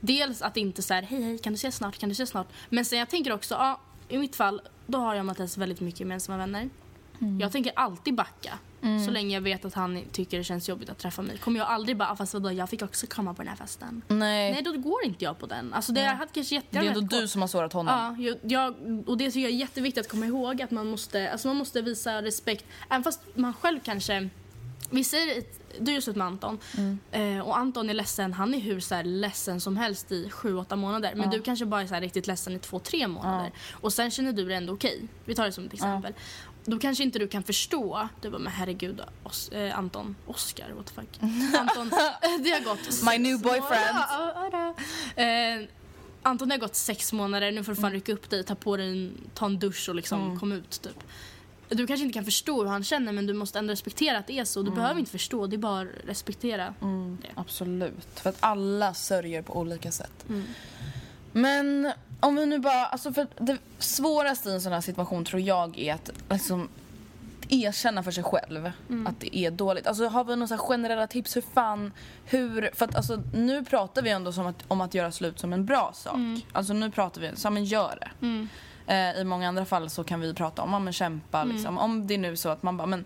Dels 0.00 0.42
att 0.42 0.56
inte 0.56 0.82
så 0.82 0.94
här, 0.94 1.02
hej 1.02 1.22
hej, 1.22 1.38
kan 1.38 1.52
du 1.52 1.54
ses 1.56 1.76
snart, 1.76 1.98
kan 1.98 2.08
du 2.08 2.12
ses 2.12 2.30
snart? 2.30 2.46
Men 2.68 2.84
sen 2.84 2.98
jag 2.98 3.08
tänker 3.08 3.32
också, 3.32 3.54
ja, 3.54 3.80
i 4.08 4.18
mitt 4.18 4.36
fall, 4.36 4.60
då 4.86 4.98
har 4.98 5.14
jag 5.14 5.20
och 5.20 5.26
Mattias 5.26 5.58
väldigt 5.58 5.80
mycket 5.80 6.00
gemensamma 6.00 6.38
vänner. 6.38 6.68
Jag 7.40 7.52
tänker 7.52 7.72
alltid 7.76 8.14
backa. 8.14 8.58
Så 9.04 9.10
länge 9.10 9.34
jag 9.34 9.40
vet 9.40 9.64
att 9.64 9.74
han 9.74 10.02
tycker 10.12 10.38
det 10.38 10.44
känns 10.44 10.68
jobbigt 10.68 10.90
att 10.90 10.98
träffa 10.98 11.22
mig. 11.22 11.38
Kommer 11.38 11.58
jag 11.58 11.68
aldrig 11.68 11.96
bara, 11.96 12.10
"Ah, 12.10 12.16
fast 12.16 12.34
vadå, 12.34 12.52
jag 12.52 12.70
fick 12.70 12.82
också 12.82 13.06
komma 13.06 13.34
på 13.34 13.42
den 13.42 13.48
här 13.48 13.56
festen. 13.56 14.02
Nej. 14.08 14.52
Nej, 14.52 14.62
då 14.62 14.72
går 14.72 15.04
inte 15.04 15.24
jag 15.24 15.38
på 15.38 15.46
den. 15.46 15.72
Alltså 15.74 15.92
det 15.92 16.00
hade 16.04 16.30
kanske 16.34 16.62
det 16.70 16.78
är 16.78 16.82
ändå 16.82 17.00
du 17.20 17.28
som 17.28 17.40
har 17.40 17.48
sårat 17.48 17.72
honom. 17.72 18.16
Ja, 18.24 18.34
jag, 18.42 18.74
och 19.08 19.18
det 19.18 19.24
tycker 19.30 19.40
jag 19.40 19.50
är 19.50 19.56
jätteviktigt 19.56 20.04
att 20.06 20.10
komma 20.10 20.26
ihåg 20.26 20.62
att 20.62 20.70
man 20.70 20.86
måste, 20.86 21.30
alltså 21.32 21.48
man 21.48 21.56
måste 21.56 21.82
visa 21.82 22.22
respekt. 22.22 22.64
Även 22.90 23.02
fast 23.04 23.20
man 23.34 23.54
själv 23.54 23.80
kanske, 23.84 24.28
vi 24.90 25.04
säger 25.04 25.42
du 25.80 25.96
är 25.96 26.00
slut 26.00 26.16
med 26.16 26.26
Anton 26.26 26.58
eh, 27.12 27.38
och 27.38 27.58
Anton 27.58 27.90
är 27.90 27.94
ledsen, 27.94 28.32
han 28.32 28.54
är 28.54 28.58
hur 28.58 28.80
så 28.80 28.94
här, 28.94 29.04
ledsen 29.04 29.60
som 29.60 29.76
helst 29.76 30.12
i 30.12 30.30
sju 30.30 30.56
åtta 30.56 30.76
månader. 30.76 31.12
Men 31.14 31.30
du 31.30 31.42
kanske 31.42 31.66
bara 31.66 31.82
är 31.82 31.86
så 31.86 31.94
här, 31.94 32.00
riktigt 32.00 32.26
ledsen 32.26 32.52
i 32.56 32.58
två 32.58 32.78
tre 32.78 33.08
månader. 33.08 33.52
Och 33.72 33.92
sen 33.92 34.10
känner 34.10 34.32
du 34.32 34.44
det 34.48 34.54
ändå 34.54 34.72
okej. 34.72 35.02
Vi 35.24 35.34
tar 35.34 35.44
det 35.44 35.52
som 35.52 35.64
ett 35.66 35.72
exempel. 35.74 36.12
Då 36.64 36.78
kanske 36.78 37.04
inte 37.04 37.18
du 37.18 37.28
kan 37.28 37.42
förstå. 37.42 38.08
Du 38.20 38.30
bara, 38.30 38.38
men 38.38 38.52
herregud, 38.52 39.00
Os- 39.24 39.52
eh, 39.52 39.78
Anton, 39.78 40.16
Oscar, 40.26 40.72
what 40.76 40.86
the 40.86 40.94
fuck. 40.94 41.08
Anton, 41.60 41.88
det 42.44 42.50
har 42.50 42.64
gått 42.64 43.02
My 43.02 43.18
new 43.18 43.40
boyfriend. 43.40 43.96
Eh, 45.16 45.68
Anton, 46.22 46.48
det 46.48 46.54
har 46.54 46.60
gått 46.60 46.74
sex 46.74 47.12
månader, 47.12 47.52
nu 47.52 47.64
får 47.64 47.74
du 47.74 47.80
fan 47.80 47.90
rycka 47.92 48.12
upp 48.12 48.30
dig, 48.30 48.44
ta 48.44 48.54
på 48.54 48.76
dig 48.76 48.88
en, 48.90 49.20
ta 49.34 49.46
en 49.46 49.58
dusch 49.58 49.88
och 49.88 49.94
liksom 49.94 50.38
kom 50.40 50.52
ut 50.52 50.82
typ. 50.82 51.04
Du 51.68 51.86
kanske 51.86 52.04
inte 52.04 52.14
kan 52.14 52.24
förstå 52.24 52.62
hur 52.62 52.70
han 52.70 52.84
känner 52.84 53.12
men 53.12 53.26
du 53.26 53.32
måste 53.32 53.58
ändå 53.58 53.72
respektera 53.72 54.18
att 54.18 54.26
det 54.26 54.38
är 54.38 54.44
så. 54.44 54.62
Du 54.62 54.70
behöver 54.70 55.00
inte 55.00 55.10
förstå, 55.12 55.46
det 55.46 55.56
är 55.56 55.58
bara 55.58 55.84
respektera 55.84 56.74
det. 57.20 57.28
Absolut. 57.34 58.06
För 58.20 58.30
att 58.30 58.36
alla 58.40 58.94
sörjer 58.94 59.42
på 59.42 59.56
olika 59.60 59.92
sätt. 59.92 60.24
Men 61.32 61.92
om 62.20 62.36
vi 62.36 62.46
nu 62.46 62.58
bara, 62.58 62.86
alltså 62.86 63.12
för 63.12 63.26
det 63.38 63.58
svåraste 63.78 64.48
i 64.48 64.52
en 64.52 64.60
sån 64.60 64.72
här 64.72 64.80
situation 64.80 65.24
tror 65.24 65.42
jag 65.42 65.78
är 65.78 65.94
att 65.94 66.10
liksom 66.30 66.68
erkänna 67.48 68.02
för 68.02 68.10
sig 68.10 68.24
själv 68.24 68.70
att 69.06 69.20
det 69.20 69.38
är 69.38 69.50
dåligt. 69.50 69.86
Alltså 69.86 70.06
har 70.08 70.24
vi 70.24 70.36
några 70.36 70.46
så 70.46 70.58
generella 70.58 71.06
tips 71.06 71.36
hur 71.36 71.42
fan, 71.54 71.92
hur, 72.24 72.70
för 72.74 72.84
att 72.84 72.96
alltså 72.96 73.22
nu 73.34 73.64
pratar 73.64 74.02
vi 74.02 74.10
ändå 74.10 74.32
som 74.32 74.46
att, 74.46 74.64
om 74.68 74.80
att 74.80 74.94
göra 74.94 75.12
slut 75.12 75.38
som 75.38 75.52
en 75.52 75.64
bra 75.66 75.90
sak. 75.94 76.14
Alltså 76.52 76.72
nu 76.72 76.90
pratar 76.90 77.20
vi 77.20 77.36
som 77.36 77.56
en 77.56 77.64
gör 77.64 77.98
det. 78.00 78.10
Eh, 78.86 79.20
I 79.20 79.24
många 79.24 79.48
andra 79.48 79.64
fall 79.64 79.90
så 79.90 80.04
kan 80.04 80.20
vi 80.20 80.34
prata 80.34 80.62
om, 80.62 80.72
ja 80.72 80.78
men 80.78 80.92
kämpa 80.92 81.44
liksom. 81.44 81.78
Om 81.78 82.06
det 82.06 82.14
är 82.14 82.18
nu 82.18 82.36
så 82.36 82.48
att 82.48 82.62
man 82.62 82.76
bara, 82.76 82.86
men 82.86 83.04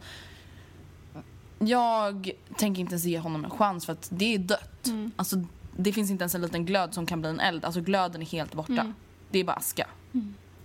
jag 1.59 2.31
tänker 2.57 2.81
inte 2.81 2.93
ens 2.93 3.05
ge 3.05 3.19
honom 3.19 3.45
en 3.45 3.51
chans 3.51 3.87
för 3.87 3.93
att 3.93 4.09
det 4.11 4.35
är 4.35 4.39
dött. 4.39 4.87
Alltså, 5.17 5.37
det 5.81 5.93
finns 5.93 6.11
inte 6.11 6.23
ens 6.23 6.35
en 6.35 6.41
liten 6.41 6.65
glöd 6.67 6.95
som 6.95 7.07
kan 7.07 7.21
bli 7.21 7.31
en 7.31 7.41
eld. 7.41 7.65
Alltså 7.65 7.81
glöden 7.81 8.23
är 8.23 8.27
helt 8.27 8.55
borta. 8.55 8.93
Det 9.31 9.39
är 9.39 9.45
bara 9.45 9.57
aska. 9.57 9.87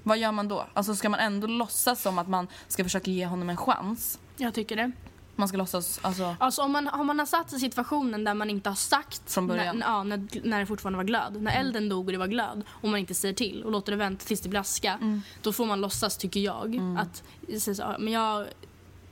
Vad 0.03 0.17
gör 0.17 0.31
man 0.31 0.47
då? 0.47 0.65
Alltså 0.73 0.95
ska 0.95 1.09
man 1.09 1.19
ändå 1.19 1.47
låtsas 1.47 2.01
som 2.01 2.19
att 2.19 2.27
man 2.27 2.47
ska 2.67 2.83
försöka 2.83 3.11
ge 3.11 3.25
honom 3.25 3.49
en 3.49 3.57
chans? 3.57 4.19
Jag 4.37 4.53
tycker 4.53 4.75
det. 4.75 4.91
Man 5.35 5.47
ska 5.47 5.57
låtsas, 5.57 5.99
alltså... 6.01 6.35
Alltså 6.39 6.61
om 6.61 6.71
man, 6.71 6.87
om 6.87 7.07
man 7.07 7.19
har 7.19 7.25
satt 7.25 7.49
sig 7.49 7.57
i 7.57 7.59
situationen 7.59 8.23
där 8.23 8.33
man 8.33 8.49
inte 8.49 8.69
har 8.69 8.75
sagt 8.75 9.31
Från 9.31 9.47
början. 9.47 9.77
När, 9.77 9.85
ja, 9.87 10.03
när, 10.03 10.27
när 10.43 10.59
det 10.59 10.65
fortfarande 10.65 10.97
var 10.97 11.03
glöd. 11.03 11.41
När 11.41 11.59
elden 11.59 11.89
dog 11.89 12.05
och 12.05 12.11
det 12.11 12.17
var 12.17 12.27
glöd 12.27 12.63
och 12.69 12.89
man 12.89 12.99
inte 12.99 13.13
säger 13.13 13.33
till 13.35 13.63
och 13.63 13.71
låter 13.71 13.91
det 13.91 13.97
vänta 13.97 14.25
tills 14.25 14.41
det 14.41 14.49
blir 14.49 14.59
aska. 14.59 15.19
Då 15.41 15.53
får 15.53 15.65
man 15.65 15.81
låtsas, 15.81 16.17
tycker 16.17 16.39
jag, 16.39 16.79
att 16.99 17.23
säga 17.61 17.75
så, 17.75 17.81
"Ja, 17.81 17.95
men 17.99 18.13
jag, 18.13 18.45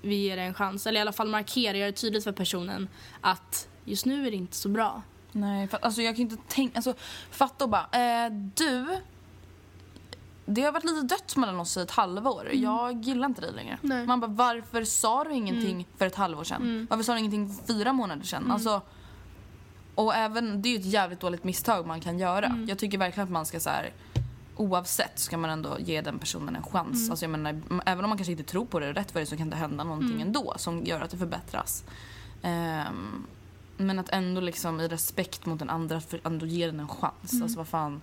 vi 0.01 0.15
ger 0.15 0.37
det 0.37 0.43
en 0.43 0.53
chans. 0.53 0.87
Eller 0.87 0.99
i 0.99 1.01
alla 1.01 1.11
fall 1.11 1.27
markera, 1.29 1.77
göra 1.77 1.91
det 1.91 1.97
tydligt 1.97 2.23
för 2.23 2.31
personen 2.31 2.87
att 3.21 3.67
just 3.85 4.05
nu 4.05 4.27
är 4.27 4.31
det 4.31 4.37
inte 4.37 4.55
så 4.55 4.69
bra. 4.69 5.01
Nej, 5.31 5.67
för, 5.67 5.77
alltså 5.81 6.01
jag 6.01 6.15
kan 6.15 6.21
inte 6.21 6.37
tänka... 6.47 6.75
Alltså, 6.77 6.93
fatta 7.31 7.63
och 7.65 7.69
bara, 7.69 7.87
eh, 7.91 8.31
du... 8.55 8.97
Det 10.45 10.61
har 10.61 10.71
varit 10.71 10.83
lite 10.83 11.01
dött 11.01 11.35
mellan 11.35 11.59
oss 11.59 11.77
i 11.77 11.81
ett 11.81 11.91
halvår. 11.91 12.49
Jag 12.53 13.01
gillar 13.05 13.27
inte 13.27 13.41
dig 13.41 13.53
längre. 13.53 13.77
Nej. 13.81 14.05
Man 14.05 14.19
bara, 14.19 14.31
varför 14.31 14.83
sa 14.83 15.23
du 15.23 15.33
ingenting 15.33 15.87
för 15.97 16.05
ett 16.05 16.15
halvår 16.15 16.43
sedan? 16.43 16.87
Varför 16.89 17.03
sa 17.03 17.13
du 17.13 17.19
ingenting 17.19 17.49
för 17.49 17.73
fyra 17.73 17.93
månader 17.93 18.23
sedan? 18.23 18.51
Alltså, 18.51 18.81
och 19.95 20.15
även, 20.15 20.61
det 20.61 20.69
är 20.69 20.71
ju 20.71 20.79
ett 20.79 20.85
jävligt 20.85 21.19
dåligt 21.19 21.43
misstag 21.43 21.87
man 21.87 22.01
kan 22.01 22.19
göra. 22.19 22.65
Jag 22.67 22.77
tycker 22.79 22.97
verkligen 22.97 23.27
att 23.27 23.31
man 23.31 23.45
ska 23.45 23.59
så 23.59 23.69
här, 23.69 23.93
oavsett 24.55 25.19
ska 25.19 25.37
man 25.37 25.49
ändå 25.49 25.77
ge 25.79 26.01
den 26.01 26.19
personen 26.19 26.55
en 26.55 26.63
chans. 26.63 27.09
Alltså 27.09 27.25
jag 27.25 27.29
menar, 27.29 27.61
även 27.85 28.03
om 28.05 28.09
man 28.09 28.17
kanske 28.17 28.31
inte 28.31 28.43
tror 28.43 28.65
på 28.65 28.79
det 28.79 28.93
rätt 28.93 29.11
för 29.11 29.19
det 29.19 29.25
så 29.25 29.37
kan 29.37 29.49
det 29.49 29.55
hända 29.55 29.83
någonting 29.83 30.21
ändå 30.21 30.53
som 30.57 30.85
gör 30.85 31.01
att 31.01 31.11
det 31.11 31.17
förbättras. 31.17 31.83
Ehm, 32.41 33.27
men 33.85 33.99
att 33.99 34.09
ändå 34.09 34.41
liksom 34.41 34.79
i 34.81 34.87
respekt 34.87 35.45
mot 35.45 35.59
den 35.59 35.69
andra 35.69 36.01
för 36.01 36.21
ändå 36.23 36.45
ge 36.45 36.65
den 36.65 36.79
en 36.79 36.87
chans. 36.87 37.41
Alltså 37.41 37.57
vad 37.57 37.67
fan. 37.67 38.01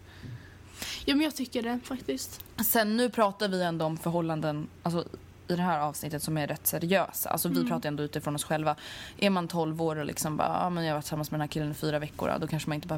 Ja 1.05 1.15
men 1.15 1.25
jag 1.25 1.37
tycker 1.37 1.63
det 1.63 1.79
faktiskt. 1.85 2.45
Sen 2.65 2.97
nu 2.97 3.11
pratar 3.11 3.49
vi 3.49 3.63
ändå 3.63 3.85
om 3.85 3.97
förhållanden 3.99 4.69
alltså, 4.83 5.05
i 5.49 5.57
det 5.57 5.63
här 5.63 5.81
avsnittet 5.81 6.23
som 6.23 6.39
är 6.39 6.47
rätt 6.47 6.67
seriösa. 6.67 7.31
Alltså 7.31 7.49
vi 7.49 7.69
pratar 7.69 7.89
ändå 7.89 8.03
utifrån 8.03 8.35
oss 8.35 8.45
själva. 8.45 8.77
Är 9.19 9.31
man 9.31 9.49
12 9.49 9.83
år 9.83 9.97
och 9.97 10.05
liksom 10.07 10.37
bara, 10.37 10.49
ah, 10.59 10.71
men 10.71 10.85
jag 10.85 10.91
har 10.91 10.97
varit 10.97 11.05
tillsammans 11.05 11.31
med 11.31 11.41
den 11.41 11.43
här 11.43 11.49
killen 11.53 11.71
i 11.71 11.75
fyra 11.75 11.99
veckor. 11.99 12.33
Då 12.41 12.47
kanske 12.47 12.69
man 12.69 12.75
inte 12.75 12.89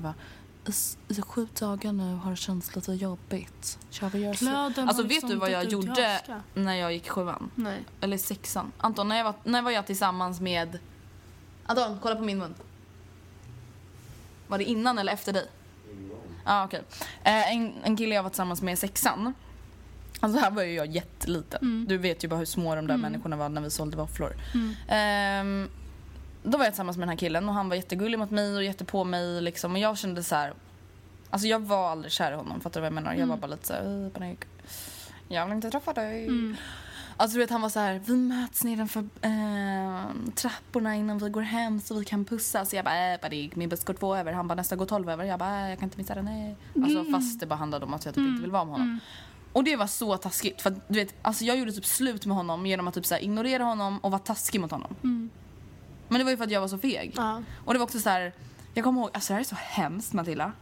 "S- 0.67 0.99
i 1.09 1.23
sju 1.23 1.47
dagar 1.61 1.93
nu 1.93 2.15
har 2.15 2.31
det 2.31 2.37
känts 2.37 2.77
lite 2.77 2.93
jobbigt. 2.93 3.79
Ska 3.91 4.09
vi 4.09 4.35
slut?" 4.35 4.51
Glöden 4.51 4.89
Alltså 4.89 5.03
vet 5.03 5.11
liksom 5.11 5.31
du 5.31 5.37
vad 5.37 5.51
jag 5.51 5.65
gjorde 5.65 6.21
när 6.55 6.75
jag 6.75 6.93
gick 6.93 7.09
sjuan? 7.11 7.51
Nej. 7.55 7.85
Eller 8.01 8.19
sexan. 8.19 8.73
Anton, 8.79 9.09
när, 9.09 9.17
jag 9.17 9.25
var, 9.25 9.35
när 9.45 9.63
var 9.63 9.71
jag 9.71 9.87
tillsammans 9.87 10.41
med... 10.41 10.79
Anton, 11.67 11.99
kolla 12.03 12.17
på 12.17 12.23
min 12.23 12.39
mun. 12.39 12.55
Var 14.51 14.59
det 14.59 14.65
innan 14.65 14.99
eller 14.99 15.13
efter 15.13 15.33
dig? 15.33 15.47
Innan. 15.93 16.19
Ja, 16.45 16.65
okej. 16.65 16.83
Eh, 17.25 17.53
en, 17.57 17.73
en 17.85 17.97
kille 17.97 18.15
jag 18.15 18.23
var 18.23 18.31
tillsammans 18.31 18.63
med 18.63 18.73
i 18.73 18.77
sexan. 18.77 19.35
Alltså 20.21 20.39
här 20.41 20.51
var 20.51 20.63
ju 20.63 20.73
jag 20.75 20.87
jätteliten. 20.87 21.59
Du 21.89 21.99
vet 21.99 22.25
ju 22.25 22.29
bara 22.29 22.37
hur 22.37 22.45
små 22.45 22.75
de 22.75 22.87
där 22.87 22.95
människorna 22.97 23.37
var 23.37 23.49
när 23.49 23.61
vi 23.61 23.71
sålde 23.71 23.97
våfflor. 23.97 24.37
Ehm, 24.89 25.69
då 26.43 26.59
var 26.59 26.65
jag 26.65 26.73
tillsammans 26.75 26.97
med 26.97 27.03
den 27.03 27.09
här 27.13 27.17
killen 27.17 27.49
och 27.49 27.55
han 27.55 27.69
var 27.69 27.77
jättegullig 27.77 28.19
mot 28.19 28.31
mig 28.31 28.57
och 28.57 28.65
jättepå 28.65 29.05
mig 29.05 29.41
liksom. 29.41 29.73
Och 29.73 29.79
jag 29.79 29.99
kände 29.99 30.23
så 30.23 30.35
här. 30.35 30.53
Alltså 31.31 31.49
jag 31.49 31.61
var 31.61 31.91
aldrig 31.91 32.13
kär 32.13 32.33
i 32.33 32.35
honom, 32.35 32.61
fattar 32.61 32.81
du 32.81 32.83
vad 32.83 32.87
jag 32.87 32.93
menar? 32.93 33.15
Jag 33.15 33.27
var 33.27 33.37
bara 33.37 33.47
lite 33.47 33.67
såhär, 33.67 34.05
"Äh, 34.07 34.11
panik. 34.13 34.39
Jag 35.29 35.47
vill 35.47 35.55
inte 35.55 35.71
träffa 35.71 35.93
dig. 35.93 36.29
Alltså 37.21 37.35
du 37.35 37.41
vet 37.41 37.51
han 37.51 37.61
var 37.61 37.69
så 37.69 37.81
här, 37.81 38.01
vi 38.07 38.17
möts 38.17 38.65
nedanför 38.65 39.01
eh, 39.23 40.05
trapporna 40.35 40.97
innan 40.97 41.19
vi 41.19 41.31
går 41.31 41.43
hem 41.43 41.81
så 41.81 41.99
vi 41.99 42.05
kan 42.05 42.25
pussas. 42.25 42.75
Jag 42.75 42.85
bara, 42.85 43.13
äh, 43.13 43.21
panik, 43.21 43.57
min 43.57 43.69
buss 43.69 43.85
går 43.85 43.95
två 43.95 44.17
över. 44.17 44.33
Han 44.33 44.49
bara, 44.49 44.55
nästa 44.55 44.77
går 44.77 44.87
tolv 44.87 45.11
över. 45.11 45.25
Jag 45.25 45.39
bara, 45.39 45.65
äh, 45.65 45.71
jag 45.71 45.79
kan 45.79 45.87
inte 45.87 45.99
missa 45.99 46.15
den, 46.15 46.25
nej. 46.25 46.57
Alltså 46.85 47.05
fast 47.13 47.41
det 47.41 47.47
bara 47.47 47.55
handlade 47.55 47.85
om 47.85 47.95
att 47.95 48.05
jag 48.05 48.15
typ 48.15 48.27
inte 48.27 48.43
vill 48.43 48.51
vara 48.51 48.65
med 48.65 48.73
honom. 48.75 48.99
Och 49.53 49.65
det 49.65 49.77
var 49.77 49.87
så 49.87 50.17
taskigt 50.17 50.63
för 50.63 50.71
att, 50.71 50.89
du 50.89 50.95
vet, 50.95 51.15
alltså 51.23 51.45
jag 51.45 51.59
gjorde 51.59 51.73
typ 51.73 51.87
slut 51.87 52.27
med 52.27 52.37
honom 52.37 52.67
genom 52.67 52.89
att 52.89 52.95
typ 52.95 53.07
så 53.07 53.15
här, 53.15 53.23
ignorera 53.23 53.65
honom 53.65 53.99
och 53.99 54.11
vara 54.11 54.23
taskig 54.23 54.61
mot 54.61 54.71
honom. 54.71 54.95
Men 56.09 56.19
det 56.19 56.25
var 56.25 56.31
ju 56.31 56.37
för 56.37 56.45
att 56.45 56.51
jag 56.51 56.61
var 56.61 56.69
så 56.69 56.79
feg. 56.79 57.13
Ja. 57.17 57.43
Och 57.65 57.73
det 57.73 57.79
var 57.79 57.85
också 57.85 58.01
så 58.01 58.09
här, 58.09 58.33
jag 58.75 58.85
kommer 58.85 59.01
ihåg, 59.01 59.11
alltså 59.13 59.33
det 59.33 59.35
här 59.35 59.41
är 59.41 59.45
så 59.45 59.57
hemskt 59.59 60.13
Matilda. 60.13 60.53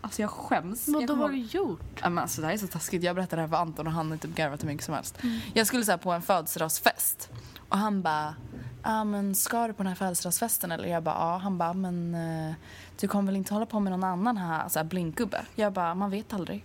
Alltså 0.00 0.22
jag 0.22 0.30
skäms. 0.30 0.88
Vad 0.88 1.02
jag 1.02 1.08
kommer 1.08 1.22
har 1.22 1.30
du 1.30 1.38
gjort? 1.38 2.00
Men 2.02 2.18
alltså, 2.18 2.40
det 2.40 2.46
här 2.46 2.54
är 2.54 2.58
så 2.58 2.66
taskigt. 2.66 3.02
Jag 3.02 3.16
berättade 3.16 3.42
det 3.42 3.46
här 3.46 3.48
för 3.48 3.56
Anton 3.56 3.86
och 3.86 3.92
han 3.92 4.10
har 4.10 4.18
typ 4.18 4.34
garvat 4.34 4.62
hur 4.62 4.68
mycket 4.68 4.84
som 4.84 4.94
helst. 4.94 5.18
Jag 5.54 5.66
skulle 5.66 5.84
så 5.84 5.90
här, 5.90 5.98
på 5.98 6.12
en 6.12 6.22
födelsedagsfest 6.22 7.28
och 7.68 7.78
han 7.78 8.02
bara 8.02 8.34
Ja 8.82 9.04
men 9.04 9.34
ska 9.34 9.66
du 9.66 9.72
på 9.72 9.82
den 9.82 9.86
här 9.86 9.94
födelsedagsfesten 9.94 10.72
eller? 10.72 10.88
Jag 10.88 11.02
bara 11.02 11.14
ja. 11.14 11.36
Han 11.42 11.58
bara 11.58 11.72
men 11.72 12.14
eh, 12.14 12.54
du 13.00 13.08
kommer 13.08 13.26
väl 13.26 13.36
inte 13.36 13.54
hålla 13.54 13.66
på 13.66 13.80
med 13.80 13.92
någon 13.92 14.04
annan 14.04 14.36
här, 14.36 14.68
så 14.68 14.78
här 14.78 14.86
blinkgubbe? 14.86 15.44
Jag 15.54 15.72
bara 15.72 15.94
man 15.94 16.10
vet 16.10 16.32
aldrig. 16.32 16.64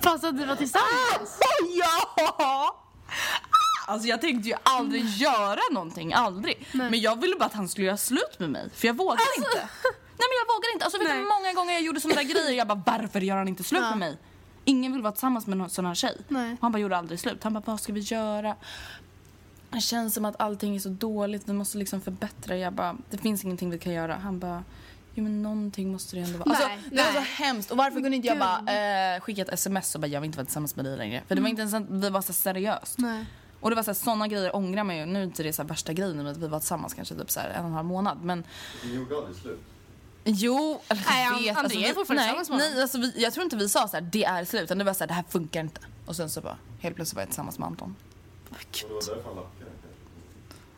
Fast 0.00 0.24
att 0.24 0.38
du 0.38 0.46
var 0.46 0.56
tillsammans? 0.56 1.40
ja! 1.78 2.76
Alltså 3.86 4.08
jag 4.08 4.20
tänkte 4.20 4.48
ju 4.48 4.54
aldrig 4.62 5.04
göra 5.04 5.60
någonting, 5.72 6.12
aldrig. 6.12 6.68
Men 6.72 7.00
jag 7.00 7.20
ville 7.20 7.36
bara 7.36 7.44
att 7.44 7.54
han 7.54 7.68
skulle 7.68 7.86
göra 7.86 7.96
slut 7.96 8.38
med 8.38 8.50
mig, 8.50 8.70
för 8.74 8.86
jag 8.86 8.96
vågade 8.96 9.22
inte. 9.36 9.68
Nej 10.18 10.28
men 10.28 10.36
jag 10.40 10.54
vågade 10.54 10.69
inte. 10.80 10.84
Alltså 10.84 10.98
vet 10.98 11.08
du 11.08 11.14
hur 11.14 11.40
många 11.40 11.52
gånger 11.52 11.72
jag 11.72 11.82
gjorde 11.82 12.00
sådana 12.00 12.22
där 12.22 12.28
grejer? 12.28 12.58
Jag 12.58 12.66
bara 12.68 12.82
varför 12.86 13.20
gör 13.20 13.36
han 13.36 13.48
inte 13.48 13.64
slut 13.64 13.80
Ja. 13.82 13.90
med 13.90 13.98
mig? 13.98 14.16
Ingen 14.64 14.92
vill 14.92 15.02
vara 15.02 15.12
tillsammans 15.12 15.46
med 15.46 15.58
någon 15.58 15.70
sån 15.70 15.86
här 15.86 15.94
tjej. 15.94 16.16
Nej. 16.28 16.56
Han 16.60 16.72
bara 16.72 16.78
gjorde 16.78 16.96
aldrig 16.96 17.20
slut. 17.20 17.44
Han 17.44 17.52
bara 17.52 17.62
vad 17.66 17.80
ska 17.80 17.92
vi 17.92 18.00
göra? 18.00 18.56
Det 19.70 19.80
känns 19.80 20.14
som 20.14 20.24
att 20.24 20.40
allting 20.40 20.76
är 20.76 20.80
så 20.80 20.88
dåligt, 20.88 21.42
vi 21.48 21.52
måste 21.52 21.78
liksom 21.78 22.00
förbättra. 22.00 22.56
Jag 22.56 22.72
bara 22.72 22.96
det 23.10 23.18
finns 23.18 23.44
ingenting 23.44 23.70
vi 23.70 23.78
kan 23.78 23.92
göra. 23.92 24.14
Han 24.14 24.38
bara 24.38 24.64
Jo 25.14 25.24
men 25.24 25.42
någonting 25.42 25.92
måste 25.92 26.16
det 26.16 26.22
ändå 26.22 26.38
vara. 26.38 26.50
Alltså, 26.50 26.66
Nej, 26.68 26.78
det 26.90 26.96
var 26.96 27.12
så 27.12 27.20
hemskt. 27.42 27.70
Och 27.70 27.76
varför 27.76 28.00
kunde 28.00 28.16
inte 28.16 28.28
jag 28.28 28.38
bara 28.38 28.58
eh, 29.14 29.20
skicka 29.20 29.42
ett 29.42 29.48
sms 29.48 29.94
och 29.94 30.00
bara 30.00 30.06
jag 30.06 30.20
vill 30.20 30.26
inte 30.28 30.38
vara 30.38 30.44
tillsammans 30.46 30.76
med 30.76 30.84
dig 30.84 30.96
längre? 30.96 31.22
För 31.28 31.34
det 31.34 31.40
var 31.40 31.48
inte 31.48 31.62
ens 31.62 31.74
att 31.74 31.90
vi 31.90 32.10
var 32.10 32.22
så 32.22 32.32
seriöst. 32.32 32.98
Nej. 32.98 33.26
Och 33.60 33.70
det 33.70 33.76
var 33.76 33.82
så 33.82 33.90
här, 33.90 33.94
såna 33.94 34.28
grejer 34.28 34.56
ångrar 34.56 34.84
man 34.84 34.96
ju. 34.96 35.06
Nu 35.06 35.18
är 35.18 35.24
inte 35.24 35.42
det 35.42 35.52
så 35.52 35.62
här 35.62 35.68
värsta 35.68 35.92
grejen 35.92 36.16
med 36.22 36.32
att 36.32 36.36
vi 36.38 36.48
var 36.48 36.58
tillsammans 36.60 36.94
kanske 36.94 37.14
typ 37.14 37.30
så 37.30 37.40
här 37.40 37.48
en 37.50 37.60
och 37.64 37.68
en 37.68 37.74
halv 37.74 37.86
månad. 37.86 38.18
Men 38.22 38.44
Ni 38.84 38.94
gjorde 38.94 39.16
aldrig 39.16 39.36
slut? 39.36 39.60
Jo, 40.24 40.80
eller 40.88 41.02
Nej, 41.08 41.24
jag 41.24 41.38
vet. 41.54 41.56
Andrea 41.56 41.80
är 41.84 41.88
vi- 41.88 41.94
fortfarande 41.94 42.22
nej, 42.22 42.34
tillsammans 42.34 42.48
med 42.50 42.58
honom. 42.60 42.72
nej, 42.74 42.82
alltså 42.82 42.98
vi, 42.98 43.22
Jag 43.22 43.32
tror 43.32 43.44
inte 43.44 43.56
vi 43.56 43.68
sa 43.68 43.88
så 43.88 43.96
här, 43.96 44.00
det 44.12 44.24
är 44.24 44.44
slut. 44.44 44.62
Utan 44.62 44.78
det 44.78 44.84
var 44.84 44.94
så 44.94 45.00
här, 45.00 45.08
det 45.08 45.14
här 45.14 45.24
funkar 45.28 45.60
inte. 45.60 45.80
Och 46.06 46.16
sen 46.16 46.30
så 46.30 46.40
bara, 46.40 46.56
helt 46.80 46.96
plötsligt 46.96 47.16
var 47.16 47.22
jag 47.22 47.28
tillsammans 47.28 47.58
med 47.58 47.66
Anton. 47.66 47.96
Och 48.50 48.56
det 48.72 48.88
var 48.88 48.94
därför 48.94 49.22
han 49.24 49.34
lackade. 49.36 49.70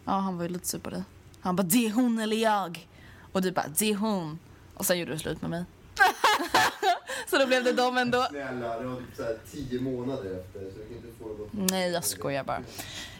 Ja, 0.04 0.12
han 0.12 0.36
var 0.36 0.42
ju 0.44 0.48
lite 0.48 0.68
sur 0.68 0.78
på 0.78 0.90
dig. 0.90 1.02
Han 1.40 1.56
bara, 1.56 1.62
det 1.62 1.86
är 1.86 1.90
hon 1.90 2.18
eller 2.18 2.36
jag. 2.36 2.88
Och 3.32 3.42
du 3.42 3.52
bara, 3.52 3.66
det 3.78 3.90
är 3.90 3.94
hon. 3.96 4.38
Och 4.74 4.86
sen 4.86 4.98
gjorde 4.98 5.12
du 5.12 5.18
slut 5.18 5.40
med 5.42 5.50
mig. 5.50 5.64
så 7.30 7.38
då 7.38 7.46
blev 7.46 7.64
det 7.64 7.72
dem 7.72 7.96
ändå. 7.98 8.26
Snälla, 8.30 8.78
det 8.78 8.86
var 8.86 8.96
typ 8.96 9.16
såhär 9.16 9.38
tio 9.52 9.80
månader 9.80 10.40
efter 10.40 10.60
så 10.60 10.78
jag 10.80 10.88
kan 10.88 10.96
inte 10.96 11.08
få 11.18 11.24
gå. 11.24 11.48
Nej, 11.52 11.90
jag 11.90 12.04
skojar 12.04 12.44
bara. 12.44 12.62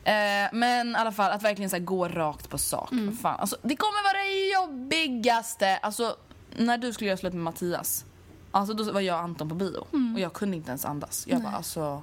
Eh, 0.05 0.49
men 0.53 0.91
i 0.91 0.95
alla 0.95 1.13
fall, 1.13 1.31
att 1.31 1.43
verkligen 1.43 1.71
så 1.71 1.77
här, 1.77 1.85
gå 1.85 2.09
rakt 2.09 2.51
på 2.51 2.59
sak. 2.59 2.93
Mm. 2.93 3.17
Fan. 3.17 3.41
Alltså, 3.41 3.57
det 3.63 3.77
kommer 3.77 4.03
vara 4.03 4.25
det 4.25 4.49
jobbigaste. 4.53 5.77
Alltså, 5.77 6.17
när 6.57 6.79
du 6.79 6.93
skulle 6.93 7.09
göra 7.09 7.19
slut 7.19 7.33
med 7.33 7.43
Mattias. 7.43 8.05
Alltså, 8.51 8.75
då 8.75 8.93
var 8.93 9.01
jag 9.01 9.17
och 9.17 9.23
Anton 9.25 9.49
på 9.49 9.55
bio. 9.55 9.87
Mm. 9.93 10.15
Och 10.15 10.21
jag 10.21 10.33
kunde 10.33 10.57
inte 10.57 10.69
ens 10.69 10.85
andas. 10.85 11.27
Jag 11.27 11.43
bara, 11.43 11.53
alltså... 11.53 12.03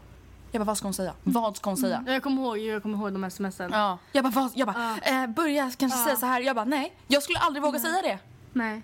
Jag 0.51 0.59
bara, 0.61 0.65
vad 0.65 0.77
ska 0.77 0.87
hon 0.87 0.93
säga? 0.93 1.13
Vad 1.23 1.57
ska 1.57 1.69
hon 1.69 1.77
säga? 1.77 2.03
Jag 2.07 2.23
kommer 2.23 2.41
ihåg, 2.41 2.57
jag 2.57 2.81
kommer 2.81 2.97
ihåg 2.97 3.13
de 3.13 3.31
smsen. 3.31 3.71
Ja. 3.73 3.97
Jag 4.11 4.23
bara, 4.23 4.29
vad? 4.29 4.51
Jag 4.55 4.67
bara 4.67 4.97
eh, 4.97 5.27
börja 5.27 5.71
kanske 5.77 5.97
säga 5.97 6.15
så 6.15 6.25
här. 6.25 6.41
Jag 6.41 6.55
bara, 6.55 6.65
nej. 6.65 6.95
Jag 7.07 7.23
skulle 7.23 7.39
aldrig 7.39 7.63
våga 7.63 7.79
säga 7.79 8.01
det. 8.01 8.19
Nej. 8.53 8.81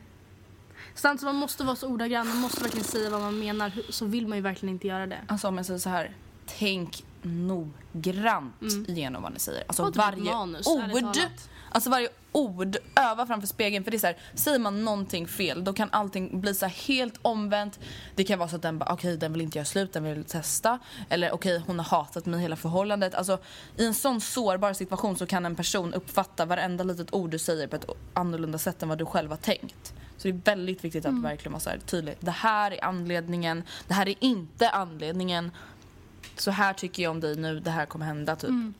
Sant, 0.95 1.21
man 1.21 1.35
måste 1.35 1.63
vara 1.63 1.75
så 1.75 1.87
ordagrann, 1.87 2.27
man 2.27 2.37
måste 2.37 2.61
verkligen 2.61 2.85
säga 2.85 3.09
vad 3.09 3.21
man 3.21 3.39
menar. 3.39 3.71
Så 3.89 4.05
vill 4.05 4.27
man 4.27 4.37
ju 4.37 4.41
verkligen 4.41 4.75
inte 4.75 4.87
göra 4.87 5.07
det. 5.07 5.19
Alltså 5.27 5.47
om 5.47 5.57
jag 5.57 5.65
säger 5.65 5.79
så 5.79 5.89
här. 5.89 6.15
Tänk 6.59 7.05
noggrant 7.25 8.61
igenom 8.87 9.23
vad 9.23 9.33
ni 9.33 9.39
säger. 9.39 9.63
Alltså 9.67 9.83
Och 9.83 9.89
typ 9.89 9.97
varje 9.97 10.33
manus, 10.33 10.67
ärligt 10.67 11.03
ord. 11.03 11.17
Alltså 11.71 11.89
varje 11.89 12.09
ord. 12.31 12.77
Öva 12.95 13.25
framför 13.25 13.47
spegeln. 13.47 13.83
För 13.83 13.91
det 13.91 13.97
är 13.97 13.99
så 13.99 14.07
här, 14.07 14.17
säger 14.33 14.59
man 14.59 14.85
någonting 14.85 15.27
fel 15.27 15.63
då 15.63 15.73
kan 15.73 15.89
allting 15.91 16.41
bli 16.41 16.53
så 16.53 16.65
helt 16.65 17.19
omvänt. 17.21 17.79
Det 18.15 18.23
kan 18.23 18.39
vara 18.39 18.49
så 18.49 18.55
att 18.55 18.61
den 18.61 18.79
bara, 18.79 18.93
okej 18.93 19.17
den 19.17 19.33
vill 19.33 19.41
inte 19.41 19.57
göra 19.57 19.65
slut, 19.65 19.93
den 19.93 20.03
vill 20.03 20.23
testa. 20.23 20.79
Eller 21.09 21.31
okej 21.31 21.63
hon 21.67 21.79
har 21.79 21.85
hatat 21.85 22.25
mig 22.25 22.41
hela 22.41 22.55
förhållandet. 22.55 23.15
Alltså 23.15 23.37
i 23.77 23.85
en 23.85 23.93
sån 23.93 24.21
sårbar 24.21 24.73
situation 24.73 25.17
så 25.17 25.25
kan 25.25 25.45
en 25.45 25.55
person 25.55 25.93
uppfatta 25.93 26.45
varenda 26.45 26.83
litet 26.83 27.13
ord 27.13 27.29
du 27.29 27.39
säger 27.39 27.67
på 27.67 27.75
ett 27.75 27.85
annorlunda 28.13 28.57
sätt 28.57 28.83
än 28.83 28.89
vad 28.89 28.97
du 28.97 29.05
själv 29.05 29.29
har 29.29 29.37
tänkt. 29.37 29.93
Så 30.17 30.27
det 30.27 30.33
är 30.33 30.55
väldigt 30.55 30.83
viktigt 30.83 31.05
att 31.05 31.09
Mm. 31.09 31.23
verkligen 31.23 31.51
vara 31.51 31.59
så 31.59 31.69
här 31.69 31.77
tydlig. 31.77 32.15
Det 32.19 32.31
här 32.31 32.71
är 32.71 32.83
anledningen, 32.83 33.63
det 33.87 33.93
här 33.93 34.09
är 34.09 34.15
inte 34.19 34.69
anledningen. 34.69 35.51
Så 36.37 36.51
här 36.51 36.73
tycker 36.73 37.03
jag 37.03 37.11
om 37.11 37.19
dig 37.19 37.35
nu, 37.35 37.59
det 37.59 37.71
här 37.71 37.85
kommer 37.85 38.05
hända 38.05 38.35
typ. 38.35 38.49
Mm. 38.49 38.73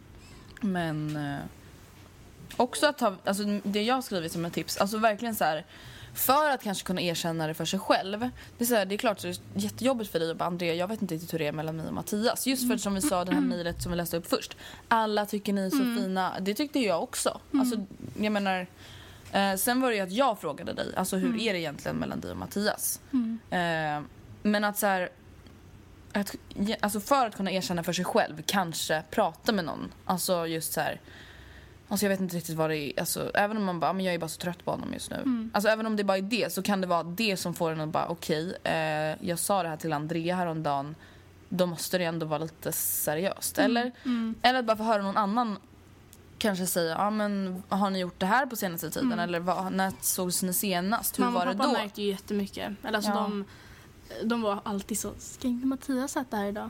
Men 0.61 1.15
eh, 1.15 1.39
också 2.57 2.87
att 2.87 2.97
ta, 2.97 3.15
alltså 3.25 3.43
det 3.63 3.83
jag 3.83 3.95
har 3.95 4.01
skrivit 4.01 4.31
som 4.31 4.45
ett 4.45 4.53
tips, 4.53 4.77
alltså 4.77 4.97
verkligen 4.97 5.35
så 5.35 5.43
här 5.43 5.65
för 6.15 6.49
att 6.49 6.63
kanske 6.63 6.85
kunna 6.85 7.01
erkänna 7.01 7.47
det 7.47 7.53
för 7.53 7.65
sig 7.65 7.79
själv. 7.79 8.19
Det 8.57 8.63
är, 8.63 8.65
så 8.65 8.75
här, 8.75 8.85
det 8.85 8.95
är 8.95 8.97
klart 8.97 9.19
så 9.19 9.27
är 9.27 9.31
det 9.31 9.59
jättejobbigt 9.59 10.11
för 10.11 10.19
dig 10.19 10.29
och 10.29 10.37
bara 10.37 10.45
Andrea, 10.45 10.73
jag 10.73 10.87
vet 10.87 11.01
inte 11.01 11.15
riktigt 11.15 11.33
hur 11.33 11.39
det 11.39 11.47
är 11.47 11.51
mellan 11.51 11.77
mig 11.77 11.87
och 11.87 11.93
Mattias. 11.93 12.47
Just 12.47 12.67
för 12.67 12.75
att 12.75 12.81
som 12.81 12.93
vi 12.93 13.01
sa, 13.01 13.25
det 13.25 13.33
här 13.33 13.41
mejlet 13.41 13.81
som 13.81 13.91
vi 13.91 13.97
läste 13.97 14.17
upp 14.17 14.27
först. 14.27 14.57
Alla 14.87 15.25
tycker 15.25 15.53
ni 15.53 15.61
är 15.61 15.69
så 15.69 16.01
fina. 16.01 16.33
Det 16.39 16.53
tyckte 16.53 16.79
jag 16.79 17.03
också. 17.03 17.41
Alltså, 17.53 17.85
jag 18.19 18.31
menar, 18.31 18.67
eh, 19.31 19.55
sen 19.55 19.81
var 19.81 19.89
det 19.89 19.95
ju 19.95 20.01
att 20.01 20.11
jag 20.11 20.39
frågade 20.39 20.73
dig, 20.73 20.95
alltså 20.95 21.15
hur 21.15 21.41
är 21.41 21.53
det 21.53 21.59
egentligen 21.59 21.97
mellan 21.97 22.19
dig 22.19 22.31
och 22.31 22.37
Mattias? 22.37 22.99
Eh, 23.49 24.01
men 24.43 24.63
att 24.63 24.77
så 24.77 24.85
här, 24.85 25.09
att, 26.19 26.35
alltså 26.81 26.99
för 26.99 27.25
att 27.27 27.35
kunna 27.35 27.51
erkänna 27.51 27.83
för 27.83 27.93
sig 27.93 28.05
själv, 28.05 28.41
kanske 28.45 29.03
prata 29.11 29.51
med 29.51 29.65
någon. 29.65 29.91
Alltså 30.05 30.47
just 30.47 30.73
så 30.73 30.81
här. 30.81 31.01
Alltså 31.87 32.05
jag 32.05 32.09
vet 32.09 32.19
inte 32.19 32.35
riktigt 32.35 32.55
vad 32.55 32.69
det 32.69 32.77
är. 32.77 32.99
Alltså, 32.99 33.31
även 33.33 33.57
om 33.57 33.63
man 33.63 33.79
bara, 33.79 33.93
men 33.93 34.05
jag 34.05 34.13
är 34.13 34.19
bara 34.19 34.27
så 34.27 34.39
trött 34.39 34.65
på 34.65 34.71
honom 34.71 34.93
just 34.93 35.09
nu. 35.11 35.49
Alltså 35.53 35.69
även 35.69 35.85
om 35.85 35.95
det 35.95 36.03
bara 36.03 36.17
är 36.17 36.21
det 36.21 36.53
så 36.53 36.61
kan 36.61 36.81
det 36.81 36.87
vara 36.87 37.03
det 37.03 37.37
som 37.37 37.53
får 37.53 37.71
en 37.71 37.81
att 37.81 37.89
bara, 37.89 38.07
okej, 38.07 38.55
eh, 38.63 39.27
jag 39.27 39.39
sa 39.39 39.63
det 39.63 39.69
här 39.69 39.77
till 39.77 39.93
Andrea 39.93 40.35
häromdagen. 40.35 40.95
Då 41.49 41.65
måste 41.65 41.97
det 41.97 42.03
ändå 42.03 42.25
vara 42.25 42.39
lite 42.39 42.71
seriöst. 42.71 43.57
Eller, 43.57 43.91
eller 44.41 44.59
att 44.59 44.65
bara 44.65 44.77
få 44.77 44.83
höra 44.83 45.01
någon 45.03 45.17
annan 45.17 45.57
kanske 46.37 46.65
säga, 46.67 46.95
ja 46.97 47.09
men 47.09 47.63
har 47.69 47.89
ni 47.89 47.99
gjort 47.99 48.19
det 48.19 48.25
här 48.25 48.45
på 48.45 48.55
senaste 48.55 48.89
tiden? 48.91 49.19
Eller 49.19 49.39
vad, 49.39 49.73
när 49.73 49.91
sågs 50.01 50.43
ni 50.43 50.53
senast? 50.53 51.19
Hur 51.19 51.23
Mamma 51.23 51.39
var 51.39 51.45
och 51.47 51.51
det 51.51 51.57
pappa 51.57 51.67
då? 51.71 51.73
märkte 51.77 52.01
ju 52.01 52.09
jättemycket. 52.09 52.71
Eller 52.83 52.95
alltså 52.97 53.11
Ja. 53.11 53.15
de, 53.15 53.45
de 54.23 54.41
var 54.41 54.59
alltid 54.63 54.99
så, 54.99 55.11
ska 55.17 55.47
inte 55.47 55.67
Mattias 55.67 56.17
äta 56.17 56.37
här 56.37 56.45
idag? 56.45 56.69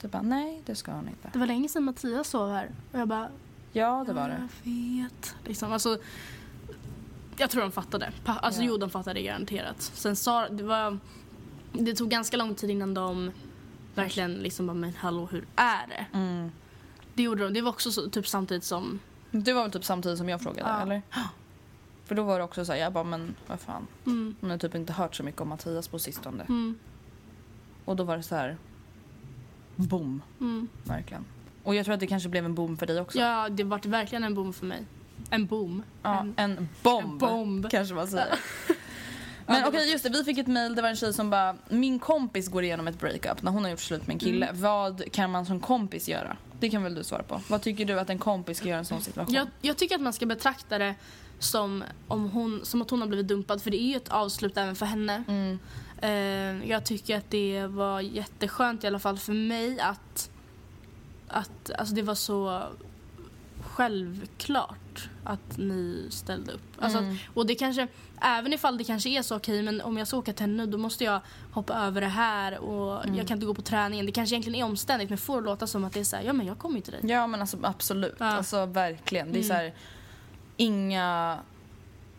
Du 0.00 0.08
bara, 0.08 0.22
nej 0.22 0.62
det 0.66 0.74
ska 0.74 0.92
han 0.92 1.08
inte. 1.08 1.30
Det 1.32 1.38
var 1.38 1.46
länge 1.46 1.68
sedan 1.68 1.84
Mattias 1.84 2.28
sov 2.28 2.50
här. 2.52 2.70
Och 2.92 2.98
jag 2.98 3.08
bara, 3.08 3.28
Ja 3.72 4.04
det 4.06 4.12
var 4.12 4.28
det. 4.28 4.48
Jag 4.64 4.72
vet. 4.72 5.34
Liksom, 5.44 5.72
alltså, 5.72 5.98
jag 7.36 7.50
tror 7.50 7.62
de 7.62 7.72
fattade. 7.72 8.12
Pa- 8.24 8.32
Alltså, 8.38 8.60
Ja. 8.62 8.66
Jo, 8.68 8.76
de 8.76 8.90
fattade 8.90 9.22
garanterat. 9.22 9.80
Sen 9.82 10.16
sa 10.16 10.48
det 10.48 10.62
var... 10.62 10.98
Det 11.72 11.94
tog 11.94 12.08
ganska 12.10 12.36
lång 12.36 12.54
tid 12.54 12.70
innan 12.70 12.94
de 12.94 13.30
verkligen 13.94 14.34
liksom 14.34 14.66
bara, 14.66 14.74
men 14.74 14.92
hallå, 14.98 15.28
hur 15.30 15.46
är 15.56 15.86
det? 15.86 16.06
Mm. 16.18 16.50
Det 17.14 17.22
gjorde 17.22 17.44
de. 17.44 17.52
Det 17.54 17.60
var 17.60 17.70
också 17.70 17.92
så, 17.92 18.10
typ 18.10 18.28
samtidigt 18.28 18.64
som... 18.64 18.98
Det 19.30 19.52
var 19.52 19.62
väl 19.62 19.70
typ 19.72 19.84
samtidigt 19.84 20.18
som 20.18 20.28
jag 20.28 20.40
frågade, 20.42 20.68
Ja. 20.70 20.82
eller? 20.82 21.02
För 22.06 22.14
då 22.14 22.22
var 22.22 22.38
det 22.38 22.44
också 22.44 22.64
så 22.64 22.72
här, 22.72 22.78
jag 22.78 22.92
bara, 22.92 23.04
men 23.04 23.34
vad 23.46 23.60
fan. 23.60 23.86
Mm, 24.06 24.36
Hon 24.40 24.50
har 24.50 24.58
typ 24.58 24.74
inte 24.74 24.92
hört 24.92 25.14
så 25.14 25.22
mycket 25.22 25.40
om 25.40 25.48
Mattias 25.48 25.88
på 25.88 25.98
sistone. 25.98 26.44
mm, 26.48 26.78
Och 27.84 27.96
då 27.96 28.04
var 28.04 28.16
det 28.16 28.22
så 28.22 28.34
här, 28.34 28.56
boom, 29.76 30.22
mm. 30.40 30.68
verkligen. 30.84 31.24
Och 31.62 31.74
jag 31.74 31.84
tror 31.84 31.94
att 31.94 32.00
det 32.00 32.06
kanske 32.06 32.28
blev 32.28 32.44
en 32.44 32.54
boom 32.54 32.76
för 32.76 32.86
dig 32.86 33.00
också. 33.00 33.18
Ja, 33.18 33.48
det 33.48 33.64
var 33.64 33.78
verkligen 33.88 34.24
en 34.24 34.34
boom 34.34 34.52
för 34.52 34.66
mig. 34.66 34.82
En 35.30 35.46
boom. 35.46 35.82
Ja, 36.02 36.20
En, 36.20 36.34
en 36.36 36.68
bomb, 36.82 37.12
en 37.12 37.18
bomb. 37.18 37.70
kanske 37.70 37.94
man 37.94 38.06
säger. 38.08 38.34
Men 39.46 39.64
okej, 39.68 39.90
just 39.92 40.04
det. 40.04 40.10
Vi 40.10 40.24
fick 40.24 40.38
ett 40.38 40.46
mail. 40.46 40.74
Det 40.74 40.82
var 40.82 40.88
en 40.88 40.96
tjej 40.96 41.12
som 41.12 41.30
bara, 41.30 41.56
min 41.68 41.98
kompis 41.98 42.48
går 42.48 42.64
igenom 42.64 42.88
ett 42.88 43.00
breakup 43.00 43.42
när 43.42 43.50
hon 43.52 43.64
har 43.64 43.70
gjort 43.70 43.80
slut 43.80 44.06
med 44.06 44.14
en 44.14 44.18
kille. 44.18 44.46
Mm. 44.46 44.60
Vad 44.62 45.12
kan 45.12 45.30
man 45.30 45.46
som 45.46 45.60
kompis 45.60 46.08
göra? 46.08 46.36
Det 46.60 46.70
kan 46.70 46.82
väl 46.82 46.94
du 46.94 47.04
svara 47.04 47.22
på. 47.22 47.40
Vad 47.48 47.62
tycker 47.62 47.84
du 47.84 48.00
att 48.00 48.10
en 48.10 48.18
kompis 48.18 48.58
ska 48.58 48.68
göra 48.68 48.76
i 48.76 48.78
en 48.78 48.84
sån 48.84 49.00
situation? 49.02 49.34
jag, 49.34 49.46
jag 49.60 49.76
tycker 49.76 49.94
att 49.94 50.00
man 50.00 50.12
ska 50.12 50.26
betrakta 50.26 50.78
det 50.78 50.94
som, 51.38 51.84
om 52.08 52.30
hon, 52.30 52.60
som 52.64 52.82
att 52.82 52.90
hon 52.90 53.00
har 53.00 53.08
blivit 53.08 53.28
dumpad. 53.28 53.62
För 53.62 53.70
det 53.70 53.82
är 53.82 53.88
ju 53.88 53.96
ett 53.96 54.08
avslut 54.08 54.56
även 54.56 54.76
för 54.76 54.86
henne. 54.86 55.24
Mm. 55.28 55.58
Eh, 55.98 56.70
jag 56.70 56.84
tycker 56.84 57.16
att 57.18 57.30
det 57.30 57.66
var 57.66 58.00
jätteskönt 58.00 58.84
i 58.84 58.86
alla 58.86 58.98
fall 58.98 59.18
för 59.18 59.32
mig 59.32 59.80
att, 59.80 60.30
att 61.28 61.70
alltså 61.78 61.94
det 61.94 62.02
var 62.02 62.14
så 62.14 62.62
självklart 63.76 65.08
att 65.24 65.58
ni 65.58 66.06
ställde 66.10 66.52
upp. 66.52 66.62
Alltså 66.78 66.98
Mm. 66.98 67.12
att, 67.12 67.18
och 67.36 67.46
det 67.46 67.54
kanske, 67.54 67.88
även 68.22 68.52
ifall 68.52 68.78
det 68.78 68.84
kanske 68.84 69.08
är 69.08 69.22
så 69.22 69.36
okej 69.36 69.62
men 69.62 69.80
om 69.80 69.96
jag 69.96 70.08
ska 70.08 70.16
åka 70.16 70.32
till 70.32 70.40
henne 70.42 70.66
då 70.66 70.78
måste 70.78 71.04
jag 71.04 71.20
hoppa 71.52 71.74
över 71.74 72.00
det 72.00 72.06
här 72.06 72.58
och 72.58 73.04
Mm. 73.04 73.16
jag 73.16 73.28
kan 73.28 73.36
inte 73.36 73.46
gå 73.46 73.54
på 73.54 73.62
träningen. 73.62 74.06
Det 74.06 74.12
kanske 74.12 74.34
egentligen 74.34 74.60
är 74.60 74.64
omständigt 74.64 75.08
men 75.08 75.18
får 75.18 75.42
låta 75.42 75.66
som 75.66 75.84
att 75.84 75.92
det 75.92 76.00
är 76.00 76.04
så 76.04 76.16
här, 76.16 76.22
ja 76.24 76.32
men 76.32 76.46
jag 76.46 76.58
kommer 76.58 76.76
ju 76.76 76.82
till 76.82 76.92
dig. 76.92 77.00
Ja 77.10 77.26
men 77.26 77.40
alltså 77.40 77.58
absolut. 77.62 78.14
Ja. 78.18 78.24
Alltså 78.26 78.66
verkligen. 78.66 79.32
Det 79.32 79.38
är 79.38 79.44
Mm. 79.44 79.48
så 79.48 79.54
här, 79.54 79.74
inga 80.56 81.38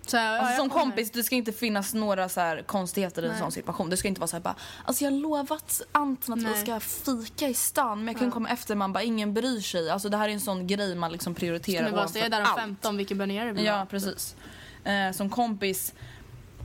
Så, 0.07 0.17
här, 0.17 0.39
Alltså, 0.39 0.55
som 0.57 0.69
kompis, 0.69 1.11
det 1.11 1.23
ska 1.23 1.35
inte 1.35 1.51
finnas 1.51 1.93
några 1.93 2.29
så 2.29 2.39
här 2.39 2.61
konstigheter 2.61 3.23
i 3.23 3.27
en 3.27 3.37
sån 3.39 3.51
situation. 3.51 3.89
Det 3.89 3.97
ska 3.97 4.07
inte 4.07 4.21
vara 4.21 4.27
så 4.27 4.35
här 4.35 4.41
bara, 4.43 4.55
alltså 4.85 5.03
jag 5.03 5.11
har 5.11 5.17
lovat 5.17 5.81
Anton 5.91 6.33
att 6.33 6.39
vi 6.39 6.43
Nej. 6.51 6.61
ska 6.61 6.79
fika 6.79 7.47
i 7.49 7.53
stan 7.53 7.97
men 7.99 8.07
jag 8.07 8.15
kan 8.17 8.27
Ja. 8.27 8.31
komma 8.33 8.49
efter. 8.49 8.75
Man 8.75 8.93
bara, 8.93 9.03
ingen 9.03 9.33
bryr 9.33 9.61
sig. 9.61 9.89
Alltså 9.89 10.09
det 10.09 10.17
här 10.17 10.29
är 10.29 10.33
en 10.33 10.39
sån 10.39 10.67
grej 10.67 10.95
man 10.95 11.11
liksom 11.11 11.35
prioriterar 11.35 11.91
bara, 11.91 12.07
så 12.07 12.17
jag 12.17 12.25
är 12.25 12.29
där 12.29 12.41
om 12.41 12.47
allt. 12.47 12.59
15, 12.59 12.97
vilken 12.97 13.29
göra 13.29 13.53
det? 13.53 13.61
Ja, 13.61 13.85
precis. 13.89 14.35
Eh, 14.83 15.11
som 15.11 15.29
kompis, 15.29 15.93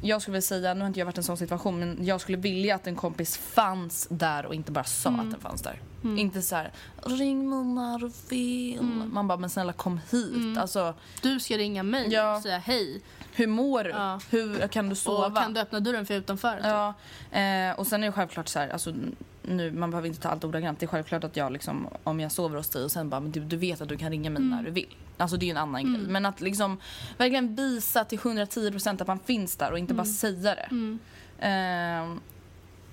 jag 0.03 0.23
skulle 0.23 0.33
vilja 0.33 0.43
säga, 0.43 0.75
nu 0.75 0.81
har 0.81 0.87
inte 0.89 0.99
jag 1.01 1.07
varit 1.07 1.17
i 1.17 1.21
en 1.21 1.25
sån 1.25 1.37
situation, 1.37 1.79
men 1.79 1.99
jag 2.07 2.21
skulle 2.21 2.39
vilja 2.39 2.75
att 2.75 2.87
en 2.87 2.97
kompis 2.97 3.37
fanns 3.37 4.07
där 4.11 4.47
och 4.47 4.55
inte 4.55 4.73
bara 4.73 4.85
sa 4.85 5.09
Mm. 5.09 5.21
att 5.21 5.31
den 5.31 5.41
fanns 5.41 5.63
där. 5.63 5.81
Inte 6.05 6.43
så 6.43 6.57
här, 6.57 6.71
ring 7.03 7.51
mig 7.51 7.65
när 7.65 7.99
du 7.99 8.11
vill. 8.29 8.83
Man 9.13 9.29
bara, 9.29 9.39
men 9.39 9.51
snälla 9.51 9.73
kom 9.73 10.01
hit. 10.11 10.59
Alltså, 10.59 10.95
Du 11.23 11.41
ska 11.41 11.59
ringa 11.59 11.83
mig 11.83 12.09
Ja. 12.13 12.37
och 12.37 12.43
säga 12.43 12.59
hej. 12.59 13.03
hur 13.35 13.47
mår 13.47 13.85
du? 13.85 13.91
Ja. 13.91 14.21
Hur 14.31 14.69
kan 14.69 14.89
du 14.89 14.95
sova? 14.95 15.27
Och 15.27 15.37
kan 15.37 15.55
du 15.55 15.61
öppna 15.61 15.81
dörren 15.81 16.07
för 16.07 16.15
utanför? 16.15 16.61
Ja, 16.65 16.95
eh, 17.39 17.79
och 17.79 17.87
sen 17.87 18.03
är 18.03 18.07
det 18.07 18.13
självklart 18.13 18.49
så 18.49 18.59
här, 18.59 18.69
alltså, 18.69 18.95
nu, 19.43 19.71
man 19.73 19.91
behöver 19.91 20.09
inte 20.09 20.21
ta 20.21 20.29
allt 20.29 20.45
ordagrant. 20.45 20.81
Det 20.81 20.85
är 20.87 20.89
självklart 20.89 21.25
att 21.25 21.37
jag 21.37 21.53
liksom, 21.53 21.89
om 22.05 22.21
jag 22.21 22.33
sover 22.33 22.57
hos 22.57 22.69
dig 22.69 22.85
och 22.85 22.91
sen 22.91 23.09
bara, 23.09 23.21
men 23.21 23.31
du, 23.33 23.41
du 23.41 23.57
vet 23.57 23.81
att 23.81 23.89
du 23.89 23.97
kan 23.97 24.11
ringa 24.11 24.31
mig 24.31 24.43
när 24.43 24.63
du 24.63 24.71
vill. 24.71 24.95
Alltså 25.17 25.37
det 25.37 25.45
är 25.45 25.47
ju 25.47 25.51
en 25.51 25.57
annan 25.57 25.83
grej. 25.95 26.03
Men 26.09 26.27
att 26.27 26.41
liksom 26.41 26.79
verkligen 27.19 27.55
visa 27.57 28.05
till 28.05 28.19
110% 28.19 29.03
att 29.03 29.07
man 29.09 29.19
finns 29.19 29.57
där 29.57 29.73
och 29.73 29.79
inte 29.79 29.95
bara 29.95 30.05
säga 30.05 30.55
det. 30.55 30.99
Eh, 31.39 32.15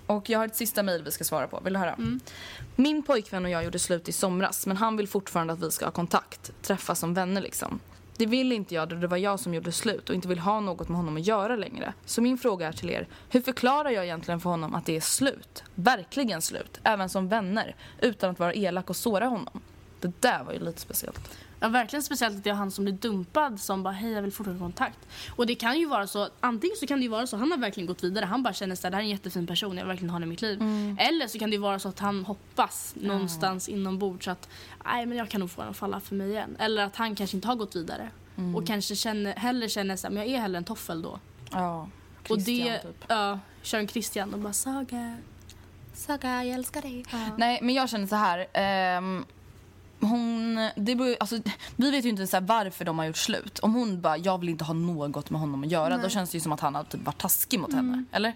och 0.09 0.29
jag 0.29 0.39
har 0.39 0.45
ett 0.45 0.55
sista 0.55 0.83
mejl 0.83 1.03
vi 1.03 1.11
ska 1.11 1.23
svara 1.23 1.47
på. 1.47 1.59
Vill 1.59 1.73
du 1.73 1.79
höra? 1.79 1.95
Min 2.75 3.03
pojkvän 3.03 3.45
och 3.45 3.51
jag 3.51 3.63
gjorde 3.63 3.79
slut 3.79 4.09
i 4.09 4.11
somras 4.11 4.67
men 4.67 4.77
han 4.77 4.97
vill 4.97 5.07
fortfarande 5.07 5.53
att 5.53 5.59
vi 5.59 5.71
ska 5.71 5.85
ha 5.85 5.91
kontakt. 5.91 6.51
Träffas 6.61 6.99
som 6.99 7.13
vänner 7.13 7.41
liksom. 7.41 7.79
Det 8.17 8.25
vill 8.25 8.51
inte 8.51 8.75
jag 8.75 8.89
då 8.89 8.95
det 8.95 9.07
var 9.07 9.17
jag 9.17 9.39
som 9.39 9.53
gjorde 9.53 9.71
slut 9.71 10.09
och 10.09 10.15
inte 10.15 10.27
vill 10.27 10.39
ha 10.39 10.59
något 10.59 10.89
med 10.89 10.97
honom 10.97 11.17
att 11.17 11.27
göra 11.27 11.55
längre. 11.55 11.93
Så 12.05 12.21
min 12.21 12.37
fråga 12.37 12.67
är 12.67 12.71
till 12.71 12.89
er, 12.89 13.07
hur 13.29 13.41
förklarar 13.41 13.89
jag 13.89 14.05
egentligen 14.05 14.39
för 14.39 14.49
honom 14.49 14.75
att 14.75 14.85
det 14.85 14.95
är 14.95 15.01
slut? 15.01 15.63
Verkligen 15.75 16.41
slut, 16.41 16.79
även 16.83 17.09
som 17.09 17.27
vänner, 17.27 17.75
utan 18.01 18.29
att 18.29 18.39
vara 18.39 18.53
elak 18.53 18.89
och 18.89 18.95
såra 18.95 19.25
honom. 19.25 19.61
Det 19.99 20.21
där 20.21 20.43
var 20.43 20.53
ju 20.53 20.59
lite 20.59 20.81
speciellt. 20.81 21.29
Ja, 21.59 21.67
verkligen 21.67 22.03
speciellt 22.03 22.37
att 22.37 22.43
det 22.43 22.49
är 22.49 22.53
han 22.53 22.71
som 22.71 22.85
blir 22.85 22.93
dumpad 22.93 23.59
som 23.59 23.83
bara 23.83 23.93
hej 23.93 24.11
jag 24.11 24.21
vill 24.21 24.31
fortsätta 24.31 24.59
kontakt. 24.59 24.99
Och 25.35 25.45
det 25.45 25.55
kan 25.55 25.79
ju 25.79 25.85
vara 25.85 26.07
så, 26.07 26.29
antingen 26.39 26.75
så 26.77 26.87
kan 26.87 26.97
det 26.97 27.03
ju 27.03 27.09
vara 27.09 27.27
så 27.27 27.37
han 27.37 27.51
har 27.51 27.57
verkligen 27.57 27.87
gått 27.87 28.03
vidare, 28.03 28.25
han 28.25 28.43
bara 28.43 28.53
känner 28.53 28.73
att 28.73 28.81
det 28.81 28.87
här 28.87 28.93
är 28.93 28.99
en 28.99 29.09
jättefin 29.09 29.47
person, 29.47 29.77
jag 29.77 29.83
vill 29.83 29.87
verkligen 29.87 30.09
ha 30.09 30.21
i 30.21 30.25
mitt 30.25 30.41
liv. 30.41 30.61
Mm. 30.61 30.97
Eller 30.99 31.27
så 31.27 31.39
kan 31.39 31.49
det 31.49 31.55
ju 31.55 31.61
vara 31.61 31.79
så 31.79 31.89
att 31.89 31.99
han 31.99 32.25
hoppas 32.25 32.95
någonstans 32.97 33.69
inombords 33.69 34.27
att 34.27 34.49
nej 34.85 35.05
men 35.05 35.17
jag 35.17 35.29
kan 35.29 35.39
nog 35.39 35.51
få 35.51 35.61
honom 35.61 35.71
att 35.71 35.77
falla 35.77 35.99
för 35.99 36.15
mig 36.15 36.29
igen. 36.29 36.55
Eller 36.59 36.83
att 36.83 36.95
han 36.95 37.15
kanske 37.15 37.37
inte 37.37 37.47
har 37.47 37.55
gått 37.55 37.75
vidare. 37.75 38.09
Mm. 38.37 38.55
Och 38.55 38.67
kanske 38.67 38.95
känner, 38.95 39.35
hellre 39.35 39.69
känner 39.69 40.03
här, 40.03 40.09
men 40.09 40.17
jag 40.23 40.27
är 40.27 40.39
hellre 40.39 40.57
en 40.57 40.63
toffel 40.63 41.01
då. 41.01 41.19
Ja, 41.51 41.89
och 42.19 42.27
Christian, 42.27 42.67
det, 42.67 42.79
typ. 42.79 43.05
ja, 43.07 43.39
kör 43.61 43.79
en 43.79 43.87
Christian 43.87 44.33
och 44.33 44.39
bara 44.39 44.53
Saga, 44.53 45.17
Saga 45.93 46.43
jag 46.43 46.55
älskar 46.55 46.81
dig. 46.81 47.05
Nej, 47.37 47.59
men 47.61 47.75
jag 47.75 47.89
känner 47.89 48.07
så 48.07 48.15
här. 48.15 48.47
ehm, 48.53 49.25
hon, 50.01 50.55
det 50.75 50.95
beror, 50.95 51.15
alltså, 51.19 51.37
vi 51.75 51.91
vet 51.91 52.05
ju 52.05 52.09
inte 52.09 52.27
så 52.27 52.39
varför 52.39 52.85
de 52.85 52.99
har 52.99 53.05
gjort 53.05 53.17
slut. 53.17 53.59
Om 53.59 53.73
hon 53.73 54.01
bara, 54.01 54.17
jag 54.17 54.37
vill 54.37 54.49
inte 54.49 54.63
ha 54.63 54.73
något 54.73 55.29
med 55.29 55.39
honom 55.41 55.63
att 55.63 55.71
göra, 55.71 55.97
då 55.97 56.09
känns 56.09 56.29
det 56.31 56.35
ju 56.37 56.41
som 56.41 56.51
att 56.51 56.59
han 56.59 56.75
har 56.75 56.83
typ 56.83 57.05
varit 57.05 57.17
taskig 57.21 57.59
mot 57.59 57.73
henne. 57.73 58.03
Eller? 58.11 58.33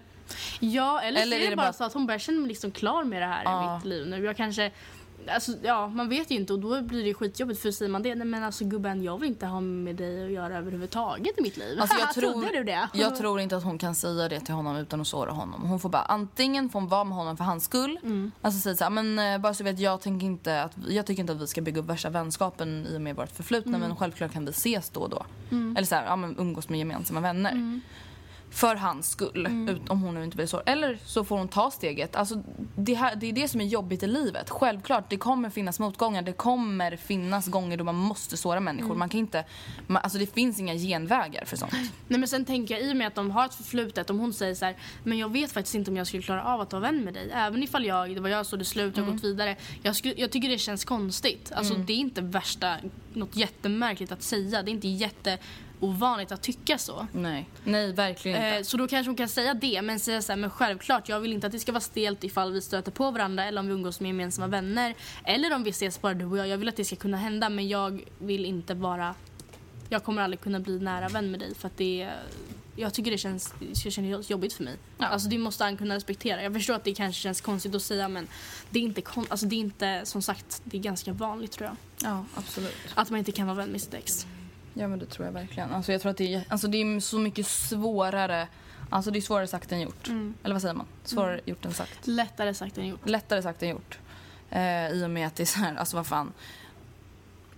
Ja, 0.60 1.00
eller, 1.00 1.22
Eller 1.22 1.36
så 1.38 1.42
är 1.46 1.50
det 1.50 1.56
bara 1.56 1.66
bara- 1.66 1.72
så 1.72 1.84
att 1.84 1.92
hon 1.92 2.06
bara 2.06 2.18
känner 2.18 2.38
mig 2.40 2.48
liksom 2.48 2.70
klar 2.70 3.04
med 3.04 3.22
det 3.22 3.26
här 3.26 3.44
Ja. 3.44 3.72
i 3.72 3.74
mitt 3.76 3.84
liv 3.84 4.06
nu. 4.06 4.24
Jag 4.24 4.36
kanske, 4.36 4.70
alltså, 5.28 5.52
ja, 5.62 5.88
man 5.88 6.08
vet 6.08 6.30
ju 6.30 6.34
inte 6.34 6.52
och 6.52 6.58
då 6.58 6.82
blir 6.82 7.04
det 7.04 7.14
skitjobbigt 7.14 7.60
för 7.60 7.70
säger 7.70 7.90
man 7.92 8.02
det, 8.02 8.14
nej 8.14 8.26
men 8.26 8.42
alltså 8.44 8.64
gubben 8.64 9.02
jag 9.02 9.18
vill 9.18 9.28
inte 9.28 9.46
ha 9.46 9.60
med 9.60 9.96
dig 9.96 10.24
att 10.26 10.30
göra 10.32 10.58
överhuvudtaget 10.58 11.38
i 11.38 11.42
mitt 11.42 11.56
liv. 11.56 11.80
Alltså 11.80 11.98
jag, 11.98 12.12
tror, 12.14 12.32
Trodde 12.32 12.52
du 12.52 12.64
det? 12.64 12.88
jag 12.92 13.16
tror 13.16 13.40
inte 13.40 13.56
att 13.56 13.64
hon 13.64 13.78
kan 13.78 13.94
säga 13.94 14.28
det 14.28 14.40
till 14.40 14.54
honom 14.54 14.76
utan 14.76 15.00
att 15.00 15.06
såra 15.06 15.30
honom. 15.32 15.62
Hon 15.62 15.80
får 15.80 15.88
bara 15.88 16.02
antingen 16.02 16.68
får 16.70 16.80
hon 16.80 16.88
vara 16.88 17.04
med 17.04 17.16
honom 17.16 17.36
för 17.36 17.44
hans 17.44 17.64
skull. 17.64 17.98
Mm. 18.02 18.32
Alltså 18.40 18.60
säga 18.60 18.76
så 18.76 18.84
här, 18.84 18.90
men 18.90 19.18
eh, 19.18 19.38
bara 19.40 19.54
så 19.54 19.64
vet 19.64 19.78
jag 19.78 20.00
tänker 20.00 20.26
inte 20.26 20.62
att 20.62 20.72
jag 20.88 21.06
tycker 21.06 21.20
inte 21.20 21.32
att 21.32 21.40
vi 21.40 21.46
ska 21.46 21.60
bygga 21.60 21.80
upp 21.80 21.86
värsta 21.86 22.10
vänskapen 22.10 22.86
i 22.86 22.96
och 22.96 23.00
med 23.00 23.16
vårt 23.16 23.30
förflutna 23.30 23.76
Mm. 23.76 23.88
men 23.88 23.96
självklart 23.96 24.32
kan 24.32 24.44
vi 24.44 24.50
ses 24.50 24.90
då 24.90 25.00
och 25.00 25.10
då. 25.10 25.26
Eller 25.50 25.84
så 25.84 25.94
här, 25.94 26.04
ja, 26.06 26.16
men 26.16 26.38
umgås 26.38 26.68
med 26.68 26.78
gemensamma 26.78 27.20
vänner. 27.20 27.80
Mm. 28.54 28.58
För 28.58 28.76
hans 28.76 29.10
skull, 29.10 29.66
ut, 29.70 29.88
om 29.88 30.02
hon 30.02 30.14
nu 30.14 30.24
inte 30.24 30.36
vill 30.36 30.48
så. 30.48 30.62
Eller 30.66 30.98
så 31.04 31.24
får 31.24 31.38
hon 31.38 31.48
ta 31.48 31.70
steget. 31.70 32.16
Alltså, 32.16 32.42
det, 32.76 32.94
här, 32.94 33.16
det 33.16 33.26
är 33.26 33.32
det 33.32 33.48
som 33.48 33.60
är 33.60 33.64
jobbigt 33.64 34.02
i 34.02 34.06
livet. 34.06 34.50
Självklart, 34.50 35.10
det 35.10 35.16
kommer 35.16 35.50
finnas 35.50 35.80
motgångar. 35.80 36.22
Det 36.22 36.32
kommer 36.32 36.96
finnas 36.96 37.46
gånger 37.48 37.76
då 37.76 37.84
man 37.84 37.94
måste 37.94 38.36
såra 38.36 38.60
människor. 38.60 38.86
Mm. 38.86 38.98
Man 38.98 39.08
kan 39.08 39.20
inte, 39.20 39.44
man, 39.86 40.02
alltså, 40.02 40.18
det 40.18 40.34
finns 40.34 40.58
inga 40.60 40.74
genvägar 40.74 41.44
för 41.44 41.56
sånt. 41.56 41.72
Nej 42.08 42.18
men 42.20 42.28
sen 42.28 42.44
tänker 42.44 42.74
jag 42.74 42.84
i 42.84 42.92
och 42.92 42.96
med 42.96 43.06
att 43.06 43.14
de 43.14 43.30
har 43.30 43.44
ett 43.44 43.54
förflutet, 43.54 44.10
om 44.10 44.18
hon 44.18 44.32
säger 44.32 44.54
så 44.54 44.64
här, 44.64 44.76
men 45.04 45.18
jag 45.18 45.32
vet 45.32 45.52
faktiskt 45.52 45.74
inte 45.74 45.90
om 45.90 45.96
jag 45.96 46.06
skulle 46.06 46.22
klara 46.22 46.44
av 46.44 46.60
att 46.60 46.72
vara 46.72 46.82
vän 46.82 47.04
med 47.04 47.14
dig. 47.14 47.30
Även 47.34 47.62
ifall 47.62 47.84
jag, 47.84 48.14
det 48.14 48.20
var 48.20 48.28
jag 48.28 48.46
som 48.46 48.58
det 48.58 48.64
slut, 48.64 48.96
jag 48.96 49.02
har 49.02 49.08
Mm. 49.08 49.16
gått 49.16 49.24
vidare. 49.24 49.56
Jag, 49.82 49.96
skulle, 49.96 50.14
jag 50.16 50.30
tycker 50.30 50.48
det 50.48 50.58
känns 50.58 50.84
konstigt. 50.84 51.52
Alltså 51.54 51.74
det 51.74 51.92
är 51.92 51.96
inte 51.96 52.20
värsta, 52.20 52.76
något 53.12 53.36
jättemärkligt 53.36 54.12
att 54.12 54.22
säga. 54.22 54.62
Det 54.62 54.70
är 54.70 54.72
inte 54.72 54.88
jätteovanligt 55.84 56.32
att 56.32 56.42
tycka 56.42 56.78
så. 56.78 57.06
Nej, 57.12 57.48
nej 57.64 57.92
verkligen 57.92 58.36
inte. 58.36 58.56
Eh, 58.56 58.62
så 58.62 58.76
då 58.76 58.88
kanske 58.88 59.08
hon 59.08 59.16
kan 59.16 59.28
säga 59.28 59.54
det, 59.54 59.82
men 59.82 60.00
säga 60.00 60.22
så 60.22 60.32
här, 60.32 60.36
men 60.36 60.50
självklart, 60.50 61.08
jag 61.08 61.20
vill 61.20 61.32
inte 61.32 61.46
att 61.46 61.52
det 61.52 61.58
ska 61.58 61.72
vara 61.72 61.80
stelt 61.80 62.24
ifall 62.24 62.52
vi 62.52 62.60
stöter 62.60 62.92
på 62.92 63.10
varandra 63.10 63.44
eller 63.44 63.60
om 63.60 63.66
vi 63.66 63.72
umgås 63.72 64.00
med 64.00 64.08
gemensamma 64.08 64.46
vänner. 64.46 64.94
Eller 65.24 65.54
om 65.54 65.64
vi 65.64 65.70
ses 65.70 66.00
bara 66.00 66.14
du 66.14 66.24
och 66.24 66.38
jag. 66.38 66.48
Jag 66.48 66.58
vill 66.58 66.68
att 66.68 66.76
det 66.76 66.84
ska 66.84 66.96
kunna 66.96 67.16
hända, 67.16 67.48
men 67.48 67.68
jag 67.68 68.04
vill 68.18 68.44
inte 68.44 68.74
vara... 68.74 69.14
Jag 69.88 70.04
kommer 70.04 70.22
aldrig 70.22 70.40
kunna 70.40 70.60
bli 70.60 70.80
nära 70.80 71.08
vän 71.08 71.30
med 71.30 71.40
dig 71.40 71.54
för 71.54 71.66
att 71.66 71.76
det 71.76 72.10
jag 72.76 72.94
tycker 72.94 73.10
det 73.10 73.18
känns, 73.18 73.54
det 73.84 73.90
känns 73.90 74.30
jobbigt 74.30 74.52
för 74.52 74.64
mig. 74.64 74.76
Alltså 74.98 75.28
det 75.28 75.38
måste 75.38 75.64
han 75.64 75.76
kunna 75.76 75.94
respektera. 75.94 76.42
Jag 76.42 76.52
förstår 76.54 76.74
att 76.74 76.84
det 76.84 76.94
kanske 76.94 77.22
känns 77.22 77.40
konstigt 77.40 77.74
att 77.74 77.82
säga 77.82 78.08
men 78.08 78.28
det 78.70 78.78
är 78.78 78.82
inte, 78.82 79.00
kon- 79.02 79.26
alltså 79.28 79.46
det 79.46 79.56
är 79.56 79.58
inte 79.58 80.00
som 80.04 80.22
sagt, 80.22 80.62
det 80.64 80.76
är 80.76 80.80
ganska 80.80 81.12
vanligt 81.12 81.52
tror 81.52 81.68
jag. 81.68 81.76
Ja, 82.10 82.24
absolut. 82.34 82.76
Att 82.94 83.10
man 83.10 83.18
inte 83.18 83.32
kan 83.32 83.46
vara 83.46 83.56
vän 83.56 83.68
med 83.68 83.80
sitt 83.80 83.94
ex. 83.94 84.26
Ja, 84.74 84.88
men 84.88 84.98
det 84.98 85.06
tror 85.06 85.26
jag 85.26 85.32
verkligen. 85.32 85.72
Alltså, 85.72 85.92
jag 85.92 86.00
tror 86.00 86.10
att 86.10 86.16
det 86.16 86.34
är, 86.34 86.44
alltså, 86.48 86.68
det 86.68 86.78
är 86.78 87.00
så 87.00 87.18
mycket 87.18 87.46
svårare. 87.46 88.48
Alltså 88.90 89.10
det 89.10 89.18
är 89.18 89.20
svårare 89.20 89.46
sagt 89.46 89.72
än 89.72 89.80
gjort. 89.80 90.08
Eller 90.42 90.54
vad 90.54 90.62
säger 90.62 90.74
man? 90.74 90.86
Svårare 91.04 91.40
gjort 91.44 91.64
än 91.64 91.74
sagt. 91.74 92.06
Lättare 92.06 92.54
sagt 92.54 92.78
än 92.78 92.86
gjort. 92.86 93.08
Lättare 93.08 93.42
sagt 93.42 93.62
än 93.62 93.68
gjort. 93.68 93.98
Eh, 94.50 94.88
I 94.88 95.04
och 95.04 95.10
med 95.10 95.26
att 95.26 95.36
det 95.36 95.42
är 95.42 95.46
så 95.46 95.58
här, 95.58 95.76
alltså 95.76 95.96
vad 95.96 96.06
fan. 96.06 96.32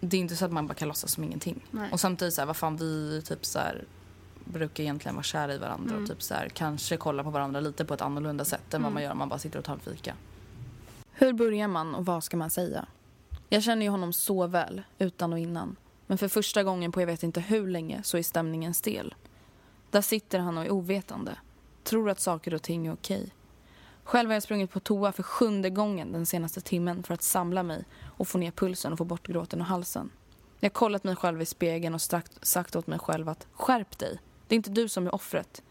Det 0.00 0.16
är 0.16 0.20
inte 0.20 0.36
så 0.36 0.44
att 0.44 0.52
man 0.52 0.66
bara 0.66 0.74
kan 0.74 0.88
låtsas 0.88 1.12
som 1.12 1.24
ingenting. 1.24 1.60
Nej. 1.70 1.92
Och 1.92 2.00
samtidigt 2.00 2.34
så 2.34 2.40
här, 2.40 2.46
vad 2.46 2.56
fan 2.56 2.76
vi 2.76 3.22
typ 3.24 3.44
så 3.44 3.58
här 3.58 3.84
brukar 4.44 4.82
egentligen 4.82 5.14
vara 5.14 5.22
kära 5.22 5.54
i 5.54 5.58
varandra 5.58 5.96
och 5.96 6.08
typ 6.08 6.22
så 6.22 6.34
här, 6.34 6.48
kanske 6.48 6.96
kolla 6.96 7.24
på 7.24 7.30
varandra 7.30 7.60
lite 7.60 7.84
på 7.84 7.94
ett 7.94 8.02
annorlunda 8.02 8.44
sätt 8.44 8.74
än 8.74 8.82
vad 8.82 8.92
man 8.92 9.02
gör 9.02 9.12
om 9.12 9.18
man 9.18 9.28
bara 9.28 9.38
sitter 9.38 9.58
och 9.58 9.64
tar 9.64 9.72
en 9.72 9.80
fika. 9.80 10.14
Hur 11.12 11.32
börjar 11.32 11.68
man 11.68 11.94
och 11.94 12.06
vad 12.06 12.24
ska 12.24 12.36
man 12.36 12.50
säga? 12.50 12.86
Jag 13.48 13.62
känner 13.62 13.82
ju 13.86 13.90
honom 13.90 14.12
så 14.12 14.46
väl, 14.46 14.82
utan 14.98 15.32
och 15.32 15.38
innan. 15.38 15.76
Men 16.06 16.18
för 16.18 16.28
första 16.28 16.62
gången 16.62 16.92
på 16.92 17.00
jag 17.00 17.06
vet 17.06 17.22
inte 17.22 17.40
hur 17.40 17.68
länge 17.68 18.02
så 18.02 18.18
är 18.18 18.22
stämningen 18.22 18.74
stel. 18.74 19.14
Där 19.90 20.00
sitter 20.00 20.38
han 20.38 20.58
och 20.58 20.64
är 20.64 20.70
ovetande. 20.70 21.36
Tror 21.84 22.10
att 22.10 22.20
saker 22.20 22.54
och 22.54 22.62
ting 22.62 22.86
är 22.86 22.92
okej. 22.92 23.30
Själv 24.04 24.28
har 24.30 24.34
jag 24.34 24.42
sprungit 24.42 24.70
på 24.70 24.80
toa 24.80 25.12
för 25.12 25.22
sjunde 25.22 25.70
gången 25.70 26.12
den 26.12 26.26
senaste 26.26 26.60
timmen 26.60 27.02
för 27.02 27.14
att 27.14 27.22
samla 27.22 27.62
mig 27.62 27.84
och 28.04 28.28
få 28.28 28.38
ner 28.38 28.50
pulsen 28.50 28.92
och 28.92 28.98
få 28.98 29.04
bort 29.04 29.26
gråten 29.26 29.60
och 29.60 29.66
halsen. 29.66 30.10
Jag 30.60 30.70
har 30.70 30.74
kollat 30.74 31.04
mig 31.04 31.16
själv 31.16 31.42
i 31.42 31.46
spegeln 31.46 31.94
och 31.94 32.02
sagt 32.42 32.76
åt 32.76 32.86
mig 32.86 32.98
själv 32.98 33.28
att 33.28 33.46
skärp 33.52 33.98
dig. 33.98 34.18
Det 34.48 34.54
är 34.54 34.56
inte 34.56 34.70
du 34.70 34.88
som 34.88 35.06
är 35.06 35.14
offret. 35.14 35.62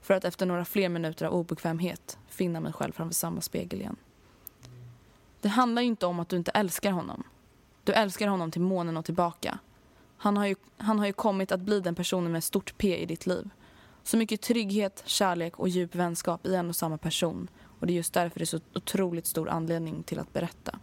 För 0.00 0.14
att 0.14 0.24
efter 0.24 0.46
några 0.46 0.64
fler 0.64 0.88
minuter 0.88 1.26
av 1.26 1.32
obekvämhet 1.32 2.18
finna 2.28 2.60
mig 2.60 2.72
själv 2.72 2.92
framför 2.92 3.14
samma 3.14 3.40
spegel 3.40 3.80
igen. 3.80 3.96
Det 5.40 5.48
handlar 5.48 5.82
ju 5.82 5.88
inte 5.88 6.06
om 6.06 6.20
att 6.20 6.28
du 6.28 6.36
inte 6.36 6.50
älskar 6.50 6.92
honom. 6.92 7.22
Du 7.84 7.92
älskar 7.92 8.28
honom 8.28 8.50
till 8.50 8.60
månen 8.60 8.96
och 8.96 9.04
tillbaka. 9.04 9.58
Han 10.24 10.36
har, 10.36 10.46
ju, 10.46 10.54
han 10.76 10.98
har 10.98 11.06
ju 11.06 11.12
kommit 11.12 11.52
att 11.52 11.60
bli 11.60 11.80
den 11.80 11.94
personen 11.94 12.32
med 12.32 12.44
stort 12.44 12.78
P 12.78 13.02
i 13.02 13.06
ditt 13.06 13.26
liv. 13.26 13.50
Så 14.02 14.16
mycket 14.16 14.40
trygghet, 14.40 15.02
kärlek 15.06 15.58
och 15.58 15.68
djup 15.68 15.94
vänskap 15.94 16.46
i 16.46 16.54
en 16.54 16.68
och 16.68 16.76
samma 16.76 16.98
person. 16.98 17.48
Och 17.80 17.86
det 17.86 17.92
är 17.92 17.94
just 17.94 18.12
därför 18.14 18.38
det 18.38 18.44
är 18.44 18.46
så 18.46 18.60
otroligt 18.74 19.26
stor 19.26 19.48
anledning 19.48 20.02
till 20.02 20.18
att 20.18 20.32
berätta. 20.32 20.78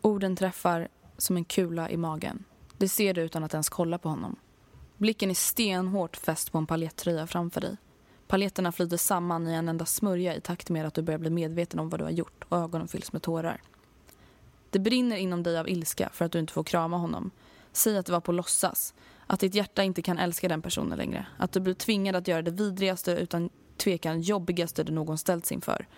Orden 0.00 0.36
träffar 0.36 0.88
som 1.18 1.36
en 1.36 1.44
kula 1.44 1.90
i 1.90 1.96
magen. 1.96 2.44
Det 2.78 2.88
ser 2.88 3.14
du 3.14 3.22
utan 3.22 3.44
att 3.44 3.54
ens 3.54 3.68
kolla 3.68 3.98
på 3.98 4.08
honom. 4.08 4.36
Blicken 4.96 5.30
är 5.30 5.34
stenhårt 5.34 6.16
fäst 6.16 6.52
på 6.52 6.58
en 6.58 6.66
paljettröja 6.66 7.26
framför 7.26 7.60
dig. 7.60 7.76
Paljetterna 8.26 8.72
flyter 8.72 8.96
samman 8.96 9.48
i 9.48 9.52
en 9.52 9.68
enda 9.68 9.86
smörja 9.86 10.34
i 10.34 10.40
takt 10.40 10.70
med 10.70 10.86
att 10.86 10.94
du 10.94 11.02
börjar 11.02 11.18
bli 11.18 11.30
medveten 11.30 11.80
om 11.80 11.88
vad 11.88 12.00
du 12.00 12.04
har 12.04 12.10
gjort 12.10 12.44
och 12.48 12.58
ögonen 12.58 12.88
fylls 12.88 13.12
med 13.12 13.22
tårar. 13.22 13.62
Det 14.70 14.78
brinner 14.78 15.16
inom 15.16 15.42
dig 15.42 15.58
av 15.58 15.68
ilska 15.68 16.10
för 16.12 16.24
att 16.24 16.32
du 16.32 16.38
inte 16.38 16.52
får 16.52 16.64
krama 16.64 16.96
honom. 16.96 17.30
Säg 17.76 17.98
att 17.98 18.06
det 18.06 18.12
var 18.12 18.20
på 18.20 18.32
låtsas. 18.32 18.94
Att 19.26 19.40
ditt 19.40 19.54
hjärta 19.54 19.82
inte 19.82 20.02
kan 20.02 20.18
älska 20.18 20.48
den 20.48 20.62
personen 20.62 20.98
längre. 20.98 21.26
Att 21.38 21.52
du 21.52 21.60
blir 21.60 21.74
tvingad 21.74 22.16
att 22.16 22.28
göra 22.28 22.42
det 22.42 22.50
vidrigaste 22.50 23.12
utan 23.12 23.50
tvekan 23.76 24.20
jobbigaste 24.20 24.84
du 24.84 24.92
någon 24.92 25.18
ställts 25.18 25.52
inför. 25.52 25.88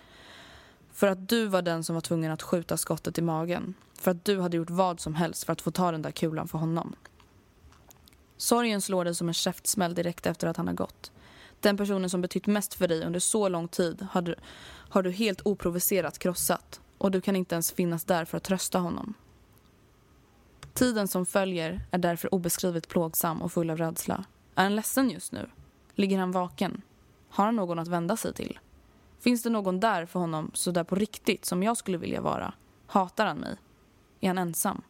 För 0.91 1.07
att 1.07 1.29
du 1.29 1.45
var 1.45 1.61
den 1.61 1.83
som 1.83 1.95
var 1.95 2.01
tvungen 2.01 2.31
att 2.31 2.41
skjuta 2.41 2.77
skottet 2.77 3.17
i 3.17 3.21
magen. 3.21 3.73
För 3.93 4.11
att 4.11 4.25
du 4.25 4.41
hade 4.41 4.57
gjort 4.57 4.69
vad 4.69 4.99
som 4.99 5.15
helst 5.15 5.43
för 5.43 5.53
att 5.53 5.61
få 5.61 5.71
ta 5.71 5.91
den 5.91 6.01
där 6.01 6.11
kulan 6.11 6.47
för 6.47 6.57
honom. 6.57 6.95
Sorgen 8.37 8.81
slår 8.81 9.05
dig 9.05 9.15
som 9.15 9.27
en 9.27 9.33
käftsmäll 9.33 9.95
direkt 9.95 10.25
efter 10.25 10.47
att 10.47 10.57
han 10.57 10.67
har 10.67 10.73
gått. 10.73 11.11
Den 11.59 11.77
personen 11.77 12.09
som 12.09 12.21
betytt 12.21 12.47
mest 12.47 12.73
för 12.73 12.87
dig 12.87 13.05
under 13.05 13.19
så 13.19 13.49
lång 13.49 13.67
tid 13.67 14.07
har 14.11 14.21
du, 14.21 14.35
har 14.89 15.03
du 15.03 15.11
helt 15.11 15.41
oprovocerat 15.45 16.19
krossat 16.19 16.81
och 16.97 17.11
du 17.11 17.21
kan 17.21 17.35
inte 17.35 17.55
ens 17.55 17.71
finnas 17.71 18.03
där 18.03 18.25
för 18.25 18.37
att 18.37 18.43
trösta 18.43 18.79
honom. 18.79 19.13
Tiden 20.77 21.07
som 21.07 21.25
följer 21.25 21.81
är 21.91 21.97
därför 21.97 22.33
obeskrivligt 22.33 22.87
plågsam 22.87 23.41
och 23.41 23.51
full 23.51 23.69
av 23.69 23.77
rädsla. 23.77 24.25
Är 24.55 24.63
han 24.63 24.75
ledsen 24.75 25.09
just 25.09 25.31
nu? 25.31 25.49
Ligger 25.95 26.19
han 26.19 26.31
vaken? 26.31 26.81
Har 27.29 27.45
han 27.45 27.55
någon 27.55 27.79
att 27.79 27.87
vända 27.87 28.17
sig 28.17 28.33
till? 28.33 28.59
Finns 29.19 29.43
det 29.43 29.49
någon 29.49 29.79
där 29.79 30.05
för 30.05 30.19
honom 30.19 30.51
så 30.53 30.71
där 30.71 30.83
på 30.83 30.95
riktigt 30.95 31.45
som 31.45 31.63
jag 31.63 31.77
skulle 31.77 31.97
vilja 31.97 32.21
vara? 32.21 32.53
Hatar 32.87 33.25
han 33.25 33.37
mig? 33.37 33.57
Är 34.19 34.27
han 34.27 34.37
ensam? 34.37 34.81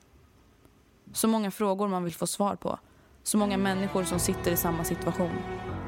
Så 1.14 1.28
många 1.28 1.52
frågor 1.52 1.88
man 1.88 2.04
vill 2.04 2.14
få 2.14 2.28
svar 2.28 2.56
på. 2.56 2.80
Så 3.24 3.38
många 3.38 3.58
människor 3.58 4.04
som 4.04 4.20
sitter 4.20 4.52
i 4.52 4.58
samma 4.58 4.84
situation. 4.84 5.40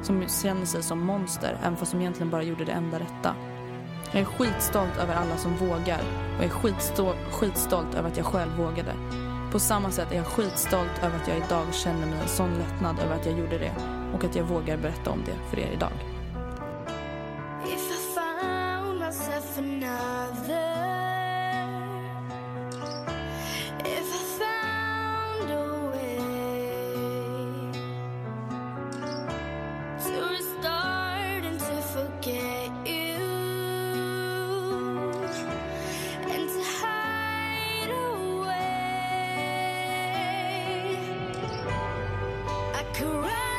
Som 0.04 0.28
känner 0.28 0.66
sig 0.66 0.84
som 0.84 1.00
monster 1.00 1.60
även 1.64 1.78
fast 1.78 1.92
de 1.92 2.02
egentligen 2.02 2.30
bara 2.30 2.44
gjorde 2.44 2.66
det 2.66 2.72
enda 2.72 3.00
rätta. 3.00 3.36
Jag 4.12 4.22
är 4.22 4.26
skitstolt 4.26 4.98
över 4.98 5.16
alla 5.16 5.38
som 5.38 5.58
vågar 5.58 6.00
och 6.38 6.44
jag 6.44 6.46
är 6.46 7.30
skitstolt 7.32 7.96
över 7.96 8.10
att 8.10 8.18
jag 8.18 8.26
själv 8.26 8.58
vågade. 8.58 8.94
På 9.52 9.60
samma 9.60 9.92
sätt 9.92 10.12
är 10.12 10.16
jag 10.16 10.26
skitstolt 10.26 11.04
över 11.04 11.18
att 11.18 11.28
jag 11.28 11.38
idag 11.38 11.74
känner 11.74 12.08
mig 12.08 12.20
en 12.22 12.28
sån 12.28 12.54
lättnad 12.54 13.00
över 13.00 13.16
att 13.16 13.26
jag 13.26 13.40
gjorde 13.40 13.58
det 13.58 13.72
och 14.14 14.24
att 14.24 14.36
jag 14.36 14.44
vågar 14.44 14.78
berätta 14.78 15.12
om 15.12 15.20
det 15.26 15.50
för 15.50 15.60
er 15.60 15.72
idag. 15.74 16.19
to 43.00 43.06
run. 43.06 43.59